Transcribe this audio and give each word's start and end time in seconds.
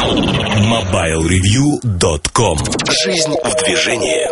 MobileReview.com 0.00 2.56
Жизнь 3.04 3.34
в 3.44 3.54
движении 3.62 4.26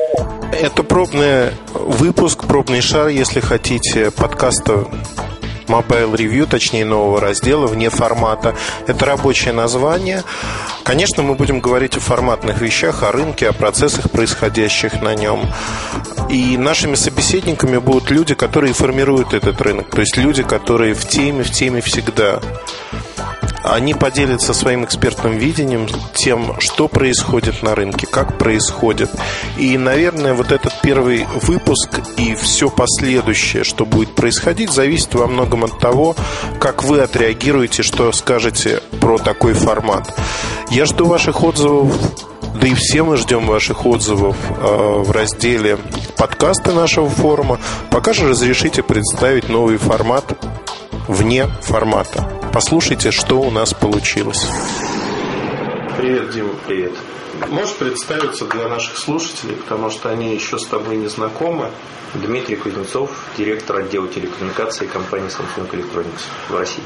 Это 0.56 0.82
пробный 0.82 1.50
выпуск, 1.74 2.44
пробный 2.44 2.80
шар, 2.80 3.08
если 3.08 3.40
хотите, 3.40 4.10
подкаста 4.10 4.86
Mobile 5.66 6.14
Review, 6.14 6.46
точнее 6.46 6.86
нового 6.86 7.20
раздела, 7.20 7.66
вне 7.66 7.90
формата. 7.90 8.56
Это 8.86 9.04
рабочее 9.04 9.52
название. 9.52 10.24
Конечно, 10.84 11.22
мы 11.22 11.34
будем 11.34 11.60
говорить 11.60 11.98
о 11.98 12.00
форматных 12.00 12.62
вещах, 12.62 13.02
о 13.02 13.12
рынке, 13.12 13.50
о 13.50 13.52
процессах, 13.52 14.10
происходящих 14.10 15.02
на 15.02 15.14
нем. 15.14 15.42
И 16.30 16.56
нашими 16.56 16.94
собеседниками 16.94 17.76
будут 17.76 18.10
люди, 18.10 18.34
которые 18.34 18.72
формируют 18.72 19.34
этот 19.34 19.60
рынок. 19.60 19.90
То 19.90 20.00
есть 20.00 20.16
люди, 20.16 20.42
которые 20.42 20.94
в 20.94 21.06
теме, 21.06 21.44
в 21.44 21.50
теме 21.50 21.82
всегда. 21.82 22.40
Они 23.68 23.92
поделятся 23.92 24.54
своим 24.54 24.84
экспертным 24.84 25.36
видением 25.36 25.86
тем, 26.14 26.58
что 26.58 26.88
происходит 26.88 27.62
на 27.62 27.74
рынке, 27.74 28.06
как 28.06 28.38
происходит. 28.38 29.10
И, 29.58 29.76
наверное, 29.76 30.32
вот 30.32 30.52
этот 30.52 30.72
первый 30.82 31.26
выпуск 31.42 32.00
и 32.16 32.34
все 32.34 32.70
последующее, 32.70 33.64
что 33.64 33.84
будет 33.84 34.14
происходить, 34.14 34.70
зависит 34.70 35.14
во 35.14 35.26
многом 35.26 35.64
от 35.64 35.78
того, 35.78 36.16
как 36.58 36.82
вы 36.82 37.00
отреагируете, 37.00 37.82
что 37.82 38.10
скажете 38.12 38.80
про 39.00 39.18
такой 39.18 39.52
формат. 39.52 40.18
Я 40.70 40.86
жду 40.86 41.06
ваших 41.06 41.42
отзывов 41.42 41.94
да 42.60 42.66
и 42.66 42.74
все 42.74 43.04
мы 43.04 43.16
ждем 43.16 43.46
ваших 43.46 43.86
отзывов 43.86 44.36
э, 44.50 45.02
в 45.04 45.10
разделе 45.12 45.78
подкасты 46.16 46.72
нашего 46.72 47.08
форума. 47.08 47.60
Пока 47.90 48.12
же 48.12 48.28
разрешите 48.28 48.82
представить 48.82 49.48
новый 49.48 49.76
формат 49.76 50.36
вне 51.08 51.48
формата. 51.62 52.30
Послушайте, 52.52 53.10
что 53.10 53.40
у 53.40 53.50
нас 53.50 53.74
получилось. 53.74 54.46
Привет, 55.96 56.30
Дима, 56.30 56.54
привет. 56.66 56.92
Можешь 57.48 57.74
представиться 57.74 58.44
для 58.46 58.68
наших 58.68 58.98
слушателей, 58.98 59.56
потому 59.56 59.90
что 59.90 60.10
они 60.10 60.34
еще 60.34 60.58
с 60.58 60.66
тобой 60.66 60.96
не 60.96 61.08
знакомы. 61.08 61.70
Дмитрий 62.14 62.56
Кузнецов, 62.56 63.10
директор 63.36 63.76
отдела 63.76 64.08
телекоммуникации 64.08 64.86
компании 64.86 65.28
Samsung 65.28 65.70
Electronics 65.70 66.22
в 66.48 66.56
России. 66.56 66.82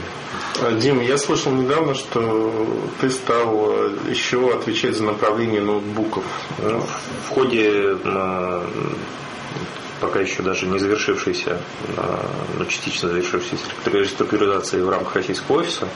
А, 0.60 0.72
Дима, 0.72 1.04
я 1.04 1.16
слышал 1.16 1.52
недавно, 1.52 1.94
что 1.94 2.66
ты 3.00 3.08
стал 3.08 3.72
еще 4.08 4.52
отвечать 4.52 4.96
за 4.96 5.04
направление 5.04 5.60
ноутбуков. 5.60 6.24
Ну, 6.58 6.82
в 7.28 7.28
ходе 7.30 7.96
пока 10.02 10.18
еще 10.18 10.42
даже 10.42 10.66
не 10.66 10.80
завершившейся, 10.80 11.58
а, 11.96 12.26
но 12.58 12.64
частично 12.64 13.08
завершившейся 13.08 13.64
реструктуризации 13.86 14.82
в 14.82 14.90
рамках 14.90 15.14
российского 15.14 15.60
офиса, 15.60 15.86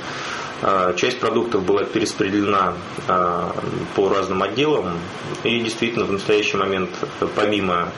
а, 0.62 0.94
часть 0.94 1.18
продуктов 1.18 1.64
была 1.64 1.82
перераспределена 1.82 2.74
а, 3.08 3.52
по 3.96 4.08
разным 4.08 4.44
отделам. 4.44 4.96
И 5.42 5.58
действительно 5.58 6.04
в 6.04 6.12
настоящий 6.12 6.56
момент, 6.56 6.90
помимо 7.34 7.90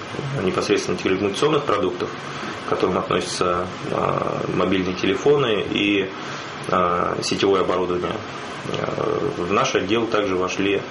непосредственно 0.43 0.97
телекоммуникационных 0.97 1.65
продуктов, 1.65 2.09
к 2.67 2.71
которым 2.71 2.99
относятся 2.99 3.67
мобильные 4.55 4.95
телефоны 4.95 5.65
и 5.71 6.11
сетевое 7.23 7.63
оборудование, 7.63 8.13
в 9.39 9.51
наш 9.53 9.75
отдел 9.75 10.07
также 10.07 10.37
вошли 10.37 10.83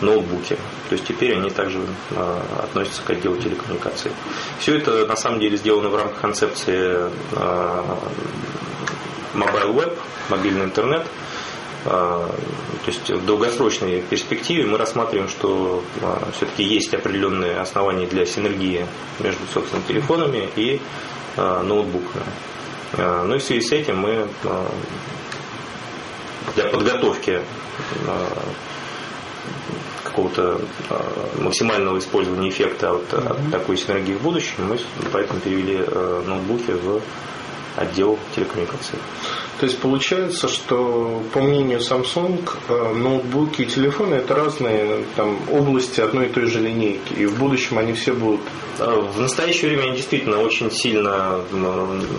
ноутбуки. 0.00 0.56
То 0.88 0.94
есть 0.94 1.06
теперь 1.06 1.34
они 1.34 1.50
также 1.50 1.80
э, 2.10 2.40
относятся 2.62 3.02
к 3.02 3.10
отделу 3.10 3.36
телекоммуникаций. 3.36 4.12
Все 4.58 4.76
это 4.76 5.06
на 5.06 5.16
самом 5.16 5.40
деле 5.40 5.56
сделано 5.56 5.88
в 5.88 5.96
рамках 5.96 6.20
концепции 6.20 7.10
mobile 9.34 9.74
web, 9.74 9.98
мобильный 10.28 10.64
интернет. 10.64 11.06
Э, 11.84 12.28
то 12.84 12.86
есть 12.86 13.10
в 13.10 13.26
долгосрочной 13.26 14.02
перспективе 14.02 14.64
мы 14.64 14.78
рассматриваем, 14.78 15.28
что 15.28 15.84
все-таки 16.34 16.64
есть 16.64 16.94
определенные 16.94 17.60
основания 17.60 18.06
для 18.06 18.24
синергии 18.24 18.86
между, 19.18 19.40
собственно, 19.52 19.82
телефонами 19.86 20.48
и 20.56 20.80
ноутбуками. 21.36 22.24
Ну 22.96 23.34
и 23.34 23.38
в 23.38 23.42
связи 23.42 23.60
с 23.60 23.70
этим 23.70 23.98
мы 23.98 24.26
для 26.54 26.64
подготовки 26.66 27.42
какого-то 30.04 30.60
а, 30.88 31.40
максимального 31.40 31.98
использования 31.98 32.48
эффекта 32.48 32.92
от, 32.92 33.12
mm-hmm. 33.12 33.46
от 33.46 33.50
такой 33.50 33.76
синергии 33.76 34.14
в 34.14 34.22
будущем, 34.22 34.68
мы 34.68 34.78
поэтому 35.12 35.40
перевели 35.40 35.78
э, 35.86 36.22
ноутбуки 36.26 36.72
в 36.72 37.00
отдел 37.76 38.18
телекоммуникаций. 38.34 38.98
То 39.58 39.66
есть 39.66 39.78
получается, 39.78 40.48
что 40.48 41.22
по 41.32 41.40
мнению 41.40 41.80
Samsung 41.80 42.40
ноутбуки 42.94 43.62
и 43.62 43.66
телефоны 43.66 44.14
это 44.14 44.34
разные 44.34 45.04
там, 45.16 45.38
области 45.50 46.00
одной 46.00 46.26
и 46.26 46.28
той 46.30 46.46
же 46.46 46.60
линейки, 46.60 47.12
и 47.12 47.26
в 47.26 47.38
будущем 47.38 47.78
они 47.78 47.92
все 47.92 48.12
будут. 48.12 48.40
А, 48.78 49.00
в 49.00 49.20
настоящее 49.20 49.70
время 49.70 49.88
они 49.88 49.96
действительно 49.96 50.40
очень 50.40 50.70
сильно 50.70 51.40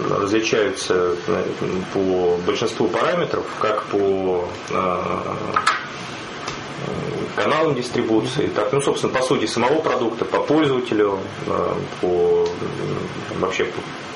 различаются 0.09 1.15
по 1.93 2.37
большинству 2.45 2.87
параметров, 2.87 3.45
как 3.59 3.85
по 3.85 4.47
каналам 7.35 7.75
дистрибуции, 7.75 8.47
так, 8.47 8.71
ну, 8.73 8.81
собственно, 8.81 9.13
по 9.13 9.21
сути 9.21 9.45
самого 9.45 9.81
продукта, 9.81 10.25
по 10.25 10.39
пользователю, 10.39 11.19
э, 11.47 11.73
по 12.01 12.47
вообще 13.39 13.67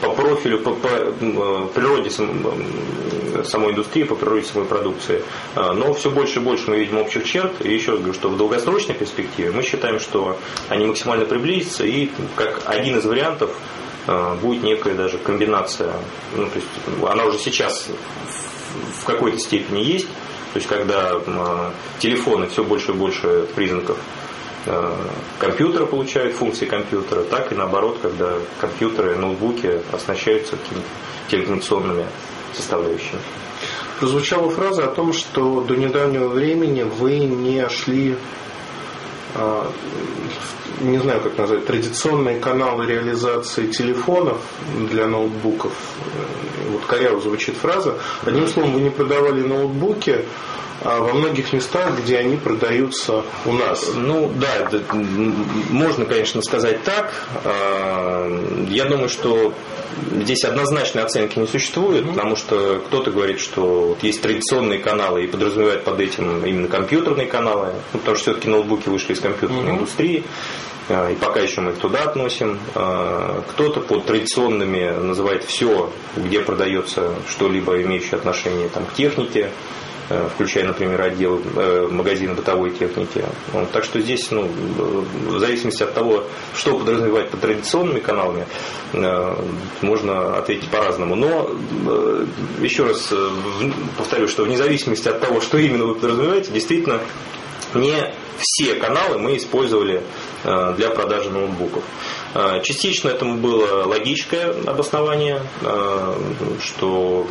по, 0.02 0.12
профилю, 0.12 0.60
по, 0.60 0.72
по 0.72 0.88
э, 0.88 1.68
природе 1.74 2.10
самой 2.10 3.72
индустрии, 3.72 4.04
по 4.04 4.16
природе 4.16 4.46
самой 4.46 4.68
продукции. 4.68 5.24
Э, 5.56 5.72
но 5.72 5.94
все 5.94 6.12
больше 6.12 6.40
и 6.40 6.42
больше 6.42 6.70
мы 6.70 6.78
видим 6.78 6.98
общих 6.98 7.26
черт. 7.26 7.54
И 7.66 7.74
еще 7.74 7.92
раз 7.92 8.00
говорю, 8.00 8.14
что 8.14 8.30
в 8.30 8.38
долгосрочной 8.38 8.96
перспективе 8.96 9.52
мы 9.52 9.64
считаем, 9.64 10.00
что 10.00 10.38
они 10.70 10.86
максимально 10.86 11.26
приблизятся 11.26 11.86
и 11.86 12.10
как 12.36 12.62
один 12.66 12.98
из 12.98 13.06
вариантов 13.06 13.52
будет 14.40 14.62
некая 14.62 14.94
даже 14.94 15.18
комбинация. 15.18 15.92
Ну, 16.36 16.46
то 16.46 16.56
есть 16.58 16.68
она 17.10 17.26
уже 17.26 17.40
сейчас 17.40 17.90
в 19.02 19.06
какой-то 19.06 19.40
степени 19.40 19.80
есть, 19.80 20.08
то 20.56 20.60
есть, 20.60 20.70
когда 20.70 21.20
телефоны 22.00 22.48
все 22.48 22.64
больше 22.64 22.94
и 22.94 22.96
больше 22.96 23.46
признаков 23.56 23.98
э, 24.66 24.96
компьютера 25.38 25.86
получают 25.86 26.34
функции 26.34 26.66
компьютера, 26.66 27.24
так 27.24 27.52
и 27.52 27.56
наоборот, 27.56 28.00
когда 28.02 28.38
компьютеры, 28.62 29.18
ноутбуки 29.18 29.82
оснащаются 29.92 30.56
какими-то 30.56 30.88
телекоммуникационными 31.30 32.06
составляющими. 32.54 33.20
Прозвучала 34.00 34.50
фраза 34.50 34.86
о 34.86 34.96
том, 34.96 35.12
что 35.12 35.60
до 35.60 35.76
недавнего 35.76 36.30
времени 36.30 36.84
вы 36.84 37.20
не 37.20 37.68
шли 37.68 38.16
не 40.82 40.98
знаю, 40.98 41.22
как 41.22 41.38
назвать, 41.38 41.66
традиционные 41.66 42.40
каналы 42.40 42.86
реализации 42.86 43.68
телефонов 43.68 44.38
для 44.90 45.08
ноутбуков. 45.08 45.74
Вот 46.70 46.86
коряво 46.86 47.22
звучит 47.22 47.56
фраза. 47.56 47.98
Одним 48.24 48.48
словом, 48.48 48.74
вы 48.74 48.82
не 48.82 48.90
продавали 48.90 49.42
ноутбуки, 49.42 50.12
а 50.12 50.26
во 50.84 51.14
многих 51.14 51.54
местах, 51.54 52.00
где 52.00 52.18
они 52.18 52.38
продаются 52.38 53.24
у 53.46 53.52
нас. 53.54 53.92
Ну 53.96 54.32
да, 54.36 54.56
это, 54.58 54.84
можно, 55.70 56.06
конечно, 56.06 56.42
сказать 56.42 56.84
так. 56.84 57.14
А, 57.44 58.66
я 58.70 58.86
думаю, 58.86 59.10
что 59.10 59.54
здесь 60.12 60.44
однозначной 60.44 61.04
оценки 61.04 61.40
не 61.40 61.48
существует, 61.48 62.04
mm-hmm. 62.04 62.14
потому 62.14 62.36
что 62.36 62.82
кто-то 62.88 63.12
говорит, 63.12 63.40
что 63.40 63.90
вот 63.90 64.04
есть 64.04 64.22
традиционные 64.22 64.80
каналы 64.80 65.24
и 65.24 65.28
подразумевает 65.28 65.84
под 65.84 66.00
этим 66.00 66.46
именно 66.46 66.68
компьютерные 66.68 67.28
каналы, 67.28 67.74
ну, 67.94 68.00
потому 68.00 68.18
что 68.18 68.32
все-таки 68.32 68.50
ноутбуки 68.50 68.90
вышли 68.90 69.14
из 69.14 69.20
компьютерной 69.20 69.64
mm-hmm. 69.64 69.76
индустрии. 69.76 70.24
А, 70.88 71.10
и 71.10 71.16
пока 71.16 71.40
еще 71.40 71.62
мы 71.62 71.72
их 71.72 71.78
туда 71.78 72.04
относим. 72.04 72.60
А, 72.76 73.42
кто-то 73.50 73.80
под 73.80 74.06
традиционными 74.06 74.92
называет 75.00 75.44
все, 75.44 75.92
где 76.16 76.42
продается 76.42 77.14
что-либо 77.30 77.82
имеющее 77.82 78.18
отношение 78.18 78.70
там, 78.70 78.86
к 78.86 78.94
технике, 78.94 79.50
включая, 80.34 80.66
например, 80.66 81.02
отдел 81.02 81.42
э, 81.56 81.88
магазина 81.90 82.34
бытовой 82.34 82.72
техники. 82.72 83.26
Так 83.74 83.84
что 83.84 84.00
здесь, 84.00 84.30
ну, 84.32 84.48
в 84.48 85.40
зависимости 85.40 85.84
от 85.84 85.94
того, 85.94 86.26
что 86.56 86.78
подразумевать 86.78 87.30
под 87.30 87.42
традиционными 87.42 88.00
каналами, 88.00 88.46
э, 88.94 89.36
можно 89.82 90.38
ответить 90.38 90.70
по-разному. 90.70 91.16
Но 91.16 91.50
еще 92.62 92.86
раз 92.86 93.12
повторю, 93.98 94.28
что 94.28 94.44
вне 94.44 94.58
зависимости 94.58 95.08
от 95.08 95.20
того, 95.22 95.42
что 95.42 95.58
именно 95.58 95.86
вы 95.86 95.96
подразумеваете, 95.96 96.52
действительно 96.52 97.00
не 97.74 98.14
все 98.38 98.76
каналы 98.76 99.18
мы 99.18 99.38
использовали 99.38 100.02
для 100.44 100.90
продажи 100.92 101.30
ноутбуков. 101.30 101.84
Э, 102.36 102.60
частично 102.62 103.08
этому 103.08 103.38
было 103.38 103.86
логическое 103.86 104.54
обоснование, 104.68 105.42
э, 105.62 106.16
что 106.62 107.26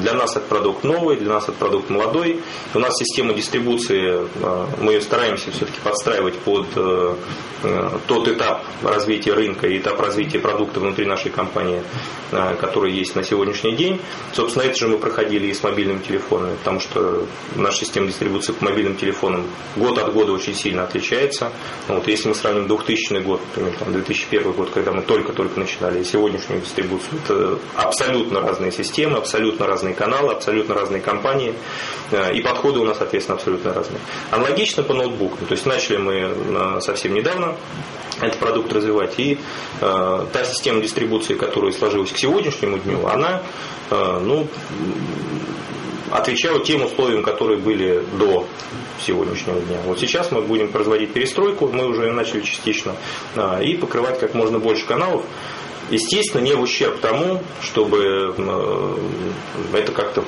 для 0.00 0.14
нас 0.14 0.36
этот 0.36 0.48
продукт 0.48 0.84
новый, 0.84 1.16
для 1.16 1.28
нас 1.28 1.44
этот 1.44 1.56
продукт 1.56 1.90
молодой. 1.90 2.40
У 2.72 2.78
нас 2.78 2.96
система 2.96 3.34
дистрибуции, 3.34 4.20
мы 4.80 4.92
ее 4.92 5.00
стараемся 5.00 5.50
все-таки 5.50 5.80
подстраивать 5.82 6.38
под 6.38 6.66
тот 8.08 8.26
этап 8.26 8.64
развития 8.82 9.34
рынка 9.34 9.68
и 9.68 9.78
этап 9.78 10.00
развития 10.00 10.40
продукта 10.40 10.80
внутри 10.80 11.06
нашей 11.06 11.30
компании, 11.30 11.82
который 12.60 12.92
есть 12.92 13.14
на 13.14 13.22
сегодняшний 13.22 13.72
день. 13.72 14.00
Собственно, 14.32 14.64
это 14.64 14.76
же 14.76 14.88
мы 14.88 14.98
проходили 14.98 15.46
и 15.46 15.54
с 15.54 15.62
мобильными 15.62 16.00
телефонами, 16.00 16.56
потому 16.56 16.80
что 16.80 17.24
наша 17.54 17.84
система 17.84 18.08
дистрибуции 18.08 18.52
по 18.52 18.64
мобильным 18.64 18.96
телефонам 18.96 19.46
год 19.76 19.98
от 19.98 20.12
года 20.12 20.32
очень 20.32 20.54
сильно 20.54 20.82
отличается. 20.82 21.52
Вот, 21.86 22.08
если 22.08 22.28
мы 22.28 22.34
сравним 22.34 22.66
2000 22.66 23.20
год, 23.20 23.40
например, 23.54 23.78
там, 23.78 23.92
2001 24.12 24.52
год, 24.52 24.70
когда 24.70 24.92
мы 24.92 25.02
только-только 25.02 25.58
начинали, 25.58 26.00
и 26.00 26.04
сегодняшнюю 26.04 26.60
дистрибуцию, 26.60 27.20
это 27.24 27.58
абсолютно 27.76 28.40
разные 28.40 28.72
системы, 28.72 29.18
абсолютно 29.18 29.66
разные 29.66 29.94
каналы, 29.94 30.32
абсолютно 30.32 30.74
разные 30.74 31.00
компании, 31.00 31.54
э, 32.10 32.34
и 32.34 32.40
подходы 32.42 32.80
у 32.80 32.84
нас, 32.84 32.98
соответственно, 32.98 33.36
абсолютно 33.36 33.72
разные. 33.72 34.00
Аналогично 34.30 34.82
по 34.82 34.94
ноутбукам. 34.94 35.46
То 35.46 35.52
есть 35.52 35.66
начали 35.66 35.96
мы 35.96 36.14
э, 36.14 36.80
совсем 36.80 37.14
недавно 37.14 37.56
этот 38.20 38.38
продукт 38.38 38.72
развивать. 38.72 39.14
И 39.18 39.38
э, 39.80 40.26
та 40.32 40.44
система 40.44 40.80
дистрибуции, 40.80 41.34
которая 41.34 41.72
сложилась 41.72 42.12
к 42.12 42.16
сегодняшнему 42.16 42.78
дню, 42.78 43.06
она 43.06 43.42
ну, 43.90 44.46
отвечала 46.12 46.62
тем 46.64 46.84
условиям, 46.84 47.22
которые 47.22 47.58
были 47.58 48.04
до 48.18 48.46
сегодняшнего 49.00 49.60
дня. 49.60 49.78
Вот 49.86 49.98
сейчас 49.98 50.30
мы 50.30 50.42
будем 50.42 50.68
производить 50.68 51.12
перестройку, 51.12 51.68
мы 51.68 51.86
уже 51.88 52.10
начали 52.12 52.42
частично, 52.42 52.94
э, 53.34 53.64
и 53.64 53.76
покрывать 53.76 54.20
как 54.20 54.34
можно 54.34 54.58
больше 54.58 54.86
каналов. 54.86 55.24
Естественно, 55.90 56.40
не 56.42 56.54
в 56.54 56.60
ущерб 56.60 57.00
тому, 57.00 57.42
чтобы 57.60 58.34
э, 58.36 58.96
это 59.74 59.92
как-то 59.92 60.24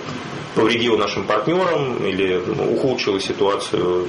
повредило 0.55 0.97
нашим 0.97 1.25
партнерам 1.25 2.05
или 2.07 2.37
ухудшило 2.37 3.21
ситуацию 3.21 4.07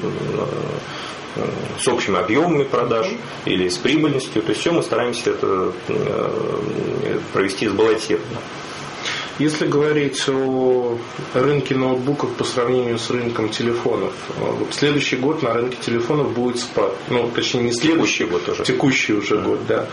э, 1.36 1.46
с 1.80 1.88
общими 1.88 2.18
объемами 2.18 2.64
продаж 2.64 3.08
или 3.46 3.68
с 3.68 3.78
прибыльностью. 3.78 4.42
То 4.42 4.50
есть 4.50 4.62
все 4.62 4.72
мы 4.72 4.84
стараемся 4.84 5.32
это 5.32 5.72
э, 5.88 7.20
провести 7.34 7.68
сбалансированно. 7.68 8.40
Если 9.38 9.68
говорить 9.68 10.30
о 10.30 10.98
рынке 11.34 11.76
ноутбуков 11.76 12.34
по 12.36 12.46
сравнению 12.46 12.98
с 12.98 13.10
рынком 13.10 13.50
телефонов, 13.50 14.14
в 14.38 14.74
следующий 14.74 15.18
год 15.18 15.44
на 15.44 15.54
рынке 15.54 15.78
телефонов 15.82 16.32
будет 16.34 16.60
спад. 16.60 16.94
Ну, 17.10 17.30
точнее, 17.36 17.64
не 17.64 17.74
следующий 17.74 18.24
год 18.24 18.48
уже. 18.48 18.64
Текущий 18.64 19.14
уже 19.14 19.38
год, 19.42 19.60
да. 19.68 19.88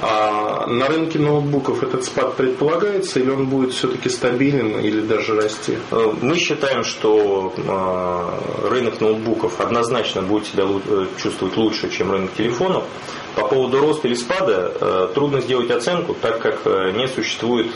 А 0.00 0.66
на 0.66 0.86
рынке 0.86 1.18
ноутбуков 1.18 1.82
этот 1.82 2.04
спад 2.04 2.36
предполагается 2.36 3.18
или 3.18 3.30
он 3.30 3.46
будет 3.46 3.72
все-таки 3.72 4.08
стабилен 4.08 4.78
или 4.78 5.00
даже 5.00 5.34
расти? 5.34 5.76
Э, 5.90 6.12
мы 6.22 6.36
считаем, 6.36 6.84
что 6.84 7.52
э, 7.56 8.68
рынок 8.68 9.00
ноутбуков 9.00 9.60
однозначно 9.60 10.22
будет 10.22 10.46
себя 10.46 10.64
э, 10.68 11.06
чувствовать 11.20 11.56
лучше, 11.56 11.90
чем 11.90 12.12
рынок 12.12 12.32
телефонов. 12.36 12.84
По 13.34 13.46
поводу 13.46 13.80
роста 13.80 14.08
или 14.08 14.14
спада 14.14 15.10
трудно 15.14 15.40
сделать 15.40 15.70
оценку, 15.70 16.12
так 16.20 16.40
как 16.40 16.66
не 16.96 17.06
существует 17.06 17.68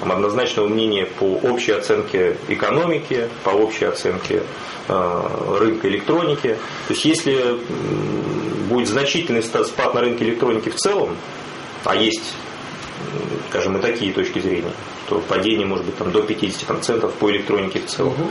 однозначного 0.00 0.68
мнения 0.68 1.08
по 1.18 1.24
общей 1.24 1.72
оценке 1.72 2.36
экономики, 2.46 3.28
по 3.42 3.50
общей 3.50 3.86
оценке 3.86 4.44
рынка 4.86 5.88
электроники. 5.88 6.56
То 6.86 6.94
есть 6.94 7.04
если 7.06 7.58
будет 8.68 8.86
значительный 8.88 9.42
спад 9.42 9.94
на 9.94 10.00
рынке 10.00 10.26
электроники 10.26 10.68
в 10.68 10.76
целом, 10.76 11.16
а 11.84 11.96
есть, 11.96 12.34
скажем, 13.48 13.76
и 13.76 13.80
такие 13.80 14.12
точки 14.12 14.38
зрения, 14.38 14.72
что 15.06 15.20
падение 15.20 15.66
может 15.66 15.86
быть 15.86 15.96
там, 15.96 16.12
до 16.12 16.20
50% 16.20 17.10
по 17.18 17.30
электронике 17.30 17.80
в 17.80 17.86
целом. 17.86 18.12
Угу. 18.12 18.30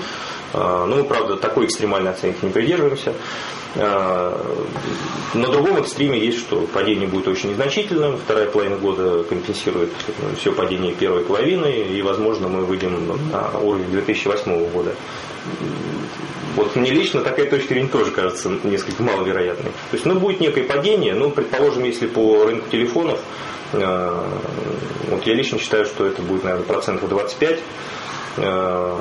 Ну, 0.53 0.95
мы, 0.95 1.03
правда, 1.03 1.35
такой 1.35 1.65
экстремальной 1.65 2.11
оценки 2.11 2.43
не 2.43 2.51
придерживаемся. 2.51 3.13
А, 3.75 4.55
на 5.35 5.47
другом 5.47 5.77
экстриме 5.77 6.19
есть, 6.19 6.39
что 6.39 6.61
падение 6.73 7.07
будет 7.07 7.27
очень 7.27 7.51
незначительным, 7.51 8.17
вторая 8.17 8.47
половина 8.47 8.77
года 8.77 9.23
компенсирует 9.23 9.91
все 10.39 10.51
падение 10.51 10.93
первой 10.93 11.23
половины, 11.23 11.67
и, 11.67 12.01
возможно, 12.01 12.47
мы 12.47 12.65
выйдем 12.65 13.07
на 13.31 13.59
уровень 13.59 13.91
2008 13.91 14.71
года. 14.71 14.95
Вот 16.59 16.75
мне 16.75 16.91
лично 16.91 17.21
такая 17.21 17.49
точка 17.49 17.69
зрения 17.73 17.87
тоже 17.87 18.11
кажется 18.11 18.51
несколько 18.65 19.01
маловероятной. 19.01 19.71
То 19.71 19.93
есть, 19.93 20.05
ну, 20.05 20.19
будет 20.19 20.41
некое 20.41 20.65
падение, 20.65 21.13
ну, 21.13 21.31
предположим, 21.31 21.85
если 21.85 22.05
по 22.05 22.43
рынку 22.43 22.69
телефонов, 22.69 23.17
э, 23.71 24.23
вот 25.07 25.25
я 25.25 25.33
лично 25.35 25.57
считаю, 25.57 25.85
что 25.85 26.05
это 26.05 26.21
будет, 26.21 26.43
наверное, 26.43 26.65
процентов 26.65 27.07
25, 27.07 27.59
э, 28.35 28.97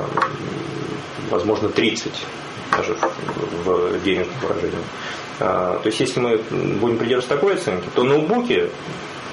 возможно, 1.30 1.68
30 1.68 2.12
даже 2.70 2.96
в 3.64 4.04
денежном 4.04 4.36
выражении. 4.40 4.78
А, 5.40 5.80
то 5.82 5.88
есть, 5.88 5.98
если 5.98 6.20
мы 6.20 6.36
будем 6.80 6.96
придерживаться 6.96 7.34
такой 7.34 7.54
оценки, 7.54 7.88
то 7.92 8.04
ноутбуки 8.04 8.70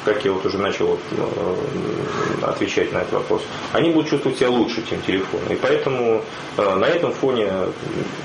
как 0.05 0.23
я 0.23 0.31
вот 0.31 0.45
уже 0.45 0.57
начал 0.57 0.99
э, 1.11 1.55
отвечать 2.43 2.93
на 2.93 2.99
этот 2.99 3.13
вопрос, 3.13 3.41
они 3.73 3.89
будут 3.89 4.09
чувствовать 4.09 4.37
себя 4.37 4.49
лучше, 4.49 4.83
чем 4.87 5.01
телефон. 5.01 5.41
И 5.49 5.55
поэтому 5.55 6.23
э, 6.57 6.75
на 6.75 6.85
этом 6.85 7.11
фоне, 7.11 7.51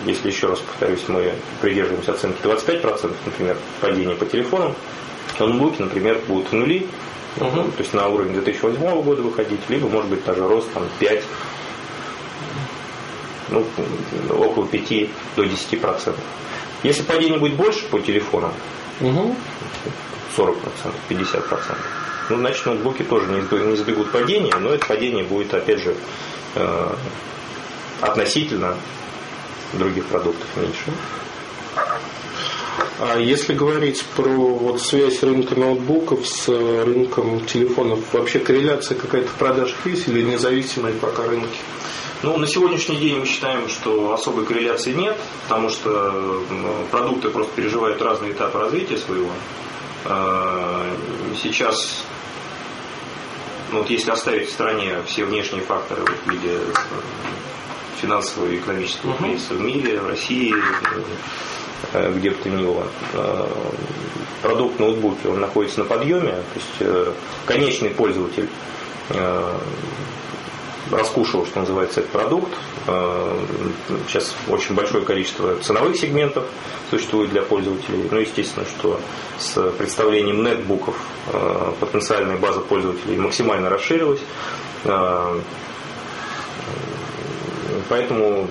если 0.05 0.29
еще 0.29 0.49
раз 0.49 0.61
повторюсь, 0.61 1.03
мы 1.09 1.33
придерживаемся 1.63 2.13
оценки 2.13 2.41
25%, 2.43 3.13
например, 3.25 3.57
падения 3.81 4.15
по 4.15 4.27
телефонам, 4.27 4.75
то 5.39 5.47
ноутбуки, 5.47 5.81
например, 5.81 6.21
будут 6.29 6.49
в 6.49 6.53
нули, 6.53 6.87
угу. 7.39 7.63
то 7.63 7.79
есть 7.79 7.95
на 7.95 8.09
уровень 8.09 8.35
2008 8.35 9.03
года 9.03 9.23
выходить, 9.23 9.61
либо, 9.69 9.89
может 9.89 10.11
быть, 10.11 10.25
даже 10.25 10.47
рост 10.47 10.71
там 10.73 10.85
5 10.99 11.25
ну, 13.49 13.65
около 14.31 14.67
5 14.67 15.09
до 15.37 15.45
10 15.45 15.81
процентов. 15.81 16.23
Если 16.83 17.03
падение 17.03 17.39
будет 17.39 17.55
больше 17.55 17.85
по 17.89 17.99
телефонам, 18.01 18.53
угу. 19.01 19.35
40%, 20.37 20.57
50%. 21.09 21.77
Ну, 22.31 22.37
значит, 22.37 22.65
ноутбуки 22.67 23.03
тоже 23.03 23.27
не 23.27 23.41
избегут 23.75 24.13
падения, 24.13 24.55
но 24.57 24.71
это 24.71 24.87
падение 24.87 25.25
будет, 25.25 25.53
опять 25.53 25.83
же, 25.83 25.95
э, 26.55 26.95
относительно 28.01 28.77
других 29.73 30.07
продуктов 30.07 30.47
меньше. 30.57 30.93
А 33.01 33.19
если 33.19 33.55
говорить 33.55 34.05
про 34.15 34.29
вот 34.29 34.81
связь 34.81 35.23
рынка 35.23 35.59
ноутбуков 35.59 36.27
с 36.27 36.49
рынком 36.49 37.45
телефонов, 37.47 38.01
вообще 38.13 38.39
корреляция 38.39 38.99
какая-то 38.99 39.29
в 39.29 39.35
продажах 39.35 39.77
есть 39.87 40.07
или 40.09 40.23
независимые 40.23 40.95
пока 40.95 41.27
рынки? 41.27 41.59
Ну, 42.23 42.37
на 42.37 42.47
сегодняшний 42.47 42.97
день 42.97 43.21
мы 43.21 43.25
считаем, 43.27 43.71
что 43.71 44.13
особой 44.13 44.45
корреляции 44.45 44.93
нет, 44.93 45.17
потому 45.45 45.71
что 45.71 46.43
продукты 46.91 47.31
просто 47.31 47.53
переживают 47.57 48.03
разные 48.03 48.33
этапы 48.33 48.59
развития 48.59 48.99
своего. 48.99 49.31
А, 50.05 50.87
сейчас, 51.41 52.05
ну, 53.71 53.79
вот 53.79 53.91
если 53.91 54.11
оставить 54.11 54.49
в 54.49 54.53
стороне 54.53 55.03
все 55.07 55.25
внешние 55.25 55.63
факторы 55.63 56.05
в 56.05 56.31
виде 56.31 56.55
э, 56.55 56.73
финансового 58.01 58.51
и 58.51 58.57
экономического 58.57 59.17
кризиса 59.17 59.55
в 59.55 59.61
мире, 59.61 60.01
в 60.01 60.09
России, 60.09 60.55
э, 61.93 62.13
где 62.17 62.31
бы 62.31 62.37
то 62.37 62.49
ни 62.49 62.65
было, 62.65 62.87
э, 63.13 63.47
продукт 64.43 64.79
ноутбуки, 64.79 65.27
он 65.27 65.41
находится 65.41 65.81
на 65.81 65.85
подъеме, 65.85 66.33
то 66.33 66.87
есть 66.87 67.17
конечный 67.45 67.91
пользователь 67.91 68.49
раскушал, 70.91 71.47
что 71.47 71.61
называется, 71.61 72.01
этот 72.01 72.13
продукт. 72.13 72.53
Э, 72.87 73.39
сейчас 74.09 74.35
очень 74.49 74.75
большое 74.75 75.05
количество 75.05 75.57
ценовых 75.57 75.97
сегментов 75.97 76.45
существует 76.91 77.31
для 77.31 77.43
пользователей. 77.43 78.09
Ну, 78.11 78.19
естественно, 78.19 78.67
что 78.67 79.01
с 79.39 79.71
представлением 79.73 80.43
нетбуков 80.43 80.97
э, 81.33 81.73
потенциальная 81.81 82.37
база 82.37 82.61
пользователей 82.61 83.17
максимально 83.19 83.69
расширилась. 83.69 84.21
Э, 84.85 85.41
поэтому, 87.89 88.49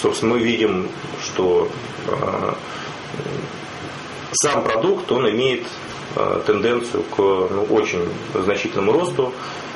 собственно, 0.00 0.34
мы 0.34 0.40
видим, 0.40 0.88
что 1.22 1.68
сам 4.32 4.62
продукт, 4.64 5.10
он 5.10 5.28
имеет 5.30 5.66
тенденцию 6.46 7.02
к 7.02 7.18
ну, 7.18 7.66
очень 7.70 8.08
значительному 8.34 8.92
росту. 8.92 9.32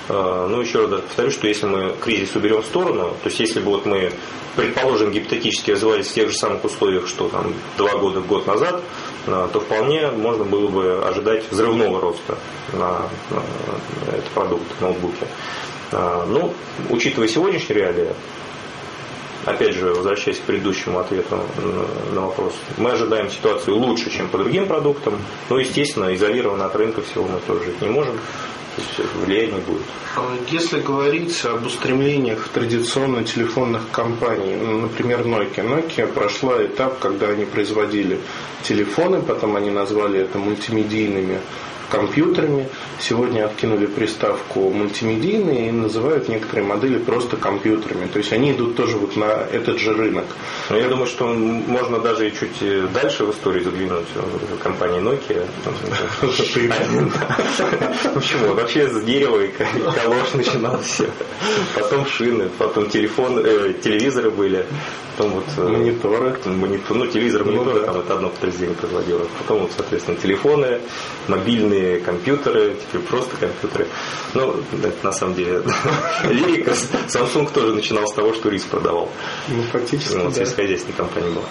А, 0.09 0.47
ну, 0.49 0.61
еще 0.61 0.87
раз 0.87 1.03
повторю, 1.03 1.31
что 1.31 1.47
если 1.47 1.67
мы 1.67 1.95
кризис 2.01 2.35
уберем 2.35 2.63
в 2.63 2.67
сторону, 2.67 3.17
то 3.23 3.29
есть 3.29 3.41
если 3.41 3.61
бы 3.61 3.67
вот 3.67 3.87
мы, 3.87 4.13
предположим, 4.57 5.11
гипотетически 5.13 5.73
развивались 5.73 6.09
в 6.09 6.15
тех 6.15 6.31
же 6.31 6.37
самых 6.37 6.65
условиях, 6.65 7.07
что 7.07 7.29
там 7.29 7.55
два 7.77 7.97
года, 7.97 8.21
год 8.21 8.47
назад, 8.47 8.83
а, 9.27 9.49
то 9.53 9.61
вполне 9.61 10.09
можно 10.11 10.45
было 10.45 10.69
бы 10.69 11.05
ожидать 11.05 11.45
взрывного 11.51 12.01
роста 12.01 12.37
на, 12.73 13.09
этот 14.09 14.29
продукт, 14.31 14.81
ноутбуки. 14.81 15.27
А, 15.93 16.27
ну, 16.27 16.55
учитывая 16.89 17.29
сегодняшние 17.29 17.81
реалии, 17.81 18.09
опять 19.45 19.75
же, 19.75 19.93
возвращаясь 19.95 20.39
к 20.39 20.43
предыдущему 20.43 20.99
ответу 20.99 21.41
на 22.13 22.23
вопрос, 22.23 22.55
мы 22.77 22.91
ожидаем 22.91 23.31
ситуацию 23.31 23.77
лучше, 23.77 24.11
чем 24.11 24.29
по 24.29 24.39
другим 24.39 24.67
продуктам, 24.67 25.19
но, 25.49 25.59
естественно, 25.59 26.15
изолированно 26.15 26.67
от 26.67 26.77
рынка 26.77 27.03
всего 27.03 27.27
мы 27.27 27.41
тоже 27.41 27.65
жить 27.67 27.81
не 27.81 27.89
можем 27.89 28.19
влияние 29.25 29.61
будет. 29.61 29.83
А 30.17 30.37
если 30.51 30.81
говорить 30.81 31.45
об 31.45 31.67
устремлениях 31.67 32.49
традиционно 32.49 33.25
телефонных 33.25 33.83
компаний, 33.93 34.57
ну, 34.57 34.79
например, 34.81 35.25
Nokia. 35.25 35.63
Nokia 35.65 36.07
прошла 36.07 36.65
этап, 36.65 36.99
когда 36.99 37.29
они 37.29 37.45
производили 37.45 38.19
телефоны, 38.63 39.23
потом 39.23 39.57
они 39.57 39.71
назвали 39.71 40.21
это 40.21 40.39
мультимедийными 40.39 41.41
компьютерами. 41.91 42.69
Сегодня 43.01 43.45
откинули 43.45 43.87
приставку 43.87 44.71
мультимедийные 44.71 45.69
и 45.69 45.73
называют 45.73 46.29
некоторые 46.29 46.67
модели 46.67 46.99
просто 46.99 47.37
компьютерами. 47.37 48.07
То 48.07 48.19
есть 48.19 48.33
они 48.33 48.53
идут 48.53 48.77
тоже 48.77 48.97
вот 48.97 49.17
на 49.17 49.47
этот 49.53 49.79
же 49.79 49.93
рынок. 49.93 50.25
Но 50.71 50.77
я 50.77 50.89
думаю, 50.89 51.07
что 51.07 51.27
можно 51.27 51.99
даже 51.99 52.29
и 52.29 52.33
чуть 52.33 52.93
дальше 52.93 53.25
в 53.25 53.31
истории 53.33 53.63
задвинуть 53.63 54.07
компании 54.63 55.01
Nokia. 55.01 55.47
Почему? 58.15 58.55
Вообще 58.55 58.89
с 58.89 59.03
дерева 59.03 59.41
и 59.43 59.49
калош 59.49 60.35
начиналось. 60.35 61.01
Потом 61.75 62.07
шины, 62.07 62.49
потом 62.59 62.89
телефон, 62.89 63.39
э, 63.45 63.75
телевизоры 63.83 64.31
были. 64.31 64.67
Потом 65.17 65.33
вот 65.33 65.45
э, 65.57 65.69
мониторы. 65.69 66.37
Монитор, 66.47 66.97
ну, 66.97 67.07
телевизор, 67.07 67.45
ну 67.45 67.53
мониторы, 67.53 67.85
там 67.85 67.99
это 67.99 68.15
одно 68.15 68.29
подразделение 68.31 68.77
производило. 68.77 69.27
Потом, 69.39 69.63
вот, 69.63 69.73
соответственно, 69.77 70.17
телефоны, 70.17 70.81
мобильные 71.29 71.80
компьютеры, 72.05 72.77
теперь 72.81 73.03
просто 73.03 73.37
компьютеры. 73.37 73.89
Ну, 74.35 74.63
это 74.83 75.05
на 75.05 75.13
самом 75.13 75.35
деле 75.35 75.63
лирика. 76.25 76.73
Samsung 77.09 77.53
тоже 77.53 77.75
начинал 77.75 78.07
с 78.07 78.15
того, 78.15 78.35
что 78.35 78.49
рис 78.49 78.65
продавал. 78.65 79.11
Ну, 79.49 79.63
фактически, 79.65 80.15
ну, 80.15 80.25
да. 80.25 80.33
Сельскохозяйственная 80.33 80.97
компания 80.97 81.31
была. 81.31 81.47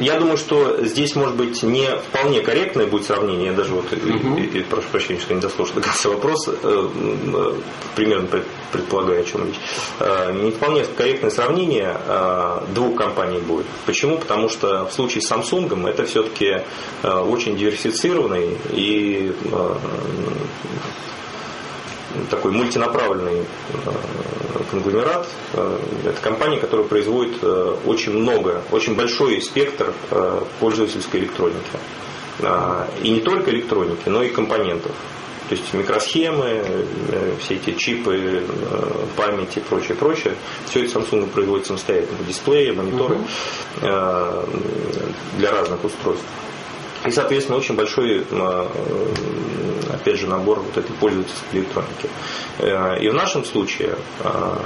Я 0.00 0.18
думаю, 0.18 0.38
что 0.38 0.82
здесь 0.84 1.14
может 1.14 1.36
быть 1.36 1.62
не 1.62 1.86
вполне 1.88 2.40
корректное 2.40 2.86
будет 2.86 3.04
сравнение. 3.04 3.46
Я 3.46 3.52
даже 3.52 3.74
вот, 3.74 3.92
угу. 3.92 4.36
и, 4.36 4.58
и, 4.58 4.62
прошу 4.62 4.88
прощения, 4.88 5.20
что 5.20 5.34
не 5.34 5.40
дослушал 5.40 5.76
до 5.76 5.82
конца 5.82 6.08
вопрос, 6.08 6.48
э, 6.48 6.52
э, 6.62 7.54
примерно 7.94 8.26
предполагаю, 8.72 9.20
о 9.20 9.24
чем 9.24 9.46
речь. 9.46 9.60
Э, 9.98 10.32
не 10.32 10.50
вполне 10.50 10.84
корректное 10.84 11.30
сравнение 11.30 11.96
э, 12.06 12.60
двух 12.74 12.96
компаний 12.96 13.40
будет. 13.40 13.66
Почему? 13.84 14.16
Потому 14.18 14.48
что 14.48 14.86
в 14.86 14.92
случае 14.92 15.22
с 15.22 15.30
Samsung 15.30 15.88
это 15.88 16.04
все-таки 16.06 16.62
э, 17.02 17.18
очень 17.18 17.56
диверсифицированный 17.56 18.56
и 18.72 19.32
э, 19.44 19.74
такой 22.30 22.52
мультинаправленный 22.52 23.40
э, 23.40 23.90
конгломерат. 24.70 25.28
Э, 25.54 25.78
это 26.04 26.20
компания, 26.20 26.58
которая 26.58 26.86
производит 26.86 27.38
э, 27.42 27.76
очень 27.86 28.12
много, 28.12 28.62
очень 28.70 28.94
большой 28.94 29.40
спектр 29.40 29.92
пользовательской 30.58 31.20
электроники. 31.20 31.58
И 33.02 33.10
не 33.10 33.20
только 33.20 33.50
электроники, 33.50 34.08
но 34.08 34.22
и 34.22 34.30
компонентов. 34.30 34.92
То 35.50 35.56
есть 35.56 35.74
микросхемы, 35.74 36.64
все 37.40 37.56
эти 37.56 37.72
чипы, 37.72 38.44
память 39.16 39.56
и 39.56 39.60
прочее, 39.60 39.96
прочее. 39.96 40.34
Все 40.66 40.84
это 40.84 40.98
Samsung 40.98 41.26
производит 41.26 41.66
самостоятельно. 41.66 42.16
Дисплеи, 42.26 42.70
мониторы 42.70 43.18
для 43.80 45.50
разных 45.52 45.84
устройств. 45.84 46.24
И, 47.06 47.10
соответственно, 47.10 47.58
очень 47.58 47.76
большой, 47.76 48.26
опять 49.92 50.18
же, 50.18 50.26
набор 50.26 50.60
вот 50.60 50.76
этой 50.76 50.92
пользовательской 50.96 51.60
электроники. 51.60 52.08
Э, 52.58 52.98
и 53.00 53.08
в 53.08 53.14
нашем 53.14 53.44
случае 53.44 53.96
э, 54.20 54.56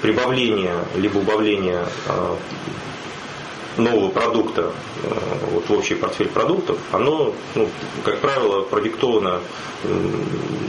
прибавление 0.00 0.84
либо 0.96 1.18
убавление 1.18 1.86
э, 2.06 2.36
нового 3.76 4.10
продукта 4.10 4.72
э, 5.02 5.08
вот 5.52 5.68
в 5.68 5.72
общий 5.72 5.94
портфель 5.94 6.28
продуктов, 6.28 6.78
оно, 6.92 7.34
ну, 7.54 7.68
как 8.04 8.18
правило, 8.20 8.62
продиктовано 8.62 9.40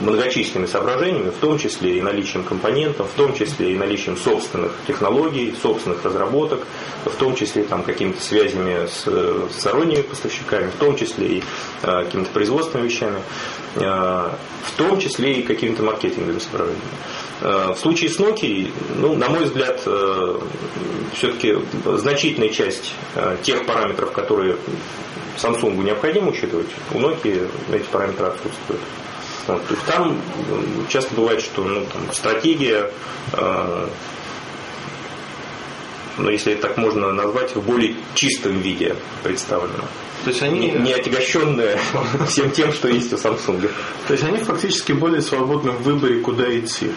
многочисленными 0.02 0.68
соображениями, 0.68 1.30
в 1.30 1.38
том 1.38 1.60
числе 1.60 1.98
и 1.98 2.02
наличием 2.02 2.44
компонентов, 2.44 3.10
в 3.12 3.16
том 3.16 3.36
числе 3.36 3.74
и 3.74 3.78
наличием 3.78 4.18
собственных 4.18 4.74
технологий, 4.88 5.56
собственных 5.62 6.04
разработок, 6.04 6.66
в 7.06 7.16
том 7.16 7.36
числе 7.36 7.64
там, 7.64 7.84
какими-то 7.84 8.22
связями 8.22 8.88
с, 8.88 9.08
сторонними 9.56 10.02
поставщиками, 10.02 10.70
в 10.70 10.76
том 10.76 10.96
числе 10.96 11.28
и 11.28 11.44
э, 11.84 12.04
какими-то 12.06 12.32
производственными 12.32 12.88
вещами, 12.88 13.22
э, 13.76 13.82
в 13.82 14.72
том 14.78 15.00
числе 15.00 15.40
и 15.40 15.44
какими-то 15.44 15.84
маркетинговыми 15.84 16.40
соображениями. 16.40 16.82
Э, 17.44 17.74
в 17.74 17.78
случае 17.78 18.10
с 18.10 18.20
Nokia, 18.20 18.72
ну, 18.96 19.16
на 19.16 19.28
мой 19.28 19.44
взгляд, 19.44 19.82
э, 19.86 20.40
все-таки 21.14 21.58
значительная 21.98 22.48
часть 22.48 22.94
э, 23.16 23.36
тех 23.44 23.66
параметров, 23.66 24.14
которые 24.14 24.56
Samsung 25.38 25.76
необходимо 25.84 26.30
учитывать, 26.30 26.70
у 26.94 27.00
Nokia 27.00 27.52
эти 27.74 27.84
параметры 27.84 28.28
отсутствуют. 28.28 28.82
Вот, 29.48 29.68
то 29.68 29.74
есть 29.74 29.86
там 29.86 30.22
часто 30.88 31.14
бывает, 31.16 31.42
что 31.42 31.66
ну, 31.66 31.86
там, 31.92 32.14
стратегия, 32.14 32.90
э, 33.34 33.88
ну, 36.18 36.30
если 36.30 36.56
так 36.56 36.78
можно 36.78 37.12
назвать, 37.12 37.58
в 37.58 37.62
более 37.62 37.96
чистом 38.16 38.54
виде 38.60 38.96
представлена. 39.22 39.84
То 40.24 40.30
есть 40.30 40.42
они 40.42 40.60
не, 40.60 40.72
не 40.72 40.94
отягощенные 40.94 41.78
всем 42.28 42.52
тем, 42.52 42.72
что 42.72 42.88
есть 42.88 43.12
у 43.14 43.18
Samsung. 43.18 43.70
То 44.08 44.14
есть 44.14 44.24
они 44.24 44.38
фактически 44.38 44.94
более 44.94 45.22
свободны 45.22 45.72
в 45.72 45.84
выборе, 45.84 46.20
куда 46.20 46.46
идти. 46.58 46.92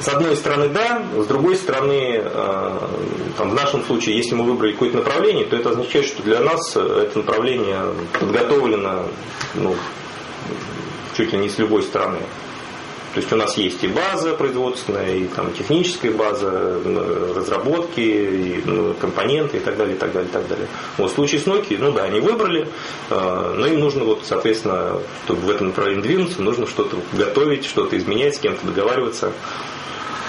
С 0.00 0.08
одной 0.08 0.36
стороны, 0.36 0.68
да, 0.68 1.02
с 1.16 1.26
другой 1.26 1.56
стороны, 1.56 2.20
э, 2.22 2.78
там, 3.36 3.50
в 3.50 3.54
нашем 3.54 3.84
случае, 3.84 4.16
если 4.16 4.34
мы 4.34 4.44
выбрали 4.44 4.72
какое-то 4.72 4.98
направление, 4.98 5.44
то 5.44 5.56
это 5.56 5.70
означает, 5.70 6.06
что 6.06 6.22
для 6.22 6.40
нас 6.40 6.76
это 6.76 7.18
направление 7.18 7.92
подготовлено 8.18 9.06
ну, 9.54 9.74
чуть 11.16 11.32
ли 11.32 11.38
не 11.38 11.48
с 11.48 11.58
любой 11.58 11.82
стороны. 11.82 12.18
То 13.16 13.20
есть 13.20 13.32
у 13.32 13.36
нас 13.36 13.56
есть 13.56 13.82
и 13.82 13.88
база 13.88 14.34
производственная, 14.34 15.16
и 15.16 15.24
там 15.24 15.50
техническая 15.54 16.12
база, 16.12 16.78
разработки, 17.34 18.00
и 18.00 18.60
ну, 18.62 18.92
компоненты 18.92 19.56
и 19.56 19.60
так 19.60 19.78
далее, 19.78 19.96
и 19.96 19.98
так 19.98 20.12
далее, 20.12 20.28
и 20.28 20.32
так 20.32 20.46
далее. 20.46 20.68
Вот 20.98 21.10
в 21.10 21.14
случае 21.14 21.40
с 21.40 21.46
Nokia, 21.46 21.78
ну 21.80 21.92
да, 21.92 22.02
они 22.02 22.20
выбрали, 22.20 22.68
э, 23.08 23.54
но 23.56 23.66
им 23.66 23.80
нужно 23.80 24.04
вот, 24.04 24.26
соответственно, 24.26 25.00
чтобы 25.24 25.40
в 25.40 25.50
этом 25.50 25.68
направлении 25.68 26.02
двинуться, 26.02 26.42
нужно 26.42 26.66
что-то 26.66 26.98
готовить, 27.14 27.64
что-то 27.64 27.96
изменять, 27.96 28.36
с 28.36 28.38
кем-то 28.38 28.66
договариваться. 28.66 29.32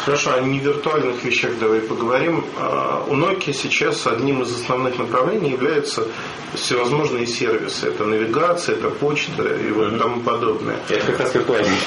Хорошо, 0.07 0.35
о 0.35 0.39
невиртуальных 0.39 1.21
вещах 1.25 1.51
давай 1.59 1.81
поговорим. 1.81 2.45
А, 2.57 3.03
у 3.09 3.13
Nokia 3.13 3.51
сейчас 3.51 4.07
одним 4.07 4.41
из 4.41 4.55
основных 4.55 4.97
направлений 4.97 5.51
являются 5.51 6.07
всевозможные 6.53 7.27
сервисы. 7.27 7.87
Это 7.87 8.05
навигация, 8.05 8.75
это 8.75 8.89
почта 8.89 9.43
и 9.43 9.69
вот 9.69 9.87
mm-hmm. 9.87 9.99
тому 9.99 10.21
подобное. 10.21 10.77
Это 10.87 11.07
как 11.07 11.19
раз 11.19 11.35
виртуальная 11.35 11.77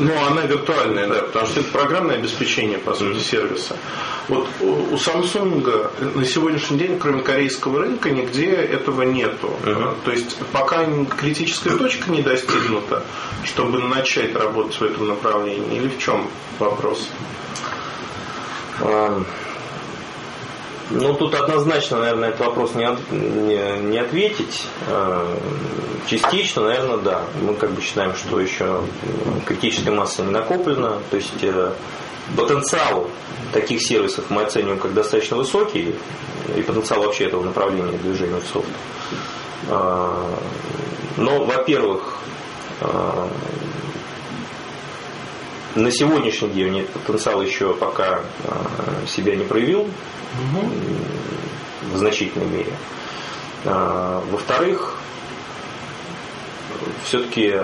Ну, 0.00 0.12
она 0.26 0.42
виртуальная, 0.46 1.06
да, 1.06 1.22
потому 1.22 1.46
что 1.46 1.60
это 1.60 1.70
программное 1.70 2.16
обеспечение, 2.16 2.78
по 2.78 2.92
сути, 2.92 3.18
mm-hmm. 3.18 3.30
сервиса. 3.30 3.76
Вот 4.26 4.48
у 4.60 4.96
Samsung 4.96 6.16
на 6.16 6.24
сегодняшний 6.24 6.78
день, 6.78 6.98
кроме 6.98 7.22
корейского 7.22 7.82
рынка, 7.82 8.10
нигде 8.10 8.50
этого 8.50 9.02
нету. 9.02 9.52
Mm-hmm. 9.62 9.94
То 10.04 10.10
есть 10.10 10.36
пока 10.50 10.84
критическая 11.20 11.76
точка 11.76 12.10
не 12.10 12.22
достигнута, 12.22 13.04
чтобы 13.44 13.78
начать 13.78 14.34
работать 14.34 14.74
в 14.74 14.82
этом 14.82 15.06
направлении, 15.06 15.78
или 15.78 15.88
в 15.88 15.98
чем 16.00 16.26
вопрос? 16.58 17.08
Ну, 20.90 21.14
тут 21.14 21.34
однозначно, 21.34 21.98
наверное, 21.98 22.28
этот 22.28 22.40
вопрос 22.40 22.74
не, 22.74 22.86
не, 23.10 23.80
не 23.82 23.98
ответить. 23.98 24.66
Частично, 26.06 26.64
наверное, 26.64 26.98
да. 26.98 27.22
Мы 27.40 27.54
как 27.54 27.70
бы 27.70 27.80
считаем, 27.80 28.14
что 28.14 28.38
еще 28.38 28.82
критическая 29.46 29.92
масса 29.92 30.22
не 30.22 30.30
накоплена. 30.30 30.98
То 31.10 31.16
есть 31.16 31.42
э, 31.42 31.72
потенциал 32.36 33.08
таких 33.52 33.80
сервисов 33.82 34.26
мы 34.28 34.42
оцениваем 34.42 34.78
как 34.78 34.92
достаточно 34.92 35.38
высокий. 35.38 35.94
И 36.54 36.62
потенциал 36.62 37.02
вообще 37.02 37.24
этого 37.24 37.42
направления 37.42 37.96
движения 37.96 38.38
в 38.38 38.46
софт. 38.46 38.68
Но, 41.16 41.44
во-первых, 41.44 42.18
на 45.74 45.90
сегодняшний 45.90 46.50
день 46.50 46.80
этот 46.80 47.02
потенциал 47.02 47.42
еще 47.42 47.74
пока 47.74 48.20
а, 48.44 49.06
себя 49.06 49.34
не 49.34 49.44
проявил 49.44 49.80
угу. 49.82 50.70
в 51.92 51.96
значительной 51.96 52.46
мере. 52.46 52.72
А, 53.64 54.22
во-вторых, 54.30 54.98
все-таки 57.04 57.60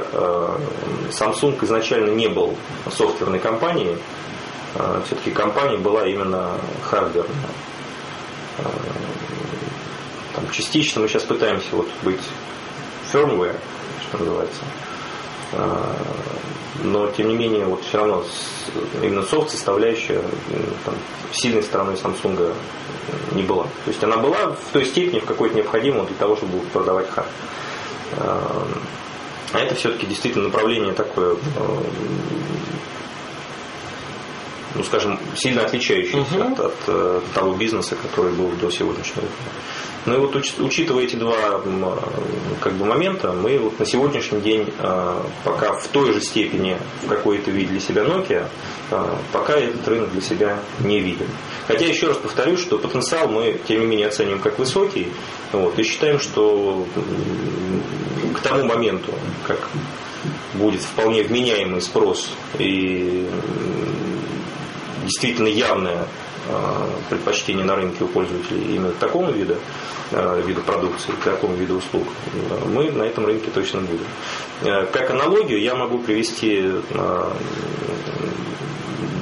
Samsung 1.11 1.63
изначально 1.65 2.11
не 2.11 2.29
был 2.29 2.57
софтверной 2.91 3.39
компанией, 3.39 3.97
все-таки 5.05 5.31
компания 5.31 5.79
была 5.79 6.07
именно 6.07 6.59
хардверная. 6.83 7.35
Там 10.35 10.49
частично 10.53 11.01
мы 11.01 11.09
сейчас 11.09 11.25
пытаемся 11.25 11.69
вот 11.73 11.89
быть 12.03 12.21
firmware, 13.13 13.57
что 14.09 14.19
называется. 14.19 14.63
Но 16.83 17.09
тем 17.09 17.29
не 17.29 17.35
менее 17.37 17.67
вот 17.67 17.85
все 17.85 17.99
равно 17.99 18.25
именно 19.03 19.23
софт 19.23 19.51
составляющая 19.51 20.23
там, 20.85 20.95
сильной 21.33 21.63
стороной 21.63 21.95
Samsung 21.95 22.55
не 23.33 23.43
была. 23.43 23.65
То 23.65 23.89
есть 23.89 24.03
она 24.03 24.17
была 24.17 24.53
в 24.53 24.73
той 24.73 24.85
степени, 24.85 25.21
в 25.21 25.25
какой-то 25.25 25.57
необходимо 25.57 26.05
для 26.05 26.17
того, 26.17 26.37
чтобы 26.37 26.59
продавать 26.73 27.11
хард. 27.11 27.29
А 29.53 29.59
это 29.59 29.75
все-таки 29.75 30.07
действительно 30.07 30.45
направление 30.45 30.93
такое, 30.93 31.37
ну 34.75 34.85
скажем, 34.85 35.19
сильно 35.35 35.63
отличающееся 35.63 36.37
угу. 36.37 36.53
от, 36.53 36.61
от, 36.61 36.89
от 36.89 37.33
того 37.33 37.55
бизнеса, 37.55 37.97
который 37.97 38.33
был 38.33 38.49
до 38.61 38.71
сегодняшнего 38.71 39.23
дня. 39.23 39.51
Ну 40.07 40.15
и 40.15 40.19
вот 40.19 40.35
учитывая 40.35 41.05
эти 41.05 41.17
два 41.17 41.61
как 42.61 42.73
бы, 42.75 42.87
момента, 42.87 43.33
мы 43.33 43.59
вот 43.59 43.79
на 43.79 43.85
сегодняшний 43.85 44.41
день 44.41 44.73
а, 44.79 45.27
пока 45.45 45.75
в 45.75 45.89
той 45.89 46.13
же 46.15 46.21
степени, 46.23 46.79
в 47.03 47.09
какой 47.09 47.39
это 47.39 47.51
видели 47.51 47.79
себя 47.79 48.03
Nokia, 48.03 48.47
а, 48.91 49.19
пока 49.33 49.57
этот 49.57 49.87
рынок 49.87 50.13
для 50.13 50.23
себя 50.23 50.59
не 50.81 51.01
видим. 51.01 51.27
Хотя 51.67 51.87
еще 51.87 52.09
раз 52.09 52.17
повторюсь, 52.17 52.61
что 52.61 52.79
потенциал 52.79 53.29
мы 53.29 53.61
тем 53.69 53.81
не 53.81 53.87
менее 53.87 54.09
оцениваем 54.09 54.41
как 54.41 54.59
высокий, 54.59 55.09
вот, 55.53 55.79
и 55.79 55.83
считаем, 55.83 56.19
что 56.19 56.87
к 58.35 58.41
тому 58.41 58.65
моменту, 58.65 59.13
как 59.47 59.69
будет 60.55 60.83
вполне 60.83 61.23
вменяемый 61.23 61.83
спрос 61.83 62.31
и 62.59 63.29
действительно 65.05 65.49
явное 65.49 66.07
Э, 66.53 66.87
предпочтение 67.09 67.65
на 67.65 67.77
рынке 67.77 68.05
у 68.05 68.09
пользователей 68.09 68.75
именно 68.75 68.93
такому 68.93 69.31
виду, 69.31 69.57
э, 70.11 70.43
виду 70.45 70.61
продукции, 70.63 71.13
к 71.13 71.25
такому 71.25 71.55
виду 71.55 71.77
услуг, 71.77 72.09
мы 72.67 72.91
на 72.91 73.05
этом 73.05 73.27
рынке 73.27 73.51
точно 73.55 73.81
будем. 73.81 74.07
Э, 74.63 74.87
как 74.87 75.11
аналогию 75.11 75.61
я 75.61 75.75
могу 75.77 75.99
привести 75.99 76.73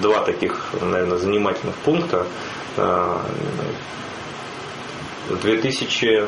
два 0.00 0.20
таких, 0.24 0.70
наверное, 0.80 1.18
занимательных 1.18 1.74
пункта. 1.76 2.24
В 2.76 3.20
2000, 5.42 6.26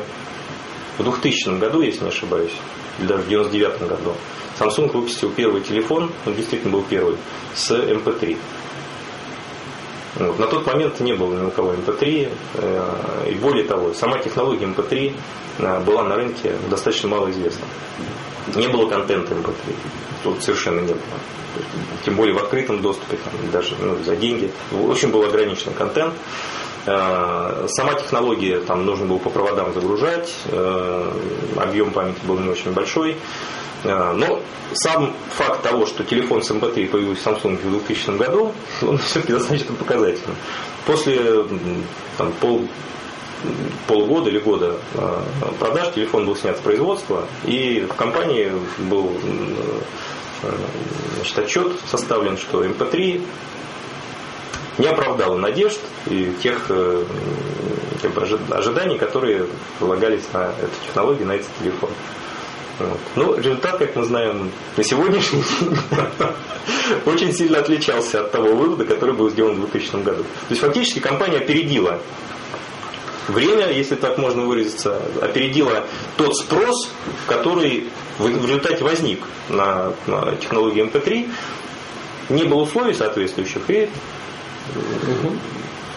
в 0.97 1.03
2000 1.03 1.57
году, 1.57 1.81
если 1.81 2.03
не 2.03 2.09
ошибаюсь, 2.09 2.53
или 2.99 3.07
даже 3.07 3.23
в 3.23 3.29
99 3.29 3.87
году, 3.87 4.13
Samsung 4.59 4.91
выпустил 4.91 5.31
первый 5.31 5.61
телефон, 5.61 6.11
он 6.25 6.35
действительно 6.35 6.73
был 6.73 6.83
первый, 6.83 7.15
с 7.55 7.71
MP3. 7.71 8.37
Вот. 10.15 10.39
На 10.39 10.47
тот 10.47 10.65
момент 10.65 10.99
не 10.99 11.13
было 11.13 11.33
ни 11.35 11.45
у 11.45 11.51
кого 11.51 11.73
MP3, 11.73 12.29
э, 12.55 13.29
и 13.29 13.35
более 13.35 13.63
того, 13.63 13.93
сама 13.93 14.19
технология 14.19 14.65
MP3 14.65 15.13
э, 15.59 15.79
была 15.81 16.03
на 16.03 16.15
рынке 16.15 16.55
достаточно 16.69 17.09
мало 17.09 17.31
известна. 17.31 17.65
Не 18.55 18.67
было 18.67 18.89
контента 18.89 19.33
MP3, 19.33 19.53
тут 20.23 20.43
совершенно 20.43 20.81
не 20.81 20.93
было. 20.93 21.01
Тем 22.05 22.15
более 22.15 22.33
в 22.33 22.39
открытом 22.39 22.81
доступе, 22.81 23.17
там, 23.17 23.51
даже 23.51 23.75
ну, 23.79 23.97
за 24.03 24.15
деньги. 24.15 24.51
Очень 24.71 25.11
был 25.11 25.23
ограничен 25.23 25.73
контент. 25.73 26.13
Э, 26.85 27.67
сама 27.69 27.93
технология 27.93 28.59
там 28.59 28.85
нужно 28.85 29.05
было 29.05 29.17
по 29.17 29.29
проводам 29.29 29.73
загружать, 29.73 30.33
объем 31.55 31.91
памяти 31.91 32.19
был 32.25 32.37
не 32.39 32.49
очень 32.49 32.71
большой. 32.71 33.15
А, 33.83 34.13
но 34.13 34.41
сам 34.73 35.13
факт 35.31 35.63
того, 35.63 35.85
что 35.85 36.03
телефон 36.03 36.43
с 36.43 36.51
MP3 36.51 36.87
появился 36.87 37.21
в 37.21 37.27
Samsung 37.27 37.57
в 37.57 37.69
2000 37.69 38.17
году, 38.17 38.53
он 38.81 38.97
все-таки 38.99 39.33
достаточно 39.33 39.75
показательный. 39.75 40.35
После 40.85 41.45
там, 42.17 42.31
пол, 42.39 42.67
полгода 43.87 44.29
или 44.29 44.39
года 44.39 44.77
а, 44.95 45.23
продаж 45.59 45.93
телефон 45.93 46.25
был 46.25 46.35
снят 46.35 46.57
с 46.57 46.61
производства, 46.61 47.25
и 47.45 47.87
в 47.89 47.95
компании 47.95 48.51
был 48.77 49.11
значит, 51.17 51.39
отчет 51.39 51.73
составлен, 51.89 52.37
что 52.37 52.63
MP3 52.65 53.23
не 54.77 54.87
оправдала 54.87 55.37
надежд 55.37 55.79
и 56.07 56.33
тех 56.41 56.65
э, 56.69 57.03
как 58.01 58.11
бы, 58.13 58.21
ожиданий, 58.51 58.97
которые 58.97 59.45
полагались 59.79 60.23
на 60.33 60.45
эту 60.59 60.73
технологию, 60.87 61.27
на 61.27 61.33
этот 61.33 61.47
телефон. 61.59 61.89
Вот. 62.81 62.99
Ну, 63.15 63.37
результат, 63.37 63.77
как 63.77 63.95
мы 63.95 64.03
знаем, 64.05 64.51
на 64.77 64.83
сегодняшний 64.83 65.43
день 65.59 65.77
очень 67.05 67.33
сильно 67.33 67.59
отличался 67.59 68.21
от 68.21 68.31
того 68.31 68.53
вывода, 68.55 68.85
который 68.85 69.15
был 69.15 69.29
сделан 69.29 69.55
в 69.55 69.71
2000 69.71 70.03
году. 70.03 70.23
То 70.23 70.49
есть 70.49 70.61
фактически 70.61 70.99
компания 70.99 71.37
опередила 71.37 71.99
время, 73.27 73.71
если 73.71 73.95
так 73.95 74.17
можно 74.17 74.43
выразиться, 74.43 75.01
опередила 75.21 75.85
тот 76.17 76.35
спрос, 76.35 76.89
который 77.27 77.89
в 78.17 78.45
результате 78.45 78.83
возник 78.83 79.21
на, 79.49 79.93
на 80.07 80.35
технологии 80.35 80.83
MP3. 80.85 81.29
Не 82.29 82.43
было 82.43 82.61
условий 82.61 82.93
соответствующих, 82.93 83.61
и 83.69 83.89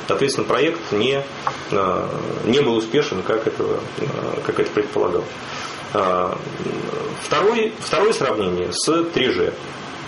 соответственно, 0.08 0.46
проект 0.46 0.92
не, 0.92 1.22
э, 1.70 2.08
не 2.46 2.60
был 2.60 2.76
успешен, 2.76 3.22
как 3.22 3.46
это, 3.46 3.64
э, 3.98 4.06
как 4.44 4.60
это 4.60 4.70
предполагалось. 4.70 5.26
А, 5.94 6.36
второе, 7.22 7.70
второе 7.78 8.12
сравнение 8.12 8.72
с 8.72 8.88
3G. 8.88 9.54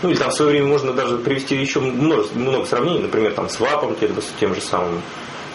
Ну 0.03 0.11
или 0.11 0.17
там 0.17 0.31
в 0.31 0.35
свое 0.35 0.51
время 0.51 0.67
можно 0.67 0.93
даже 0.93 1.17
привести 1.17 1.57
еще 1.57 1.81
много, 1.81 2.27
много 2.35 2.67
сравнений, 2.67 3.01
например, 3.01 3.33
там 3.33 3.49
с 3.49 3.59
ВАПом, 3.61 3.97
тем 4.39 4.55
же 4.55 4.61
самым, 4.61 5.01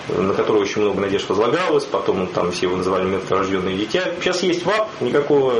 на 0.07 0.33
который 0.33 0.61
очень 0.61 0.81
много 0.81 0.99
надежд 1.01 1.29
возлагалось, 1.29 1.83
потом 1.83 2.27
там 2.27 2.51
все 2.51 2.65
его 2.65 2.77
называли 2.77 3.05
мертворожденные 3.05 3.77
дитя. 3.77 4.05
Сейчас 4.19 4.41
есть 4.41 4.65
ВАП, 4.65 4.89
никакого 5.01 5.53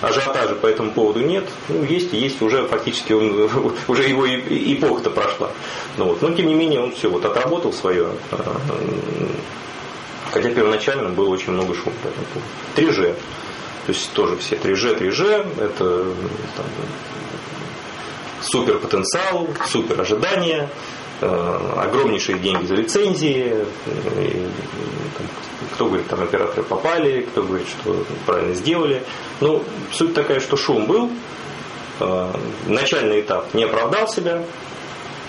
ажиотажа 0.00 0.54
по 0.54 0.66
этому 0.68 0.92
поводу 0.92 1.20
нет. 1.20 1.44
Ну, 1.68 1.84
есть 1.84 2.14
и 2.14 2.16
есть, 2.16 2.40
уже 2.40 2.66
фактически 2.66 3.12
он, 3.12 3.50
уже 3.88 4.04
его 4.04 4.26
эпоха-то 4.26 5.10
прошла. 5.10 5.50
Ну, 5.98 6.06
вот. 6.06 6.22
Но 6.22 6.30
тем 6.30 6.46
не 6.46 6.54
менее 6.54 6.80
он 6.80 6.92
все 6.92 7.10
вот 7.10 7.24
отработал 7.24 7.72
свое 7.72 8.08
а, 8.30 8.56
Хотя 10.32 10.50
первоначально 10.50 11.10
было 11.10 11.28
очень 11.28 11.52
много 11.52 11.74
шума 11.74 11.94
по 12.02 12.08
этому 12.08 12.26
поводу. 12.32 12.92
3G. 12.92 13.14
То 13.86 13.92
есть 13.92 14.12
тоже 14.12 14.36
все 14.36 14.56
3G, 14.56 14.98
3G, 14.98 15.62
это 15.62 16.04
там, 16.56 16.66
супер 18.40 18.78
потенциал, 18.78 19.48
супер 19.66 20.00
ожидания, 20.00 20.70
э, 21.20 21.72
огромнейшие 21.76 22.38
деньги 22.38 22.66
за 22.66 22.74
лицензии, 22.74 23.54
и, 24.18 24.48
там, 25.18 25.26
кто 25.74 25.86
говорит, 25.86 26.06
там 26.08 26.22
операторы 26.22 26.62
попали, 26.62 27.22
кто 27.22 27.42
говорит, 27.42 27.68
что 27.68 28.04
правильно 28.26 28.54
сделали. 28.54 29.02
Ну, 29.40 29.62
суть 29.92 30.14
такая, 30.14 30.40
что 30.40 30.56
шум 30.56 30.86
был, 30.86 31.10
э, 32.00 32.32
начальный 32.66 33.20
этап 33.20 33.52
не 33.54 33.64
оправдал 33.64 34.08
себя, 34.08 34.42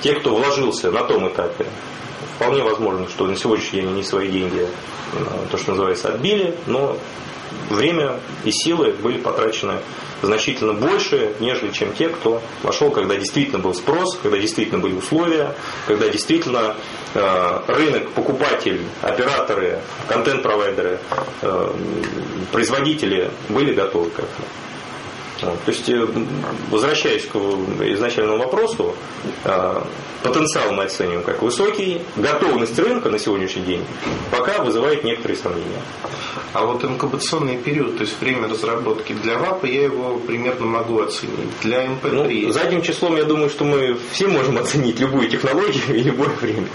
те, 0.02 0.14
кто 0.14 0.36
вложился 0.36 0.92
на 0.92 1.04
том 1.04 1.28
этапе, 1.28 1.66
вполне 2.36 2.64
возможно, 2.64 3.08
что 3.10 3.28
на 3.28 3.36
сегодняшний 3.36 3.82
день 3.82 3.90
они 3.90 4.04
свои 4.04 4.30
деньги 4.30 4.68
Э, 5.16 5.48
то, 5.50 5.58
что 5.58 5.72
называется, 5.72 6.10
отбили, 6.10 6.56
но 6.68 6.98
время 7.70 8.20
и 8.44 8.52
силы 8.52 8.92
были 8.92 9.18
потрачены 9.18 9.80
значительно 10.22 10.74
больше, 10.74 11.34
нежели 11.40 11.72
чем 11.72 11.94
те, 11.94 12.10
кто 12.10 12.42
вошел, 12.64 12.92
когда 12.92 13.16
действительно 13.16 13.60
был 13.60 13.74
спрос, 13.74 14.18
когда 14.22 14.38
действительно 14.38 14.80
были 14.80 14.94
условия, 14.94 15.56
когда 15.88 16.10
действительно 16.10 16.76
э, 17.14 17.60
рынок, 17.68 18.12
покупатель, 18.12 18.82
операторы, 19.02 19.80
контент-провайдеры, 20.08 21.00
э, 21.42 21.74
производители 22.52 23.32
были 23.50 23.74
готовы 23.74 24.10
к 24.10 24.20
этому. 24.20 24.48
То 25.42 25.54
есть, 25.68 25.90
э, 25.90 26.08
возвращаясь 26.70 27.26
к 27.26 27.36
изначальному 27.36 28.38
вопросу, 28.38 28.96
э, 29.44 29.82
потенциал 30.24 30.72
мы 30.72 30.84
оцениваем 30.84 31.24
как 31.24 31.42
высокий, 31.42 32.02
готовность 32.16 32.78
рынка 32.80 33.10
на 33.10 33.20
сегодняшний 33.20 33.64
день 33.64 33.86
пока 34.32 34.64
вызывает 34.64 35.04
некоторые 35.04 35.38
сомнения. 35.38 35.82
А 36.54 36.66
вот 36.66 36.84
инкубационный 36.84 37.58
период, 37.58 37.98
то 37.98 38.04
есть 38.04 38.20
время 38.22 38.48
разработки 38.48 39.14
для 39.14 39.38
ВАПа, 39.38 39.66
я 39.66 39.84
его 39.84 40.20
примерно 40.20 40.66
моггу 40.66 41.02
оценить. 41.02 41.50
Для 41.62 41.86
МП3... 41.86 42.46
Ну, 42.46 42.52
задним 42.52 42.82
числом 42.82 43.18
я 43.18 43.26
думаю, 43.26 43.50
что 43.50 43.66
мы 43.66 43.98
все 44.12 44.28
можем 44.28 44.58
оценить 44.58 45.00
любую 45.00 45.30
технологию 45.30 45.96
и 45.96 46.04
любое 46.04 46.30
время. 46.30 46.68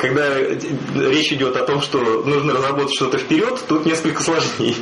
Когда 0.00 0.38
речь 0.38 1.32
идет 1.32 1.56
о 1.56 1.64
том, 1.64 1.82
что 1.82 1.98
нужно 1.98 2.54
разработать 2.54 2.94
что-то 2.94 3.18
вперед, 3.18 3.58
тут 3.68 3.84
несколько 3.84 4.22
сложнее. 4.22 4.76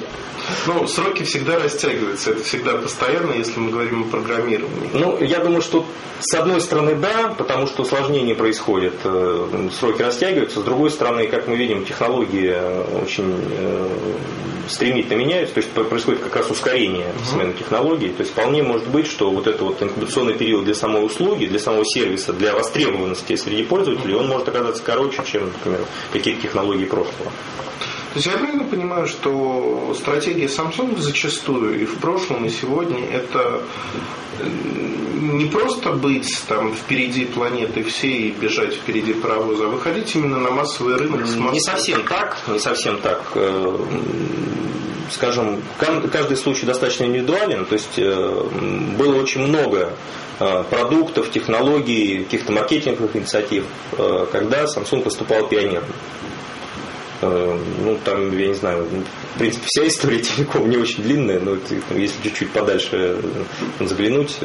Ну, 0.67 0.87
сроки 0.87 1.23
всегда 1.25 1.59
растягиваются, 1.59 2.31
это 2.31 2.43
всегда 2.43 2.77
постоянно, 2.77 3.33
если 3.33 3.59
мы 3.59 3.71
говорим 3.71 4.03
о 4.03 4.07
программировании. 4.07 4.91
Ну, 4.93 5.23
я 5.23 5.39
думаю, 5.41 5.63
что 5.63 5.87
с 6.21 6.35
одной 6.35 6.61
стороны 6.61 6.95
да, 6.95 7.35
потому 7.37 7.67
что 7.67 7.83
усложнение 7.83 8.35
происходит, 8.35 8.95
э, 9.05 9.69
сроки 9.79 10.03
растягиваются, 10.03 10.61
с 10.61 10.63
другой 10.63 10.91
стороны, 10.91 11.27
как 11.27 11.49
мы 11.49 11.57
видим, 11.57 11.85
технологии 11.85 12.55
очень 13.03 13.35
э, 13.51 13.89
стремительно 14.69 15.19
меняются, 15.19 15.55
то 15.55 15.61
есть 15.61 15.71
происходит 15.73 16.21
как 16.21 16.37
раз 16.37 16.51
ускорение 16.51 17.13
смены 17.25 17.53
технологий, 17.55 18.09
то 18.09 18.23
есть 18.23 18.33
вполне 18.33 18.63
может 18.63 18.89
быть, 18.89 19.07
что 19.07 19.31
вот 19.31 19.47
этот 19.47 19.63
вот 19.63 19.83
инкубационный 19.83 20.35
период 20.35 20.65
для 20.65 20.75
самой 20.75 21.05
услуги, 21.05 21.47
для 21.47 21.59
самого 21.59 21.85
сервиса, 21.85 22.33
для 22.33 22.55
востребованности 22.55 23.37
среди 23.37 23.65
пользователей, 23.65 24.15
он 24.15 24.29
может 24.29 24.49
оказаться 24.49 24.83
короче, 24.85 25.23
чем, 25.25 25.47
например, 25.47 25.81
какие-то 26.13 26.43
технологии 26.43 26.85
прошлого. 26.85 27.33
То 28.13 28.19
есть 28.19 28.27
я 28.27 28.35
правильно 28.35 28.65
понимаю, 28.65 29.07
что 29.07 29.95
стратегия 29.99 30.45
Samsung 30.45 31.01
зачастую 31.01 31.81
и 31.81 31.87
в 31.87 31.97
прошлом, 31.97 32.45
и 32.45 32.51
сегодня 32.51 33.09
это 33.09 33.63
не 35.23 35.47
просто 35.47 35.93
быть 35.93 36.43
там 36.47 36.75
впереди 36.75 37.25
планеты 37.25 37.83
всей 37.85 38.29
и 38.29 38.31
бежать 38.33 38.75
впереди 38.75 39.15
паровоза, 39.15 39.65
а 39.65 39.69
выходить 39.69 40.15
именно 40.15 40.39
на 40.39 40.51
массовый 40.51 40.97
рынок 40.97 41.27
с 41.27 41.37
Не 41.37 41.61
совсем 41.61 42.05
так, 42.07 42.37
не 42.49 42.59
совсем 42.59 42.99
так. 42.99 43.23
Э, 43.35 43.79
скажем, 45.11 45.63
каждый 46.13 46.37
случай 46.37 46.67
достаточно 46.67 47.05
индивидуален, 47.05 47.65
то 47.65 47.75
есть 47.75 47.99
э, 47.99 48.49
было 48.99 49.23
очень 49.23 49.43
много 49.43 49.95
э, 50.39 50.65
продуктов, 50.69 51.31
технологий, 51.31 52.25
каких-то 52.25 52.53
маркетинговых 52.53 53.17
инициатив, 53.17 53.65
когда 54.33 54.65
Samsung 54.65 55.03
выступал 55.05 55.47
пионером. 55.47 55.85
Ну, 57.23 57.99
там, 58.05 58.37
я 58.37 58.49
не 58.49 58.55
знаю, 58.55 58.87
в 59.35 59.39
принципе, 59.39 59.65
вся 59.67 59.87
история 59.87 60.19
телеком 60.19 60.69
не 60.69 60.77
очень 60.77 61.05
длинная, 61.05 61.39
но 61.39 61.57
если 61.95 62.21
чуть-чуть 62.23 62.51
подальше 62.51 63.19
заглянуть, 63.79 64.39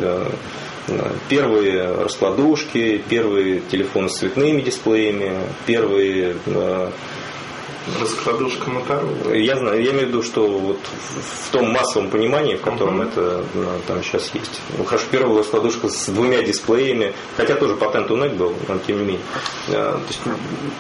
первые 1.30 1.92
раскладушки, 1.96 3.02
первые 3.10 3.62
телефоны 3.62 4.10
с 4.10 4.18
цветными 4.18 4.62
дисплеями, 4.62 5.40
первые 5.66 6.36
э, 6.46 6.92
Раскладушка 8.00 8.70
Моторола? 8.70 9.34
Я 9.34 9.58
знаю, 9.58 9.82
я 9.82 9.92
имею 9.92 10.06
в 10.06 10.10
виду, 10.10 10.24
что 10.24 10.48
вот 10.48 10.80
в 11.46 11.52
том 11.52 11.72
массовом 11.72 12.10
понимании, 12.10 12.56
в 12.56 12.62
котором 12.62 13.02
uh-huh. 13.02 13.08
это 13.10 13.44
там 13.88 14.04
сейчас 14.04 14.30
есть. 14.34 14.62
Ну, 14.78 14.84
хорошо, 14.84 15.06
первая 15.10 15.38
раскладушка 15.40 15.90
с 15.90 16.08
двумя 16.08 16.44
дисплеями, 16.44 17.14
хотя 17.36 17.56
тоже 17.56 17.76
патент 17.76 18.12
у 18.12 18.18
NEC 18.18 18.36
был, 18.36 18.54
но 18.68 18.78
тем 18.80 19.00
не 19.00 19.06
менее. 19.06 19.22
Э, 19.70 19.94
то 19.94 20.02
есть 20.08 20.20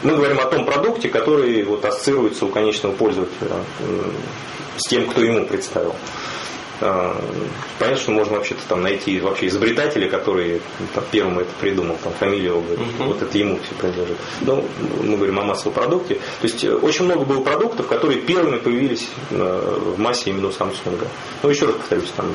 мы 0.03 0.15
говорим 0.15 0.39
о 0.39 0.45
том 0.45 0.65
продукте, 0.65 1.09
который 1.09 1.63
вот 1.63 1.85
ассоциируется 1.85 2.45
у 2.45 2.49
конечного 2.49 2.93
пользователя 2.93 3.57
с 4.77 4.87
тем, 4.87 5.07
кто 5.07 5.21
ему 5.21 5.45
представил. 5.45 5.95
А, 6.79 7.19
понятно, 7.79 8.01
что 8.01 8.11
можно 8.11 8.37
вообще-то 8.37 8.61
там 8.67 8.83
найти 8.83 9.19
вообще 9.19 9.47
изобретателя, 9.47 10.09
который 10.09 10.61
там, 10.93 11.03
первым 11.11 11.39
это 11.39 11.49
придумал, 11.59 11.97
там 12.03 12.13
фамилию 12.13 12.51
его 12.51 12.61
говорит, 12.61 12.79
uh-huh. 12.79 13.05
вот 13.05 13.21
это 13.21 13.37
ему 13.37 13.59
все 13.63 13.73
принадлежит. 13.75 14.17
Но 14.41 14.63
мы 15.01 15.15
говорим 15.15 15.39
о 15.39 15.43
массовом 15.43 15.73
продукте. 15.73 16.15
То 16.15 16.47
есть 16.47 16.63
э, 16.63 16.73
очень 16.73 17.05
много 17.05 17.25
было 17.25 17.41
продуктов, 17.41 17.87
которые 17.87 18.21
первыми 18.21 18.57
появились 18.57 19.09
э, 19.31 19.79
в 19.95 19.99
массе 19.99 20.29
именно 20.29 20.47
у 20.47 20.51
Samsung. 20.51 21.07
Ну, 21.41 21.49
еще 21.49 21.65
раз 21.65 21.75
повторюсь, 21.75 22.11
там 22.15 22.27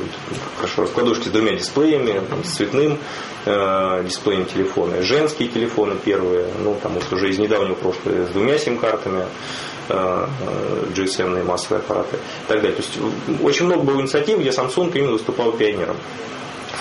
хорошо, 0.57 0.83
раскладушки 0.83 1.29
с 1.29 1.31
двумя 1.31 1.55
дисплеями, 1.55 2.21
там, 2.29 2.43
с 2.43 2.51
цветным 2.51 2.99
э, 3.45 4.05
дисплеем 4.05 4.47
телефона, 4.47 5.03
женские 5.03 5.49
телефоны 5.49 5.97
первые, 6.05 6.49
ну, 6.65 6.77
там 6.83 6.95
вот 6.95 7.05
уже 7.13 7.31
из 7.31 7.39
недавнего 7.39 7.75
прошлого 7.75 8.27
с 8.27 8.31
двумя 8.31 8.59
сим-картами. 8.59 9.25
Э, 9.89 10.27
GSM 10.95 11.43
массовые 11.45 11.81
аппараты 11.81 12.17
и 12.17 12.49
так 12.49 12.63
далее. 12.63 12.77
То 12.77 12.83
есть 12.83 13.43
очень 13.43 13.67
много 13.67 13.83
было 13.83 14.01
инициатив, 14.01 14.32
где 14.41 14.51
Samsung 14.51 14.91
именно 14.95 15.13
выступал 15.13 15.53
пионером. 15.53 15.97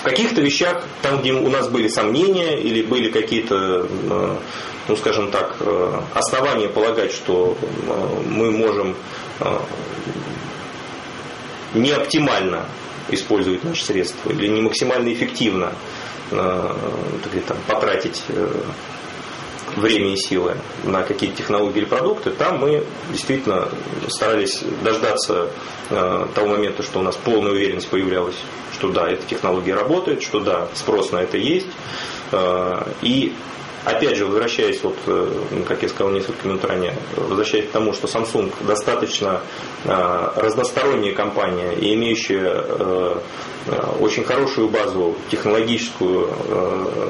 В 0.00 0.02
каких-то 0.04 0.40
вещах, 0.40 0.84
там, 1.02 1.20
где 1.20 1.32
у 1.32 1.48
нас 1.48 1.68
были 1.68 1.88
сомнения 1.88 2.58
или 2.58 2.82
были 2.82 3.10
какие-то, 3.10 3.86
э, 3.88 4.36
ну, 4.88 4.96
скажем 4.96 5.30
так, 5.30 5.56
э, 5.60 6.00
основания 6.14 6.68
полагать, 6.68 7.12
что 7.12 7.56
мы 8.26 8.50
можем 8.50 8.96
не 11.74 11.90
оптимально 11.90 12.66
использовать 13.08 13.64
наши 13.64 13.84
средства 13.84 14.30
или 14.30 14.46
не 14.46 14.60
максимально 14.60 15.12
эффективно 15.12 15.72
там, 16.30 17.56
потратить 17.66 18.22
время 19.76 20.12
и 20.12 20.16
силы 20.16 20.56
на 20.84 21.02
какие-то 21.02 21.36
технологии 21.36 21.78
или 21.78 21.84
продукты, 21.84 22.30
там 22.30 22.58
мы 22.58 22.84
действительно 23.10 23.68
старались 24.08 24.62
дождаться 24.82 25.50
э, 25.90 26.26
того 26.34 26.46
момента, 26.46 26.82
что 26.82 27.00
у 27.00 27.02
нас 27.02 27.16
полная 27.16 27.52
уверенность 27.52 27.88
появлялась, 27.88 28.36
что 28.72 28.88
да, 28.88 29.08
эта 29.08 29.26
технология 29.26 29.74
работает, 29.74 30.22
что 30.22 30.40
да, 30.40 30.68
спрос 30.74 31.12
на 31.12 31.18
это 31.18 31.36
есть. 31.36 31.68
Э, 32.32 32.84
и 33.02 33.34
Опять 33.84 34.16
же, 34.16 34.26
возвращаясь, 34.26 34.80
вот, 34.84 34.96
э, 35.06 35.64
как 35.66 35.82
я 35.82 35.88
сказал 35.88 36.12
несколько 36.12 36.46
минут 36.46 36.64
ранее, 36.64 36.94
возвращаясь 37.16 37.66
к 37.66 37.72
тому, 37.72 37.92
что 37.92 38.06
Samsung 38.06 38.52
достаточно 38.64 39.40
э, 39.84 40.28
разносторонняя 40.36 41.12
компания 41.14 41.74
и 41.74 41.92
имеющая 41.94 42.64
э, 42.64 43.16
очень 44.00 44.24
хорошую 44.24 44.68
базу 44.68 45.14
технологическую, 45.30 46.34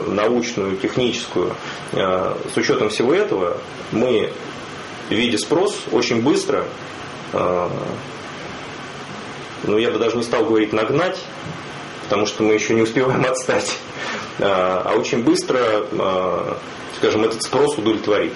научную, 0.09 0.77
техническую, 0.77 1.55
с 1.93 2.57
учетом 2.59 2.91
всего 2.91 3.15
этого, 3.15 3.57
мы, 3.91 4.31
видя 5.09 5.39
спрос, 5.39 5.75
очень 5.93 6.21
быстро, 6.21 6.67
ну 7.33 7.71
я 9.79 9.91
бы 9.91 9.99
даже 9.99 10.19
не 10.19 10.23
стал 10.23 10.45
говорить 10.45 10.75
нагнать, 10.75 11.19
потому 12.13 12.27
что 12.27 12.43
мы 12.43 12.53
еще 12.53 12.75
не 12.75 12.83
успеваем 12.83 13.25
отстать 13.25 13.75
а, 14.39 14.83
а 14.85 14.99
очень 14.99 15.23
быстро, 15.23 15.59
а, 15.99 16.59
скажем, 16.99 17.25
этот 17.25 17.43
спрос 17.43 17.79
удовлетворить. 17.79 18.35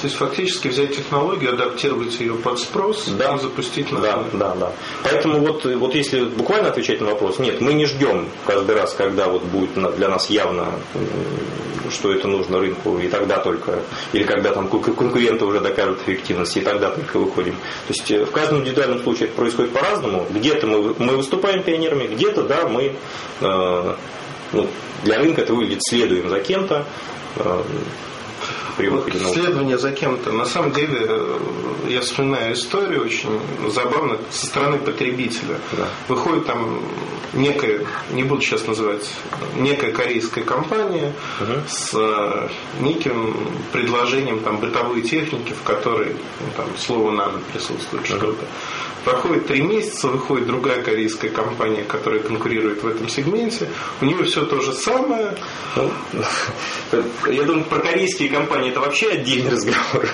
То 0.00 0.06
есть 0.06 0.16
фактически 0.16 0.68
взять 0.68 0.96
технологию, 0.96 1.52
адаптировать 1.52 2.18
ее 2.20 2.34
под 2.34 2.58
спрос 2.58 3.06
да. 3.06 3.34
и 3.34 3.38
запустить 3.38 3.92
на 3.92 4.00
Да, 4.00 4.24
да, 4.32 4.54
да. 4.54 4.72
Поэтому 5.04 5.40
вот, 5.40 5.64
вот 5.64 5.94
если 5.94 6.24
буквально 6.24 6.68
отвечать 6.68 7.00
на 7.00 7.08
вопрос, 7.08 7.38
нет, 7.38 7.60
мы 7.60 7.74
не 7.74 7.84
ждем 7.84 8.28
каждый 8.46 8.76
раз, 8.76 8.94
когда 8.94 9.28
вот 9.28 9.42
будет 9.42 9.74
для 9.96 10.08
нас 10.08 10.30
явно, 10.30 10.72
что 11.90 12.12
это 12.12 12.28
нужно 12.28 12.60
рынку, 12.60 12.98
и 12.98 13.08
тогда 13.08 13.38
только, 13.38 13.80
или 14.12 14.24
когда 14.24 14.52
там 14.52 14.68
конкуренты 14.68 15.44
уже 15.44 15.60
докажут 15.60 16.00
эффективность, 16.02 16.56
и 16.56 16.60
тогда 16.60 16.90
только 16.90 17.18
выходим. 17.18 17.52
То 17.52 17.94
есть 17.94 18.10
э, 18.10 18.24
в 18.24 18.30
каждом 18.30 18.60
индивидуальном 18.60 19.02
случае 19.02 19.28
это 19.28 19.36
происходит 19.36 19.72
по-разному. 19.72 20.26
Где-то 20.30 20.66
мы, 20.66 20.94
мы 20.98 21.16
выступаем 21.16 21.62
пионерами, 21.62 22.06
где-то, 22.06 22.44
да, 22.44 22.66
мы 22.68 22.94
э, 23.40 23.94
ну, 24.52 24.66
для 25.04 25.18
рынка 25.18 25.42
это 25.42 25.54
выглядит 25.54 25.82
следуем 25.82 26.28
за 26.28 26.40
кем-то, 26.40 26.86
э, 27.36 27.62
при 28.76 28.88
выходе 28.88 29.18
вот 29.18 29.34
Следование 29.34 29.78
за 29.78 29.92
кем-то. 29.92 30.32
На 30.32 30.44
самом 30.44 30.72
деле, 30.72 31.06
э, 31.08 31.38
я 31.88 32.00
вспоминаю 32.00 32.54
историю 32.54 33.04
очень 33.04 33.40
забавно 33.68 34.18
со 34.30 34.46
стороны 34.46 34.78
потребителя. 34.78 35.58
Да. 35.72 35.88
Выходит 36.08 36.46
там 36.46 36.80
некая, 37.32 37.86
не 38.10 38.24
буду 38.24 38.40
сейчас 38.42 38.66
называть, 38.66 39.08
некая 39.56 39.92
корейская 39.92 40.42
компания 40.42 41.12
угу. 41.40 41.52
с 41.68 41.94
э, 41.94 42.48
неким 42.80 43.36
предложением 43.72 44.40
там 44.40 44.58
бытовой 44.58 45.02
техники, 45.02 45.52
в 45.52 45.62
которой 45.62 46.16
ну, 46.40 46.46
там 46.56 46.66
слово 46.78 47.10
нано 47.10 47.40
присутствует 47.52 48.08
угу. 48.10 48.16
что-то. 48.18 48.46
Проходит 49.04 49.46
три 49.46 49.62
месяца, 49.62 50.08
выходит 50.08 50.46
другая 50.46 50.82
корейская 50.82 51.30
компания, 51.30 51.84
которая 51.84 52.20
конкурирует 52.20 52.82
в 52.82 52.86
этом 52.86 53.08
сегменте. 53.08 53.68
У 54.00 54.04
нее 54.04 54.24
все 54.24 54.44
то 54.44 54.60
же 54.60 54.72
самое. 54.74 55.34
Я 57.26 57.42
думаю, 57.44 57.64
про 57.64 57.78
корейские 57.78 58.28
компании 58.28 58.70
это 58.70 58.80
вообще 58.80 59.12
отдельный 59.12 59.52
разговор. 59.52 60.08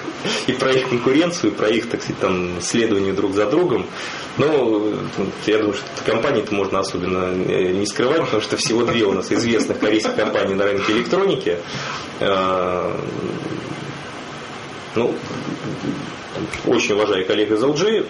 И 0.47 0.53
про 0.53 0.73
их 0.73 0.89
конкуренцию, 0.89 1.53
и 1.53 1.55
про 1.55 1.69
их, 1.69 1.89
так 1.89 2.01
сказать, 2.01 2.21
там, 2.21 2.61
следование 2.61 3.13
друг 3.13 3.35
за 3.35 3.47
другом. 3.47 3.87
Но 4.39 4.93
я 5.47 5.59
думаю, 5.59 5.75
что 5.75 5.87
компании-то 6.05 6.55
можно 6.55 6.81
особенно 6.81 7.33
не 7.35 7.87
скрывать, 7.87 8.21
потому 8.21 8.43
что 8.43 8.57
всего 8.57 8.85
две 8.85 9.05
у 9.05 9.13
нас 9.13 9.33
известных 9.33 9.81
корейских 9.81 10.15
компаний 10.15 10.55
на 10.55 10.65
рынке 10.65 10.93
электроники. 10.93 11.59
А, 12.21 13.01
ну, 14.95 15.15
очень 16.67 16.95
уважаю 16.95 17.27
коллег 17.27 17.51
из 17.51 17.63
LG. 17.63 18.07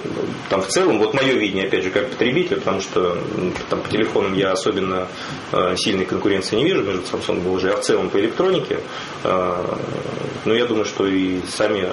Там 0.49 0.62
в 0.62 0.69
целом, 0.69 0.99
вот 0.99 1.15
мое 1.15 1.35
видение, 1.35 1.67
опять 1.67 1.85
же, 1.85 1.91
как 1.91 2.11
потребитель, 2.11 2.57
потому 2.57 2.81
что 2.81 3.19
там 3.71 3.81
по 3.81 3.89
телефонам 3.89 4.35
я 4.35 4.53
особенно 4.53 5.09
э, 5.53 5.75
сильной 5.77 6.05
конкуренции 6.05 6.57
не 6.57 6.65
вижу 6.65 6.83
между 6.83 7.03
Samsung 7.03 7.39
и 7.39 7.49
LG, 7.49 7.71
а 7.71 7.77
в 7.77 7.81
целом 7.81 8.11
по 8.11 8.19
электронике. 8.19 8.81
Э, 9.25 9.65
но 10.45 10.55
я 10.55 10.67
думаю, 10.67 10.85
что 10.85 11.07
и 11.07 11.41
сами 11.49 11.81
э, 11.81 11.93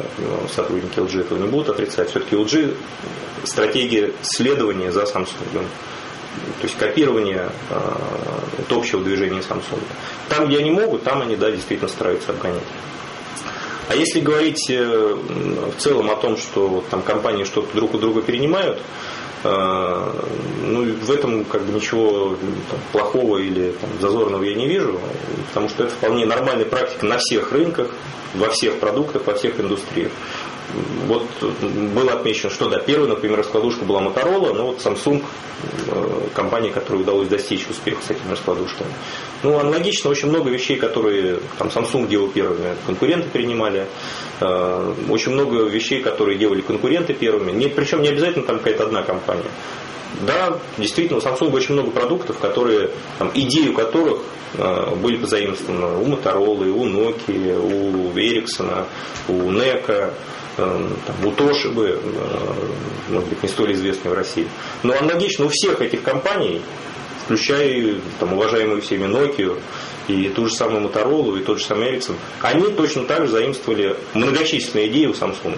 сотрудники 0.54 1.00
LG 1.00 1.22
этого 1.22 1.38
не 1.38 1.48
будут 1.48 1.70
отрицать. 1.70 2.10
Все-таки 2.10 2.36
LG 2.36 2.76
стратегия 3.46 4.12
следования 4.22 4.92
за 4.92 5.04
Samsung 5.04 5.66
то 6.60 6.68
есть 6.68 6.78
копирование 6.78 7.50
э, 7.70 8.74
общего 8.74 9.04
движения 9.04 9.40
Samsung. 9.40 9.82
Там, 10.30 10.48
где 10.48 10.60
они 10.60 10.72
могут, 10.72 11.04
там 11.04 11.22
они, 11.22 11.36
да, 11.36 11.52
действительно 11.52 11.90
стараются 11.90 12.32
обгонять. 12.32 12.64
А 13.90 13.96
если 13.96 14.20
говорить 14.20 14.70
э, 14.70 15.16
в 15.16 15.82
целом 15.82 16.10
о 16.10 16.16
том, 16.16 16.38
что 16.38 16.68
вот 16.68 16.88
там 16.90 17.02
компании 17.02 17.44
что-то 17.44 17.76
друг 17.76 17.94
у 17.94 17.98
друга 17.98 18.22
перенимают, 18.22 18.80
э, 19.44 20.24
ну, 20.64 20.94
в 20.94 21.12
этом 21.12 21.44
как 21.46 21.64
бы 21.64 21.74
ничего 21.74 22.38
там, 22.70 22.80
плохого 22.92 23.40
или 23.40 23.72
там, 23.72 23.90
зазорного 24.00 24.44
я 24.44 24.56
не 24.56 24.68
вижу, 24.68 25.00
потому 25.50 25.70
что 25.70 25.84
это 25.84 25.94
вполне 25.94 26.26
нормальная 26.26 26.66
практика 26.66 27.06
на 27.06 27.18
всех 27.18 27.52
рынках, 27.52 27.90
во 28.36 28.50
всех 28.50 28.80
продуктах, 28.80 29.28
во 29.28 29.34
всех 29.34 29.60
индустриях. 29.60 30.12
Вот 31.08 31.28
было 31.94 32.14
отмечено, 32.14 32.50
что 32.50 32.70
да, 32.70 32.80
первая, 32.80 33.10
например, 33.10 33.38
раскладушка 33.38 33.86
была 33.86 34.02
Motorola, 34.02 34.54
но 34.54 34.68
вот 34.68 34.80
Samsung, 34.80 35.24
компания, 36.34 36.72
которой 36.72 37.02
удалось 37.02 37.28
достичь 37.28 37.68
успеха 37.70 38.02
с 38.02 38.10
этими 38.10 38.32
раскладушками. 38.32 38.90
Ну, 39.44 39.60
аналогично, 39.60 40.10
очень 40.10 40.30
много 40.30 40.50
вещей, 40.50 40.78
которые 40.78 41.40
там 41.58 41.68
Samsung 41.68 42.08
делал 42.08 42.30
первыми, 42.30 42.76
конкуренты 42.86 43.30
принимали. 43.30 43.88
Очень 45.10 45.34
много 45.34 45.64
вещей, 45.64 46.02
которые 46.02 46.38
делали 46.38 46.62
конкуренты 46.62 47.14
первыми. 47.14 47.52
Не, 47.52 47.68
причем 47.68 48.02
не 48.02 48.10
обязательно 48.10 48.46
там 48.46 48.58
какая-то 48.58 48.86
одна 48.86 49.04
компания. 49.04 49.52
Да, 50.22 50.60
действительно, 50.78 51.20
у 51.20 51.22
Samsung 51.22 51.52
очень 51.54 51.74
много 51.74 51.92
продуктов, 51.92 52.38
которые, 52.40 52.92
там, 53.20 53.32
идею 53.34 53.74
которых 53.74 54.20
э, 54.54 54.96
были 54.96 55.18
позаимствованы 55.18 55.98
у 55.98 56.06
Motorola, 56.06 56.70
у 56.70 56.88
Nokia, 56.88 57.60
у 57.60 58.12
Ericsson, 58.16 58.86
у 59.28 59.52
NECA, 59.52 60.14
э, 60.58 60.88
там, 61.08 61.26
у 61.26 61.32
Toshiba, 61.32 62.00
э, 62.00 63.10
может 63.10 63.30
быть, 63.30 63.44
не 63.44 63.50
столь 63.50 63.74
известной 63.74 64.12
в 64.12 64.14
России. 64.14 64.48
Но 64.84 64.94
аналогично 64.94 65.46
у 65.46 65.50
всех 65.50 65.82
этих 65.82 66.04
компаний, 66.04 66.62
включая 67.26 67.96
там, 68.20 68.34
уважаемую 68.34 68.82
всеми 68.82 69.06
Nokia, 69.06 69.60
и 70.08 70.30
ту 70.30 70.48
же 70.48 70.54
самую 70.54 70.88
Motorola, 70.88 71.40
и 71.40 71.44
тот 71.44 71.60
же 71.60 71.66
самый 71.66 71.92
Ericsson, 71.92 72.16
они 72.42 72.72
точно 72.74 73.06
так 73.06 73.26
же 73.26 73.32
заимствовали 73.32 73.98
многочисленные 74.14 74.90
идеи 74.90 75.08
у 75.08 75.14
Samsung. 75.14 75.58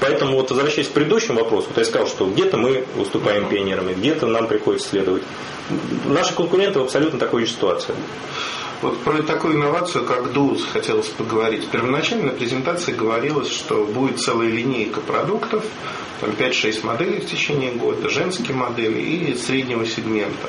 Поэтому 0.00 0.36
вот 0.36 0.50
возвращаясь 0.50 0.88
к 0.88 0.92
предыдущему 0.92 1.40
вопросу, 1.40 1.68
вот 1.68 1.78
я 1.78 1.84
сказал, 1.84 2.06
что 2.06 2.26
где-то 2.26 2.56
мы 2.56 2.84
выступаем 2.94 3.48
пионерами, 3.48 3.94
где-то 3.94 4.26
нам 4.26 4.46
приходится 4.46 4.90
следовать. 4.90 5.22
Наши 6.06 6.34
конкуренты 6.34 6.78
в 6.78 6.82
абсолютно 6.84 7.18
такой 7.18 7.44
же 7.44 7.52
ситуации. 7.52 7.94
Вот 8.80 8.96
про 8.98 9.22
такую 9.22 9.56
инновацию, 9.56 10.04
как 10.04 10.26
DUS, 10.26 10.60
хотелось 10.72 11.08
поговорить. 11.08 11.64
В 11.64 11.68
первоначальной 11.68 12.30
презентации 12.30 12.92
говорилось, 12.92 13.50
что 13.50 13.84
будет 13.84 14.20
целая 14.20 14.48
линейка 14.48 15.00
продуктов, 15.00 15.64
там 16.20 16.30
5-6 16.30 16.86
моделей 16.86 17.20
в 17.20 17.26
течение 17.26 17.72
года, 17.72 18.08
женские 18.08 18.56
модели 18.56 19.00
и 19.00 19.34
среднего 19.36 19.84
сегмента. 19.84 20.48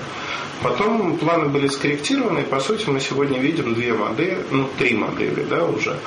Потом 0.62 1.18
планы 1.18 1.48
были 1.48 1.68
скорректированы, 1.68 2.42
и 2.42 2.44
по 2.44 2.60
сути 2.60 2.88
мы 2.88 3.00
сегодня 3.00 3.40
видим 3.40 3.74
две 3.74 3.94
модели, 3.94 4.46
ну 4.52 4.70
три 4.78 4.94
модели, 4.94 5.44
да, 5.50 5.66
уже. 5.66 5.98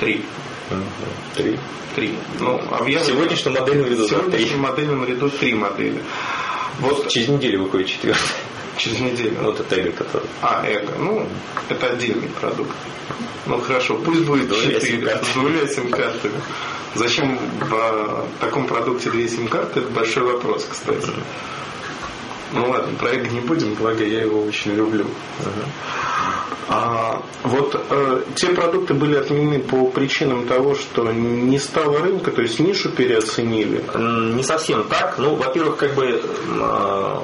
Три. 0.00 0.24
Три. 1.34 1.58
Три. 1.94 2.14
Ну, 2.38 2.60
а 2.70 2.82
в 2.82 2.88
сегодняшнем 2.88 3.54
модельном 3.54 3.90
ряду 3.90 4.04
В 4.04 4.08
сегодняшнем 4.08 4.60
модельном 4.60 5.04
ряду 5.04 5.30
три 5.30 5.54
модели. 5.54 6.02
Вот 6.80 7.08
через 7.08 7.28
неделю 7.28 7.64
выходит 7.64 7.88
четвертая. 7.88 8.28
Через 8.76 9.00
неделю. 9.00 9.36
Ну, 9.40 9.46
вот 9.46 9.60
это 9.60 9.76
эго, 9.76 9.92
который. 9.92 10.28
А, 10.42 10.64
эго. 10.66 10.92
Ну, 10.98 11.26
это 11.68 11.86
отдельный 11.88 12.28
продукт. 12.40 12.70
Ну 13.46 13.58
хорошо, 13.60 13.96
пусть 13.96 14.24
будет 14.24 14.54
четыре 14.54 15.16
с 15.16 15.34
двумя 15.34 15.66
сим-картами. 15.66 16.40
Зачем 16.94 17.38
в 17.60 18.26
таком 18.40 18.66
продукте 18.66 19.10
две 19.10 19.26
сим-карты, 19.28 19.80
это 19.80 19.88
большой 19.90 20.24
вопрос, 20.24 20.66
кстати. 20.70 21.10
Ну 22.52 22.70
ладно, 22.70 22.96
про 22.98 23.10
эго 23.10 23.28
не 23.28 23.40
будем, 23.40 23.74
благо 23.74 24.04
я 24.04 24.22
его 24.22 24.42
очень 24.42 24.74
люблю. 24.74 25.06
А, 26.70 27.22
вот 27.44 27.74
э, 27.90 28.22
те 28.34 28.48
продукты 28.48 28.92
были 28.92 29.16
отменены 29.16 29.58
по 29.58 29.86
причинам 29.86 30.46
того, 30.46 30.74
что 30.74 31.10
не 31.12 31.58
стало 31.58 31.98
рынка, 32.00 32.30
то 32.30 32.42
есть 32.42 32.58
нишу 32.58 32.90
переоценили? 32.90 33.82
Не 34.34 34.42
совсем 34.42 34.84
так. 34.84 35.16
Ну, 35.16 35.34
во-первых, 35.34 35.78
как 35.78 35.94
бы 35.94 36.20
э, 36.20 37.18